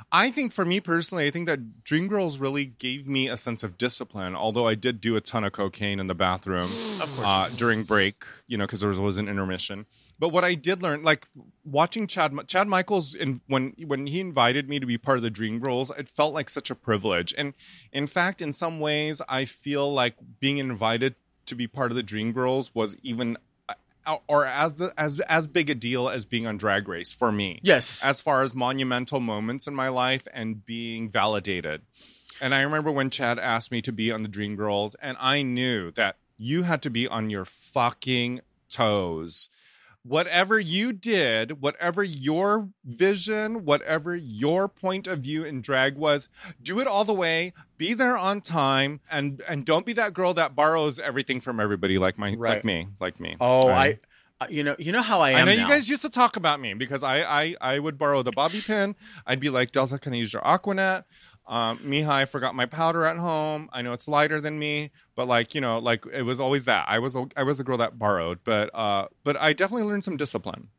I 0.09 0.31
think 0.31 0.53
for 0.53 0.63
me 0.63 0.79
personally, 0.79 1.27
I 1.27 1.31
think 1.31 1.47
that 1.47 1.83
Dream 1.83 2.07
Girls 2.07 2.39
really 2.39 2.65
gave 2.65 3.09
me 3.09 3.27
a 3.27 3.35
sense 3.35 3.61
of 3.61 3.77
discipline. 3.77 4.35
Although 4.35 4.65
I 4.65 4.73
did 4.73 5.01
do 5.01 5.17
a 5.17 5.21
ton 5.21 5.43
of 5.43 5.51
cocaine 5.51 5.99
in 5.99 6.07
the 6.07 6.15
bathroom 6.15 6.71
Of 7.01 7.13
course. 7.13 7.27
uh, 7.27 7.49
during 7.55 7.83
break, 7.83 8.23
you 8.47 8.57
know, 8.57 8.65
because 8.65 8.79
there 8.79 8.87
was 8.87 8.97
always 8.97 9.17
an 9.17 9.27
intermission. 9.27 9.85
But 10.17 10.29
what 10.29 10.45
I 10.45 10.53
did 10.53 10.81
learn, 10.81 11.03
like 11.03 11.27
watching 11.65 12.07
Chad 12.07 12.33
Chad 12.47 12.67
Michaels, 12.67 13.15
in, 13.15 13.41
when 13.47 13.73
when 13.85 14.07
he 14.07 14.21
invited 14.21 14.69
me 14.69 14.79
to 14.79 14.85
be 14.85 14.97
part 14.97 15.17
of 15.17 15.23
the 15.23 15.29
Dream 15.29 15.59
Girls, 15.59 15.91
it 15.97 16.07
felt 16.07 16.33
like 16.33 16.49
such 16.49 16.71
a 16.71 16.75
privilege. 16.75 17.35
And 17.37 17.53
in 17.91 18.07
fact, 18.07 18.41
in 18.41 18.53
some 18.53 18.79
ways, 18.79 19.21
I 19.27 19.43
feel 19.45 19.91
like 19.93 20.15
being 20.39 20.57
invited 20.57 21.15
to 21.47 21.55
be 21.55 21.67
part 21.67 21.91
of 21.91 21.95
the 21.95 22.03
Dream 22.03 22.31
Girls 22.31 22.73
was 22.73 22.95
even. 23.03 23.37
Or 24.27 24.45
as 24.45 24.77
the, 24.77 24.93
as 24.97 25.19
as 25.21 25.47
big 25.47 25.69
a 25.69 25.75
deal 25.75 26.07
as 26.09 26.25
being 26.25 26.47
on 26.47 26.57
Drag 26.57 26.87
Race 26.87 27.11
for 27.13 27.31
me 27.31 27.59
Yes. 27.61 28.03
as 28.03 28.21
far 28.21 28.41
as 28.43 28.55
monumental 28.55 29.19
moments 29.19 29.67
in 29.67 29.75
my 29.75 29.89
life 29.89 30.27
and 30.33 30.65
being 30.65 31.09
validated. 31.09 31.81
And 32.39 32.53
I 32.55 32.61
remember 32.61 32.91
when 32.91 33.09
Chad 33.09 33.37
asked 33.39 33.71
me 33.71 33.81
to 33.81 33.91
be 33.91 34.11
on 34.11 34.21
the 34.23 34.29
Dream 34.29 34.55
Girls, 34.55 34.95
and 35.01 35.17
I 35.19 35.41
knew 35.41 35.91
that 35.91 36.17
you 36.37 36.63
had 36.63 36.81
to 36.83 36.89
be 36.89 37.07
on 37.07 37.29
your 37.29 37.45
fucking 37.45 38.41
toes. 38.69 39.49
Whatever 40.07 40.57
you 40.59 40.93
did, 40.93 41.61
whatever 41.61 42.01
your 42.01 42.69
vision, 42.85 43.65
whatever 43.65 44.15
your 44.15 44.69
point 44.69 45.05
of 45.05 45.19
view 45.19 45.43
in 45.43 45.59
drag 45.61 45.97
was, 45.97 46.29
do 46.61 46.79
it 46.79 46.87
all 46.87 47.03
the 47.03 47.13
way. 47.13 47.51
Be 47.77 47.93
there 47.93 48.17
on 48.17 48.39
time, 48.39 49.01
and 49.11 49.41
and 49.49 49.65
don't 49.65 49.85
be 49.85 49.93
that 49.93 50.13
girl 50.13 50.33
that 50.35 50.55
borrows 50.55 50.97
everything 50.97 51.41
from 51.41 51.59
everybody, 51.59 51.97
like 51.97 52.17
my 52.17 52.33
Right. 52.35 52.55
like 52.55 52.63
me, 52.63 52.87
like 53.01 53.19
me. 53.19 53.35
oh, 53.41 53.67
Right? 53.67 53.99
I, 54.39 54.45
uh, 54.45 54.47
you 54.49 54.63
know, 54.63 54.75
you 54.77 54.91
know 54.91 55.01
how 55.01 55.19
I 55.19 55.31
am. 55.31 55.37
I 55.37 55.39
know 55.45 55.55
now. 55.55 55.61
you 55.63 55.67
guys 55.67 55.89
used 55.89 56.03
to 56.03 56.09
talk 56.09 56.37
about 56.37 56.61
me 56.61 56.73
because 56.75 57.03
I 57.03 57.23
I, 57.23 57.55
I 57.59 57.79
would 57.79 57.97
borrow 57.97 58.21
the 58.21 58.31
bobby 58.31 58.61
pin. 58.61 58.95
I'd 59.25 59.39
be 59.39 59.49
like, 59.49 59.71
Delta, 59.71 59.97
can 59.97 60.13
I 60.13 60.17
use 60.17 60.31
your 60.31 60.45
Aqua 60.45 60.75
Net? 60.75 61.05
Um, 61.47 61.79
Mija, 61.79 62.09
I 62.09 62.25
forgot 62.25 62.55
my 62.55 62.65
powder 62.65 63.05
at 63.05 63.17
home. 63.17 63.69
I 63.71 63.81
know 63.81 63.93
it's 63.93 64.07
lighter 64.07 64.41
than 64.41 64.59
me, 64.59 64.91
but 65.15 65.27
like 65.27 65.55
you 65.55 65.61
know, 65.61 65.79
like 65.79 66.05
it 66.11 66.23
was 66.23 66.39
always 66.39 66.65
that. 66.65 66.85
I 66.87 66.99
was 66.99 67.15
a, 67.15 67.27
I 67.35 67.43
was 67.43 67.57
the 67.57 67.63
girl 67.63 67.77
that 67.77 67.97
borrowed, 67.97 68.39
but 68.43 68.69
uh, 68.73 69.07
but 69.23 69.39
I 69.39 69.53
definitely 69.53 69.87
learned 69.87 70.05
some 70.05 70.17
discipline. 70.17 70.69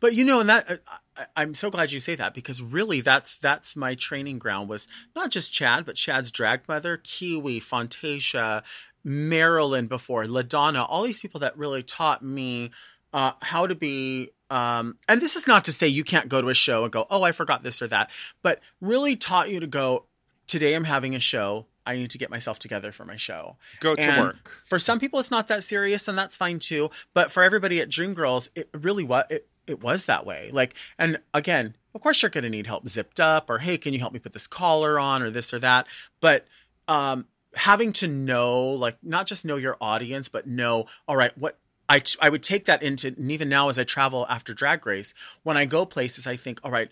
But 0.00 0.14
you 0.14 0.24
know, 0.24 0.40
and 0.40 0.48
that 0.48 0.70
uh, 0.70 0.76
I, 1.16 1.26
I'm 1.36 1.54
so 1.54 1.70
glad 1.70 1.92
you 1.92 2.00
say 2.00 2.14
that 2.16 2.34
because 2.34 2.62
really, 2.62 3.00
that's 3.00 3.36
that's 3.36 3.76
my 3.76 3.94
training 3.94 4.38
ground 4.38 4.68
was 4.68 4.88
not 5.14 5.30
just 5.30 5.52
Chad, 5.52 5.86
but 5.86 5.96
Chad's 5.96 6.30
drag 6.30 6.66
mother, 6.68 6.96
Kiwi, 6.96 7.60
Fontasia, 7.60 8.62
Marilyn 9.04 9.86
before, 9.86 10.24
Ladonna, 10.24 10.84
all 10.88 11.04
these 11.04 11.18
people 11.18 11.40
that 11.40 11.56
really 11.56 11.82
taught 11.82 12.22
me 12.22 12.70
uh, 13.12 13.32
how 13.42 13.66
to 13.66 13.74
be. 13.74 14.30
Um, 14.50 14.96
and 15.08 15.20
this 15.20 15.36
is 15.36 15.46
not 15.46 15.64
to 15.66 15.72
say 15.72 15.88
you 15.88 16.04
can't 16.04 16.28
go 16.28 16.40
to 16.40 16.48
a 16.48 16.54
show 16.54 16.84
and 16.84 16.92
go, 16.92 17.06
oh, 17.10 17.22
I 17.22 17.32
forgot 17.32 17.62
this 17.62 17.82
or 17.82 17.88
that, 17.88 18.10
but 18.42 18.60
really 18.80 19.14
taught 19.14 19.50
you 19.50 19.60
to 19.60 19.66
go. 19.66 20.06
Today 20.48 20.74
I'm 20.74 20.84
having 20.84 21.14
a 21.14 21.20
show. 21.20 21.66
I 21.86 21.96
need 21.96 22.10
to 22.10 22.18
get 22.18 22.30
myself 22.30 22.58
together 22.58 22.90
for 22.90 23.04
my 23.04 23.16
show. 23.16 23.56
Go 23.80 23.94
to 23.94 24.02
And 24.02 24.20
work. 24.20 24.50
For 24.64 24.78
some 24.78 24.98
people, 24.98 25.20
it's 25.20 25.30
not 25.30 25.48
that 25.48 25.62
serious, 25.62 26.08
and 26.08 26.18
that's 26.18 26.36
fine 26.36 26.58
too. 26.58 26.90
But 27.14 27.30
for 27.30 27.42
everybody 27.42 27.80
at 27.80 27.88
Dreamgirls, 27.88 28.50
it 28.54 28.68
really 28.74 29.04
was. 29.04 29.24
It, 29.30 29.46
it 29.66 29.82
was 29.82 30.06
that 30.06 30.26
way. 30.26 30.50
Like, 30.52 30.74
and 30.98 31.20
again, 31.32 31.76
of 31.94 32.00
course, 32.00 32.22
you're 32.22 32.30
going 32.30 32.44
to 32.44 32.50
need 32.50 32.66
help 32.66 32.88
zipped 32.88 33.20
up, 33.20 33.48
or 33.48 33.58
hey, 33.58 33.78
can 33.78 33.92
you 33.92 34.00
help 34.00 34.12
me 34.12 34.18
put 34.18 34.32
this 34.32 34.46
collar 34.46 34.98
on, 34.98 35.22
or 35.22 35.30
this 35.30 35.52
or 35.54 35.58
that. 35.60 35.86
But 36.20 36.46
um, 36.88 37.26
having 37.54 37.92
to 37.94 38.08
know, 38.08 38.68
like, 38.68 38.96
not 39.02 39.26
just 39.26 39.44
know 39.44 39.56
your 39.56 39.76
audience, 39.80 40.28
but 40.28 40.46
know, 40.46 40.86
all 41.06 41.16
right, 41.16 41.36
what 41.38 41.58
I 41.88 42.02
I 42.20 42.28
would 42.28 42.42
take 42.42 42.66
that 42.66 42.82
into, 42.82 43.08
and 43.08 43.32
even 43.32 43.48
now 43.48 43.68
as 43.68 43.78
I 43.78 43.84
travel 43.84 44.26
after 44.28 44.52
Drag 44.52 44.84
Race, 44.84 45.14
when 45.42 45.56
I 45.56 45.64
go 45.64 45.86
places, 45.86 46.26
I 46.26 46.36
think, 46.36 46.60
all 46.62 46.70
right, 46.70 46.90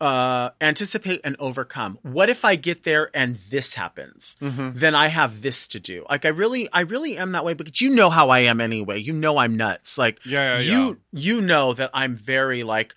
uh, 0.00 0.50
anticipate 0.60 1.20
and 1.24 1.36
overcome. 1.38 1.98
What 2.02 2.30
if 2.30 2.44
I 2.44 2.56
get 2.56 2.84
there 2.84 3.10
and 3.14 3.38
this 3.50 3.74
happens? 3.74 4.36
Then 4.74 4.94
I 4.94 5.08
have 5.08 5.42
this 5.42 5.66
to 5.68 5.80
do. 5.80 6.06
Like 6.08 6.24
I 6.24 6.28
really, 6.28 6.68
I 6.72 6.80
really 6.80 7.16
am 7.16 7.32
that 7.32 7.44
way 7.44 7.54
because 7.54 7.80
you 7.80 7.90
know 7.90 8.10
how 8.10 8.30
I 8.30 8.40
am 8.40 8.60
anyway. 8.60 8.98
You 8.98 9.12
know 9.12 9.38
I'm 9.38 9.56
nuts. 9.56 9.98
Like 9.98 10.24
Yeah, 10.24 10.58
yeah, 10.58 10.60
you, 10.60 11.00
you 11.12 11.40
know 11.40 11.72
that 11.74 11.90
I'm 11.92 12.16
very 12.16 12.62
like. 12.62 12.94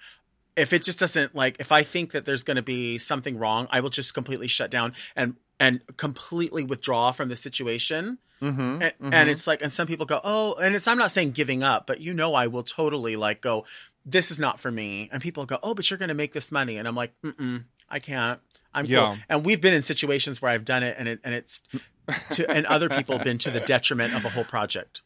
If 0.57 0.73
it 0.73 0.83
just 0.83 0.99
doesn't 0.99 1.33
like, 1.33 1.57
if 1.59 1.71
I 1.71 1.81
think 1.83 2.11
that 2.11 2.25
there's 2.25 2.43
going 2.43 2.57
to 2.57 2.61
be 2.61 2.97
something 2.97 3.37
wrong, 3.37 3.67
I 3.71 3.79
will 3.79 3.89
just 3.89 4.13
completely 4.13 4.47
shut 4.47 4.69
down 4.69 4.93
and 5.15 5.35
and 5.61 5.81
completely 5.95 6.63
withdraw 6.63 7.11
from 7.11 7.29
the 7.29 7.35
situation. 7.35 8.17
Mm-hmm. 8.41 8.81
And, 8.81 9.13
and 9.13 9.29
it's 9.29 9.45
like, 9.45 9.61
and 9.61 9.71
some 9.71 9.85
people 9.85 10.07
go, 10.07 10.19
oh, 10.23 10.55
and 10.55 10.73
it's, 10.73 10.87
I'm 10.87 10.97
not 10.97 11.11
saying 11.11 11.31
giving 11.31 11.61
up, 11.61 11.85
but 11.85 12.01
you 12.01 12.13
know, 12.13 12.33
I 12.33 12.47
will 12.47 12.63
totally 12.63 13.15
like 13.15 13.41
go, 13.41 13.65
this 14.05 14.31
is 14.31 14.39
not 14.39 14.59
for 14.59 14.71
me. 14.71 15.09
And 15.11 15.21
people 15.21 15.45
go, 15.45 15.59
oh, 15.63 15.75
but 15.75 15.89
you're 15.89 15.97
going 15.97 16.09
to 16.09 16.15
make 16.15 16.33
this 16.33 16.51
money. 16.51 16.77
And 16.77 16.87
I'm 16.87 16.95
like, 16.95 17.13
mm-mm, 17.23 17.65
I 17.89 17.99
can't. 17.99 18.39
I'm 18.73 18.85
cool. 18.85 18.93
Yeah. 18.93 19.15
And 19.29 19.45
we've 19.45 19.61
been 19.61 19.73
in 19.73 19.81
situations 19.81 20.41
where 20.41 20.51
I've 20.51 20.65
done 20.65 20.83
it 20.83 20.95
and 20.97 21.07
it, 21.07 21.19
and 21.23 21.33
it's 21.35 21.61
to, 22.31 22.49
and 22.49 22.65
other 22.65 22.89
people 22.89 23.17
have 23.17 23.23
been 23.25 23.37
to 23.39 23.51
the 23.51 23.59
detriment 23.59 24.15
of 24.15 24.25
a 24.25 24.29
whole 24.29 24.45
project. 24.45 25.01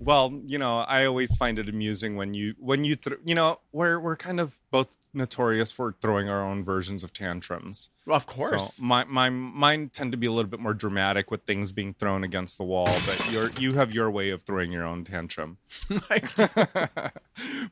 Well, 0.00 0.40
you 0.46 0.58
know, 0.58 0.78
I 0.80 1.04
always 1.06 1.34
find 1.34 1.58
it 1.58 1.68
amusing 1.68 2.14
when 2.16 2.32
you 2.32 2.54
when 2.58 2.84
you 2.84 2.94
th- 2.94 3.18
you 3.24 3.34
know 3.34 3.60
we're 3.72 3.98
we're 3.98 4.16
kind 4.16 4.38
of 4.38 4.58
both 4.70 4.96
notorious 5.12 5.72
for 5.72 5.96
throwing 6.00 6.28
our 6.28 6.44
own 6.44 6.62
versions 6.62 7.02
of 7.02 7.12
tantrums. 7.12 7.90
Of 8.06 8.26
course. 8.26 8.76
So 8.76 8.82
my 8.82 9.04
my 9.04 9.28
mine 9.28 9.90
tend 9.92 10.12
to 10.12 10.18
be 10.18 10.28
a 10.28 10.30
little 10.32 10.50
bit 10.50 10.60
more 10.60 10.74
dramatic 10.74 11.32
with 11.32 11.42
things 11.42 11.72
being 11.72 11.94
thrown 11.94 12.22
against 12.22 12.58
the 12.58 12.64
wall, 12.64 12.86
but 12.86 13.32
you're 13.32 13.50
you 13.58 13.72
have 13.74 13.92
your 13.92 14.08
way 14.10 14.30
of 14.30 14.42
throwing 14.42 14.70
your 14.70 14.84
own 14.84 15.02
tantrum. 15.02 15.58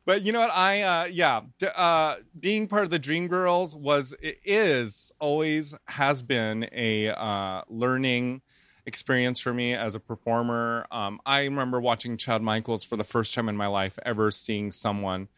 but 0.05 0.23
you 0.23 0.33
know 0.33 0.41
what? 0.41 0.51
I 0.51 0.83
uh 0.83 1.05
yeah, 1.05 1.43
d- 1.59 1.69
uh 1.77 2.17
being 2.39 2.67
part 2.67 2.83
of 2.83 2.91
the 2.91 2.99
Dream 2.99 3.29
Girls 3.29 3.77
was 3.77 4.15
it 4.21 4.41
is 4.45 5.13
always 5.21 5.77
has 5.87 6.25
been 6.25 6.69
a 6.73 7.11
uh 7.11 7.63
learning 7.69 8.43
experience 8.87 9.41
for 9.41 9.53
me 9.53 9.75
as 9.75 9.95
a 9.95 10.01
performer. 10.01 10.87
Um 10.91 11.21
I 11.27 11.43
remember 11.45 11.81
watching 11.81 12.17
Chad 12.17 12.43
Michaels 12.43 12.85
for 12.85 12.97
the 12.97 13.05
first 13.05 13.35
time 13.35 13.49
in 13.49 13.57
my 13.57 13.67
life 13.67 13.99
ever 14.05 14.31
seeing 14.31 14.73
someone 14.73 15.29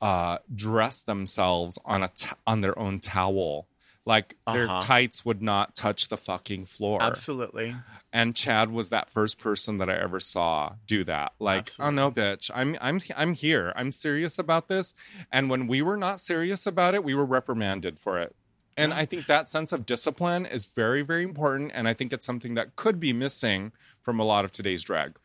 uh 0.00 0.38
dress 0.54 1.02
themselves 1.02 1.78
on 1.84 2.02
a 2.02 2.08
t- 2.08 2.30
on 2.46 2.60
their 2.60 2.78
own 2.78 3.00
towel. 3.00 3.68
Like 4.04 4.34
their 4.52 4.64
Uh-huh. 4.64 4.80
tights 4.80 5.24
would 5.24 5.40
not 5.42 5.76
touch 5.76 6.08
the 6.08 6.16
fucking 6.16 6.64
floor. 6.64 7.00
Absolutely. 7.00 7.76
And 8.12 8.34
Chad 8.34 8.72
was 8.72 8.88
that 8.90 9.08
first 9.10 9.38
person 9.38 9.78
that 9.78 9.88
I 9.88 9.94
ever 9.94 10.18
saw 10.18 10.72
do 10.88 11.04
that. 11.04 11.32
Like, 11.38 11.70
oh 11.78 11.90
no, 11.90 12.10
bitch, 12.10 12.50
I'm 12.52 12.76
I'm 12.80 12.98
I'm 13.16 13.32
here. 13.34 13.72
I'm 13.76 13.92
serious 13.92 14.40
about 14.40 14.66
this. 14.66 14.92
And 15.30 15.48
when 15.48 15.68
we 15.68 15.82
were 15.82 15.96
not 15.96 16.20
serious 16.20 16.66
about 16.66 16.94
it, 16.96 17.04
we 17.04 17.14
were 17.14 17.24
reprimanded 17.24 18.00
for 18.00 18.18
it. 18.18 18.34
And 18.76 18.92
I 18.94 19.04
think 19.04 19.26
that 19.26 19.48
sense 19.50 19.72
of 19.72 19.84
discipline 19.86 20.46
is 20.46 20.64
very, 20.64 21.02
very 21.02 21.22
important. 21.24 21.72
And 21.74 21.86
I 21.88 21.94
think 21.94 22.12
it's 22.12 22.24
something 22.26 22.54
that 22.54 22.76
could 22.76 22.98
be 23.00 23.12
missing 23.12 23.72
from 24.00 24.18
a 24.18 24.24
lot 24.24 24.44
of 24.44 24.52
today's 24.52 24.82
drag. 24.82 25.16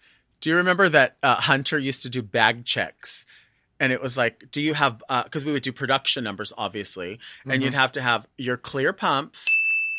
Do 0.41 0.49
you 0.49 0.55
remember 0.55 0.89
that 0.89 1.17
uh, 1.23 1.35
Hunter 1.35 1.79
used 1.79 2.01
to 2.03 2.09
do 2.09 2.21
bag 2.21 2.65
checks? 2.65 3.25
And 3.79 3.93
it 3.93 4.01
was 4.01 4.17
like, 4.17 4.49
do 4.51 4.59
you 4.61 4.73
have, 4.73 5.01
because 5.23 5.45
we 5.45 5.51
would 5.51 5.63
do 5.63 5.71
production 5.71 6.23
numbers, 6.23 6.51
obviously, 6.57 7.19
and 7.47 7.61
you'd 7.63 7.73
have 7.75 7.91
to 7.93 8.01
have 8.01 8.27
your 8.37 8.57
clear 8.57 8.91
pumps, 8.91 9.45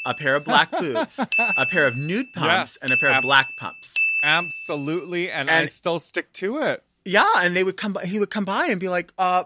a 0.05 0.15
pair 0.15 0.35
of 0.37 0.45
black 0.45 0.71
boots, 0.73 1.19
a 1.57 1.65
pair 1.67 1.87
of 1.87 1.97
nude 1.97 2.27
pumps, 2.35 2.49
Yes, 2.49 2.79
and 2.83 2.93
a 2.93 2.97
pair 2.97 3.13
of 3.17 3.23
black 3.23 3.49
pumps. 3.57 3.95
Absolutely. 4.25 5.31
And, 5.31 5.51
I 5.51 5.61
And- 5.63 5.71
still 5.71 5.99
stick 5.99 6.33
to 6.35 6.59
it. 6.59 6.83
Yeah, 7.05 7.27
and 7.37 7.57
they 7.57 7.65
would 7.65 7.77
come 7.79 7.95
by, 7.95 8.05
he 8.05 8.19
would 8.19 8.31
come 8.31 8.45
by 8.45 8.67
and 8.67 8.79
be 8.79 8.89
like, 8.91 9.13
uh, 9.17 9.45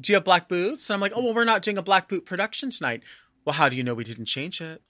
do 0.00 0.12
you 0.12 0.16
have 0.16 0.24
black 0.24 0.48
boots? 0.48 0.88
And 0.90 0.94
I'm 0.94 1.00
like, 1.00 1.12
oh, 1.14 1.22
well, 1.24 1.34
we're 1.34 1.44
not 1.44 1.62
doing 1.62 1.78
a 1.78 1.82
black 1.82 2.08
boot 2.08 2.24
production 2.26 2.70
tonight. 2.70 3.02
Well, 3.44 3.54
how 3.54 3.68
do 3.68 3.76
you 3.76 3.82
know 3.82 3.94
we 3.94 4.04
didn't 4.04 4.26
change 4.26 4.60
it? 4.60 4.82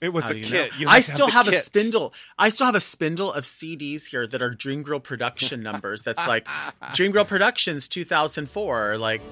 It 0.00 0.12
was 0.12 0.24
How 0.24 0.30
a 0.30 0.34
do 0.34 0.40
you 0.40 0.44
kit. 0.44 0.78
You 0.78 0.88
I 0.88 1.00
still 1.00 1.26
the 1.26 1.32
have, 1.32 1.48
a 1.48 1.52
spindle. 1.52 2.12
I 2.38 2.48
still 2.50 2.66
have 2.66 2.74
a 2.74 2.80
spindle 2.80 3.32
of 3.32 3.44
CDs 3.44 4.08
here 4.08 4.26
that 4.26 4.42
are 4.42 4.50
Dreamgirl 4.50 5.02
production 5.02 5.62
numbers. 5.62 6.02
That's 6.02 6.26
like 6.26 6.46
Dreamgirl 6.92 7.26
Productions 7.28 7.88
2004. 7.88 8.98
Like 8.98 9.22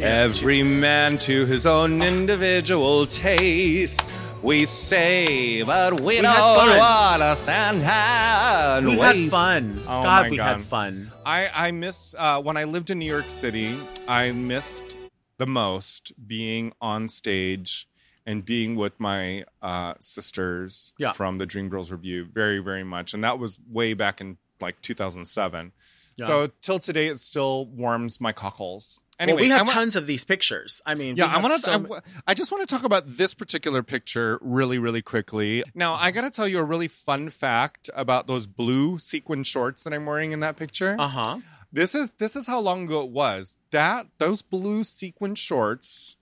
Every 0.00 0.62
man 0.64 1.18
to 1.18 1.44
his 1.46 1.64
own 1.66 2.02
individual 2.02 3.06
taste. 3.06 4.02
We 4.42 4.64
say, 4.64 5.62
but 5.62 6.00
we, 6.00 6.16
We 6.16 6.22
don't 6.22 6.24
had 6.26 6.56
fun. 6.56 6.78
want 6.78 7.22
to 7.22 7.36
stand 7.36 7.82
and 7.82 8.86
we 8.86 8.96
waste. 8.96 9.24
had 9.24 9.30
fun. 9.30 9.78
Oh 9.82 10.02
God, 10.02 10.22
my 10.24 10.30
we 10.30 10.36
God. 10.38 10.56
had 10.56 10.62
fun. 10.62 11.10
I, 11.26 11.50
I 11.52 11.70
miss 11.72 12.14
uh, 12.16 12.40
when 12.40 12.56
I 12.56 12.62
lived 12.62 12.88
in 12.88 13.00
New 13.00 13.10
York 13.10 13.30
City. 13.30 13.76
I 14.06 14.30
missed 14.30 14.96
the 15.38 15.46
most 15.46 16.12
being 16.24 16.72
on 16.80 17.08
stage 17.08 17.88
and 18.24 18.44
being 18.44 18.76
with 18.76 18.92
my 19.00 19.44
uh, 19.60 19.94
sisters 19.98 20.92
Yeah. 20.98 21.10
from 21.10 21.38
the 21.38 21.44
Dream 21.46 21.68
Girls 21.68 21.90
Revue 21.90 22.26
very, 22.26 22.60
very 22.60 22.84
much. 22.84 23.12
And 23.12 23.24
that 23.24 23.40
was 23.40 23.58
way 23.68 23.92
back 23.92 24.20
in 24.20 24.36
like 24.60 24.80
2007. 24.82 25.72
Yeah. 26.16 26.26
So 26.26 26.50
till 26.62 26.78
today, 26.78 27.08
it 27.08 27.18
still 27.18 27.66
warms 27.66 28.20
my 28.20 28.30
cockles. 28.30 29.00
Anyway, 29.18 29.40
Anyway, 29.40 29.48
we 29.48 29.48
have 29.58 29.66
wa- 29.66 29.72
tons 29.72 29.96
of 29.96 30.06
these 30.06 30.24
pictures. 30.26 30.82
I 30.84 30.94
mean, 30.94 31.16
yeah, 31.16 31.26
I 31.26 31.38
want 31.40 31.54
to. 31.54 31.60
so 31.60 31.72
I, 31.72 31.76
ma- 31.78 32.00
I 32.26 32.34
just 32.34 32.52
want 32.52 32.68
to 32.68 32.74
talk 32.74 32.84
about 32.84 33.04
this 33.06 33.32
particular 33.32 33.82
picture 33.82 34.38
really, 34.42 34.78
really 34.78 35.00
quickly. 35.00 35.64
Now, 35.74 35.94
I 35.94 36.10
got 36.10 36.20
to 36.22 36.30
tell 36.30 36.46
you 36.46 36.58
a 36.58 36.64
really 36.64 36.88
fun 36.88 37.30
fact 37.30 37.88
about 37.94 38.26
those 38.26 38.46
blue 38.46 38.98
sequin 38.98 39.42
shorts 39.42 39.84
that 39.84 39.94
I'm 39.94 40.04
wearing 40.04 40.32
in 40.32 40.40
that 40.40 40.56
picture. 40.56 40.96
Uh-huh. 40.98 41.38
This 41.72 41.94
is 41.94 42.12
this 42.12 42.36
is 42.36 42.46
how 42.46 42.60
long 42.60 42.84
ago 42.84 43.02
it 43.02 43.10
was. 43.10 43.56
That 43.70 44.06
those 44.18 44.42
blue 44.42 44.84
sequin 44.84 45.34
shorts 45.34 46.16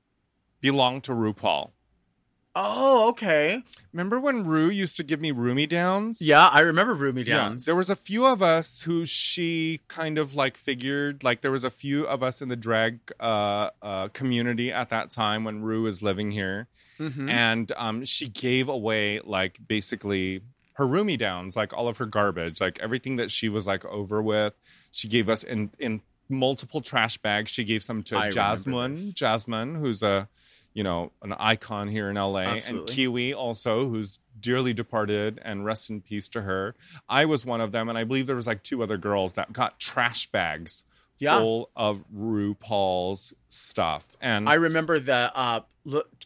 belonged 0.61 1.03
to 1.05 1.13
RuPaul. 1.13 1.73
Oh, 2.57 3.09
okay. 3.11 3.63
Remember 3.93 4.21
when 4.21 4.45
Ru 4.45 4.69
used 4.69 4.97
to 4.99 5.03
give 5.05 5.21
me 5.21 5.33
roomie 5.33 5.69
downs? 5.69 6.21
Yeah, 6.23 6.49
I 6.49 6.61
remember 6.61 6.95
Roomy 6.95 7.25
Downs. 7.25 7.67
Yeah, 7.67 7.73
there 7.73 7.77
was 7.77 7.91
a 7.91 7.97
few 7.97 8.27
of 8.27 8.43
us 8.43 8.83
who 8.83 9.05
she 9.07 9.81
kind 9.89 10.19
of 10.19 10.35
like 10.37 10.57
figured 10.57 11.25
like 11.25 11.41
there 11.41 11.51
was 11.51 11.65
a 11.65 11.71
few 11.71 12.07
of 12.07 12.23
us 12.23 12.41
in 12.43 12.49
the 12.49 12.57
drag 12.57 13.01
uh, 13.19 13.71
uh, 13.83 14.09
community 14.09 14.71
at 14.73 14.89
that 14.91 15.11
time 15.11 15.43
when 15.45 15.63
Ru 15.63 15.83
was 15.83 16.03
living 16.03 16.31
here, 16.31 16.69
Mhm. 17.01 17.29
and 17.29 17.73
um, 17.77 18.05
she 18.05 18.29
gave 18.29 18.69
away 18.69 19.21
like 19.25 19.59
basically 19.67 20.43
her 20.75 20.87
roomie 20.87 21.19
downs, 21.19 21.57
like 21.57 21.73
all 21.73 21.89
of 21.89 21.99
her 21.99 22.07
garbage, 22.07 22.61
like 22.61 22.79
everything 22.81 23.17
that 23.17 23.31
she 23.33 23.49
was 23.49 23.67
like 23.67 23.85
over 23.85 24.21
with. 24.23 24.55
She 24.93 25.09
gave 25.09 25.29
us 25.29 25.43
in 25.45 25.71
in 25.79 26.03
multiple 26.29 26.81
trash 26.81 27.19
bags. 27.19 27.51
She 27.51 27.65
gave 27.65 27.83
some 27.83 28.03
to 28.05 28.17
I 28.19 28.31
Jasmine. 28.31 28.97
Jasmine, 29.15 29.75
who's 29.77 30.03
a 30.03 30.29
you 30.75 30.83
know 30.85 31.13
an 31.23 31.33
icon 31.39 31.89
here 31.89 32.11
in 32.11 32.17
LA, 32.17 32.59
and 32.69 32.87
Kiwi 32.87 33.33
also, 33.33 33.89
who's 33.89 34.19
dearly 34.39 34.75
departed, 34.75 35.41
and 35.43 35.65
rest 35.65 35.89
in 35.89 36.01
peace 36.03 36.29
to 36.31 36.43
her. 36.43 36.75
I 37.09 37.25
was 37.25 37.47
one 37.47 37.61
of 37.63 37.73
them, 37.73 37.89
and 37.89 37.97
I 37.97 38.05
believe 38.05 38.27
there 38.27 38.37
was 38.37 38.47
like 38.47 38.63
two 38.63 38.83
other 38.83 38.99
girls 38.99 39.33
that 39.35 39.53
got 39.53 39.79
trash 39.81 40.27
bags 40.31 40.85
Yeah. 41.19 41.39
full 41.39 41.71
of 41.77 42.05
RuPaul's 42.15 43.33
stuff. 43.49 44.17
And 44.21 44.49
I 44.49 44.55
remember 44.55 44.99
the 44.99 45.31
uh, 45.35 45.61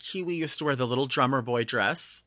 Kiwi 0.00 0.34
used 0.36 0.58
to 0.60 0.64
wear 0.64 0.74
the 0.76 0.86
little 0.86 1.06
drummer 1.06 1.42
boy 1.42 1.64
dress. 1.64 2.22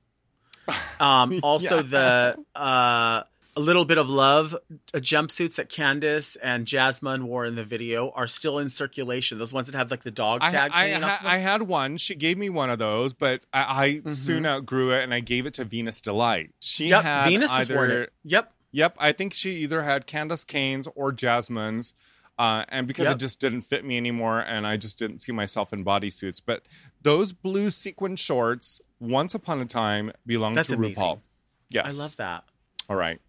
Um, 1.00 1.40
also 1.42 1.78
Yeah. 1.78 1.82
the 1.82 2.46
uh, 2.56 3.24
a 3.56 3.60
little 3.60 3.84
bit 3.86 3.98
of 3.98 4.10
love 4.10 4.54
uh, 4.94 4.98
jumpsuits 5.00 5.56
that 5.56 5.70
Candis 5.70 6.38
and 6.42 6.66
Jasmine 6.66 7.28
wore 7.28 7.44
in 7.46 7.56
the 7.56 7.64
video 7.66 8.12
are 8.12 8.28
still 8.28 8.58
in 8.60 8.70
circulation. 8.70 9.38
Those 9.38 9.54
ones 9.54 9.70
that 9.70 9.78
have 9.78 9.92
like 9.92 10.04
the 10.04 10.12
dog 10.12 10.40
I, 10.42 10.50
tags. 10.50 10.74
I, 10.76 10.86
hanging 10.88 11.02
ha- 11.02 11.08
off 11.10 11.22
them. 11.22 11.32
I 11.32 11.38
had 11.38 11.62
one. 11.64 11.98
She 11.98 12.16
gave 12.16 12.38
me 12.38 12.50
one 12.50 12.70
of 12.70 12.80
those, 12.80 13.14
but 13.14 13.42
I, 13.54 13.84
I 13.84 13.90
Mm-hmm. 13.96 14.14
soon 14.14 14.46
outgrew 14.46 14.92
it, 14.92 15.04
and 15.04 15.14
I 15.14 15.20
gave 15.20 15.46
it 15.46 15.54
to 15.56 15.66
Venus 15.66 16.00
Delight. 16.02 16.52
She 16.60 16.88
yep, 16.90 17.04
had 17.04 17.28
Venus 17.30 17.52
has 17.54 17.70
worn 17.70 17.92
it. 17.92 18.14
Yep. 18.24 18.54
Yep, 18.74 18.96
I 19.00 19.12
think 19.12 19.34
she 19.34 19.56
either 19.58 19.84
had 19.84 20.08
Candis 20.08 20.48
Cayne's 20.48 20.88
or 20.96 21.12
Jasmine's. 21.12 21.94
Uh, 22.40 22.64
and 22.70 22.88
because 22.88 23.06
Yep. 23.06 23.16
it 23.16 23.20
just 23.20 23.40
didn't 23.42 23.62
fit 23.64 23.84
me 23.86 23.98
anymore, 23.98 24.40
and 24.40 24.66
I 24.66 24.78
just 24.78 24.98
didn't 24.98 25.20
see 25.20 25.32
myself 25.34 25.74
in 25.74 25.84
bodysuits. 25.84 26.42
But 26.44 26.64
those 27.02 27.34
blue 27.34 27.70
sequin 27.70 28.16
shorts, 28.16 28.82
once 29.00 29.36
upon 29.36 29.60
a 29.62 29.66
time, 29.66 30.14
belonged 30.26 30.56
That's 30.56 30.70
to 30.70 30.76
amazing. 30.76 31.04
RuPaul. 31.04 31.20
Yes. 31.70 32.00
I 32.00 32.02
love 32.02 32.16
that. 32.16 32.44
All 32.90 32.96
right. 32.96 33.20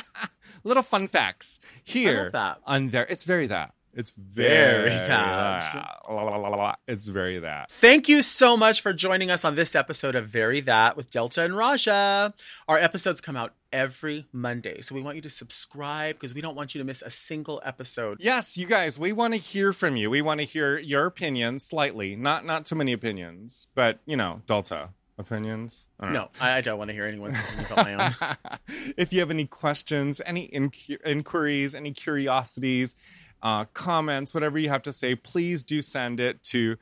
Little 0.64 0.82
fun 0.82 1.08
facts 1.08 1.58
here. 1.82 2.30
On 2.66 2.88
there, 2.88 3.06
it's 3.08 3.24
very 3.24 3.46
that. 3.48 3.74
It's 3.94 4.12
very, 4.16 4.88
Very 4.88 5.06
that. 5.08 5.64
La, 6.08 6.22
la, 6.22 6.48
la. 6.48 6.74
It's 6.88 7.08
very 7.08 7.38
that. 7.40 7.70
Thank 7.70 8.08
you 8.08 8.22
so 8.22 8.56
much 8.56 8.80
for 8.80 8.94
joining 8.94 9.30
us 9.30 9.44
on 9.44 9.54
this 9.54 9.74
episode 9.74 10.14
of 10.14 10.28
Very 10.28 10.60
That 10.60 10.96
with 10.96 11.10
Delta 11.10 11.44
and 11.44 11.54
Raja. 11.54 12.32
Our 12.68 12.78
episodes 12.78 13.20
come 13.20 13.36
out 13.36 13.52
every 13.70 14.26
Monday, 14.32 14.80
so 14.80 14.94
we 14.94 15.02
want 15.02 15.16
you 15.16 15.22
to 15.22 15.28
subscribe 15.28 16.14
because 16.14 16.34
we 16.34 16.40
don't 16.40 16.54
want 16.54 16.74
you 16.74 16.78
to 16.80 16.86
miss 16.86 17.02
a 17.02 17.10
single 17.10 17.60
episode. 17.66 18.16
Yes, 18.20 18.56
you 18.56 18.66
guys, 18.66 18.98
we 18.98 19.12
want 19.12 19.34
to 19.34 19.38
hear 19.38 19.74
from 19.74 19.96
you. 19.96 20.08
We 20.08 20.22
want 20.22 20.40
to 20.40 20.46
hear 20.46 20.78
your 20.78 21.04
opinions 21.04 21.62
slightly, 21.62 22.16
not 22.16 22.46
not 22.46 22.64
too 22.64 22.76
many 22.76 22.94
opinions, 22.94 23.66
but 23.74 23.98
you 24.06 24.16
know, 24.16 24.40
Delta 24.46 24.90
opinions. 25.18 25.86
I 26.00 26.04
don't 26.04 26.12
know. 26.14 26.20
No, 26.20 26.28
I, 26.40 26.58
I 26.58 26.60
don't 26.60 26.78
want 26.78 26.88
to 26.88 26.94
hear 26.94 27.04
anyone's 27.04 27.38
opinion 27.38 27.66
about 27.70 27.84
my 27.84 27.94
own. 27.94 28.58
if 28.96 29.12
you 29.12 29.20
have 29.20 29.30
any 29.30 29.46
questions, 29.46 30.20
any 30.24 30.48
inqu- 30.48 31.00
inquiries, 31.04 31.74
any 31.74 31.92
curiosities, 31.92 32.94
uh, 33.42 33.64
comments, 33.74 34.32
whatever 34.32 34.58
you 34.58 34.68
have 34.68 34.82
to 34.82 34.92
say, 34.92 35.14
please 35.14 35.64
do 35.64 35.82
send 35.82 36.20
it 36.20 36.42
to 36.44 36.76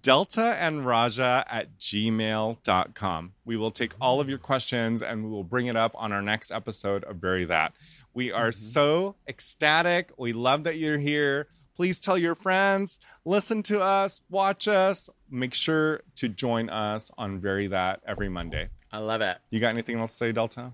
delta 0.00 0.56
and 0.58 0.86
raja 0.86 1.44
at 1.48 1.78
gmail.com. 1.78 3.32
We 3.44 3.56
will 3.56 3.70
take 3.70 3.92
all 4.00 4.20
of 4.20 4.28
your 4.28 4.38
questions 4.38 5.02
and 5.02 5.24
we 5.24 5.30
will 5.30 5.44
bring 5.44 5.66
it 5.66 5.76
up 5.76 5.92
on 5.94 6.12
our 6.12 6.22
next 6.22 6.50
episode 6.50 7.04
of 7.04 7.16
Very 7.16 7.44
That. 7.44 7.74
We 8.14 8.32
are 8.32 8.50
so 8.50 9.16
ecstatic. 9.28 10.10
We 10.16 10.32
love 10.32 10.64
that 10.64 10.78
you're 10.78 10.98
here. 10.98 11.48
Please 11.76 12.00
tell 12.00 12.16
your 12.16 12.34
friends, 12.34 12.98
listen 13.24 13.62
to 13.64 13.80
us, 13.82 14.22
watch 14.30 14.66
us. 14.66 15.10
Make 15.30 15.52
sure 15.54 16.00
to 16.16 16.28
join 16.28 16.70
us 16.70 17.10
on 17.18 17.38
Very 17.38 17.66
That 17.68 18.00
every 18.06 18.28
Monday. 18.30 18.70
I 18.90 18.98
love 18.98 19.20
it. 19.20 19.36
You 19.50 19.60
got 19.60 19.68
anything 19.68 19.98
else 19.98 20.12
to 20.12 20.16
say, 20.16 20.32
Delta? 20.32 20.72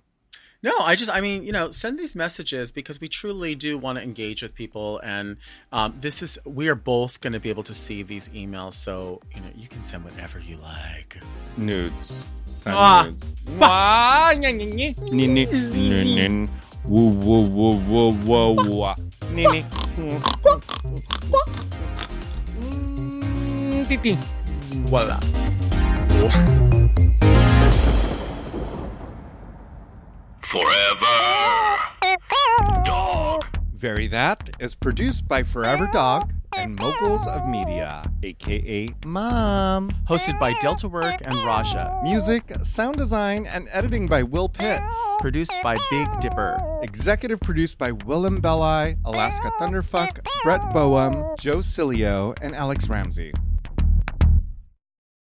No, 0.64 0.70
I 0.78 0.94
just, 0.94 1.10
I 1.10 1.20
mean, 1.20 1.42
you 1.42 1.50
know, 1.50 1.72
send 1.72 1.98
these 1.98 2.14
messages 2.14 2.70
because 2.70 3.00
we 3.00 3.08
truly 3.08 3.56
do 3.56 3.76
want 3.76 3.98
to 3.98 4.04
engage 4.04 4.44
with 4.44 4.54
people. 4.54 5.00
And 5.02 5.38
um, 5.72 5.94
this 6.00 6.22
is, 6.22 6.38
we 6.46 6.68
are 6.68 6.76
both 6.76 7.20
going 7.20 7.32
to 7.32 7.40
be 7.40 7.50
able 7.50 7.64
to 7.64 7.74
see 7.74 8.04
these 8.04 8.28
emails. 8.28 8.74
So, 8.74 9.20
you 9.34 9.40
know, 9.40 9.48
you 9.56 9.66
can 9.66 9.82
send 9.82 10.04
whatever 10.04 10.38
you 10.38 10.56
like. 10.58 11.18
nudes. 11.56 12.28
Send 12.46 12.76
Ah. 12.78 13.08
nudes. 13.10 13.24
Woo, 16.84 17.10
woo, 17.10 17.42
woo, 17.46 18.76
wah. 18.76 18.96
Ni, 19.30 19.46
ni. 19.46 19.64
Mm, 22.58 23.86
ti, 23.88 23.96
ti. 23.96 24.18
Voila. 24.90 25.18
Forever. 30.42 31.18
Dog. 32.84 33.44
Very 33.72 34.08
That 34.08 34.50
is 34.58 34.74
produced 34.74 35.28
by 35.28 35.44
Forever 35.44 35.88
Dog 35.92 36.32
and 36.56 36.78
Moguls 36.78 37.26
of 37.26 37.46
Media, 37.46 38.02
aka 38.22 38.88
Mom. 39.04 39.90
Hosted 40.08 40.38
by 40.38 40.54
Delta 40.60 40.88
Work 40.88 41.16
and 41.24 41.34
Raja. 41.44 41.98
Music, 42.02 42.52
sound 42.62 42.96
design, 42.96 43.46
and 43.46 43.68
editing 43.70 44.06
by 44.06 44.22
Will 44.22 44.48
Pitts. 44.48 44.96
Produced 45.20 45.56
by 45.62 45.76
Big 45.90 46.08
Dipper. 46.20 46.58
Executive 46.82 47.40
produced 47.40 47.78
by 47.78 47.92
Willam 47.92 48.40
Belli, 48.40 48.96
Alaska 49.04 49.50
Thunderfuck, 49.60 50.26
Brett 50.42 50.72
Boehm, 50.72 51.24
Joe 51.38 51.58
Cilio, 51.58 52.36
and 52.42 52.54
Alex 52.54 52.88
Ramsey. 52.88 53.32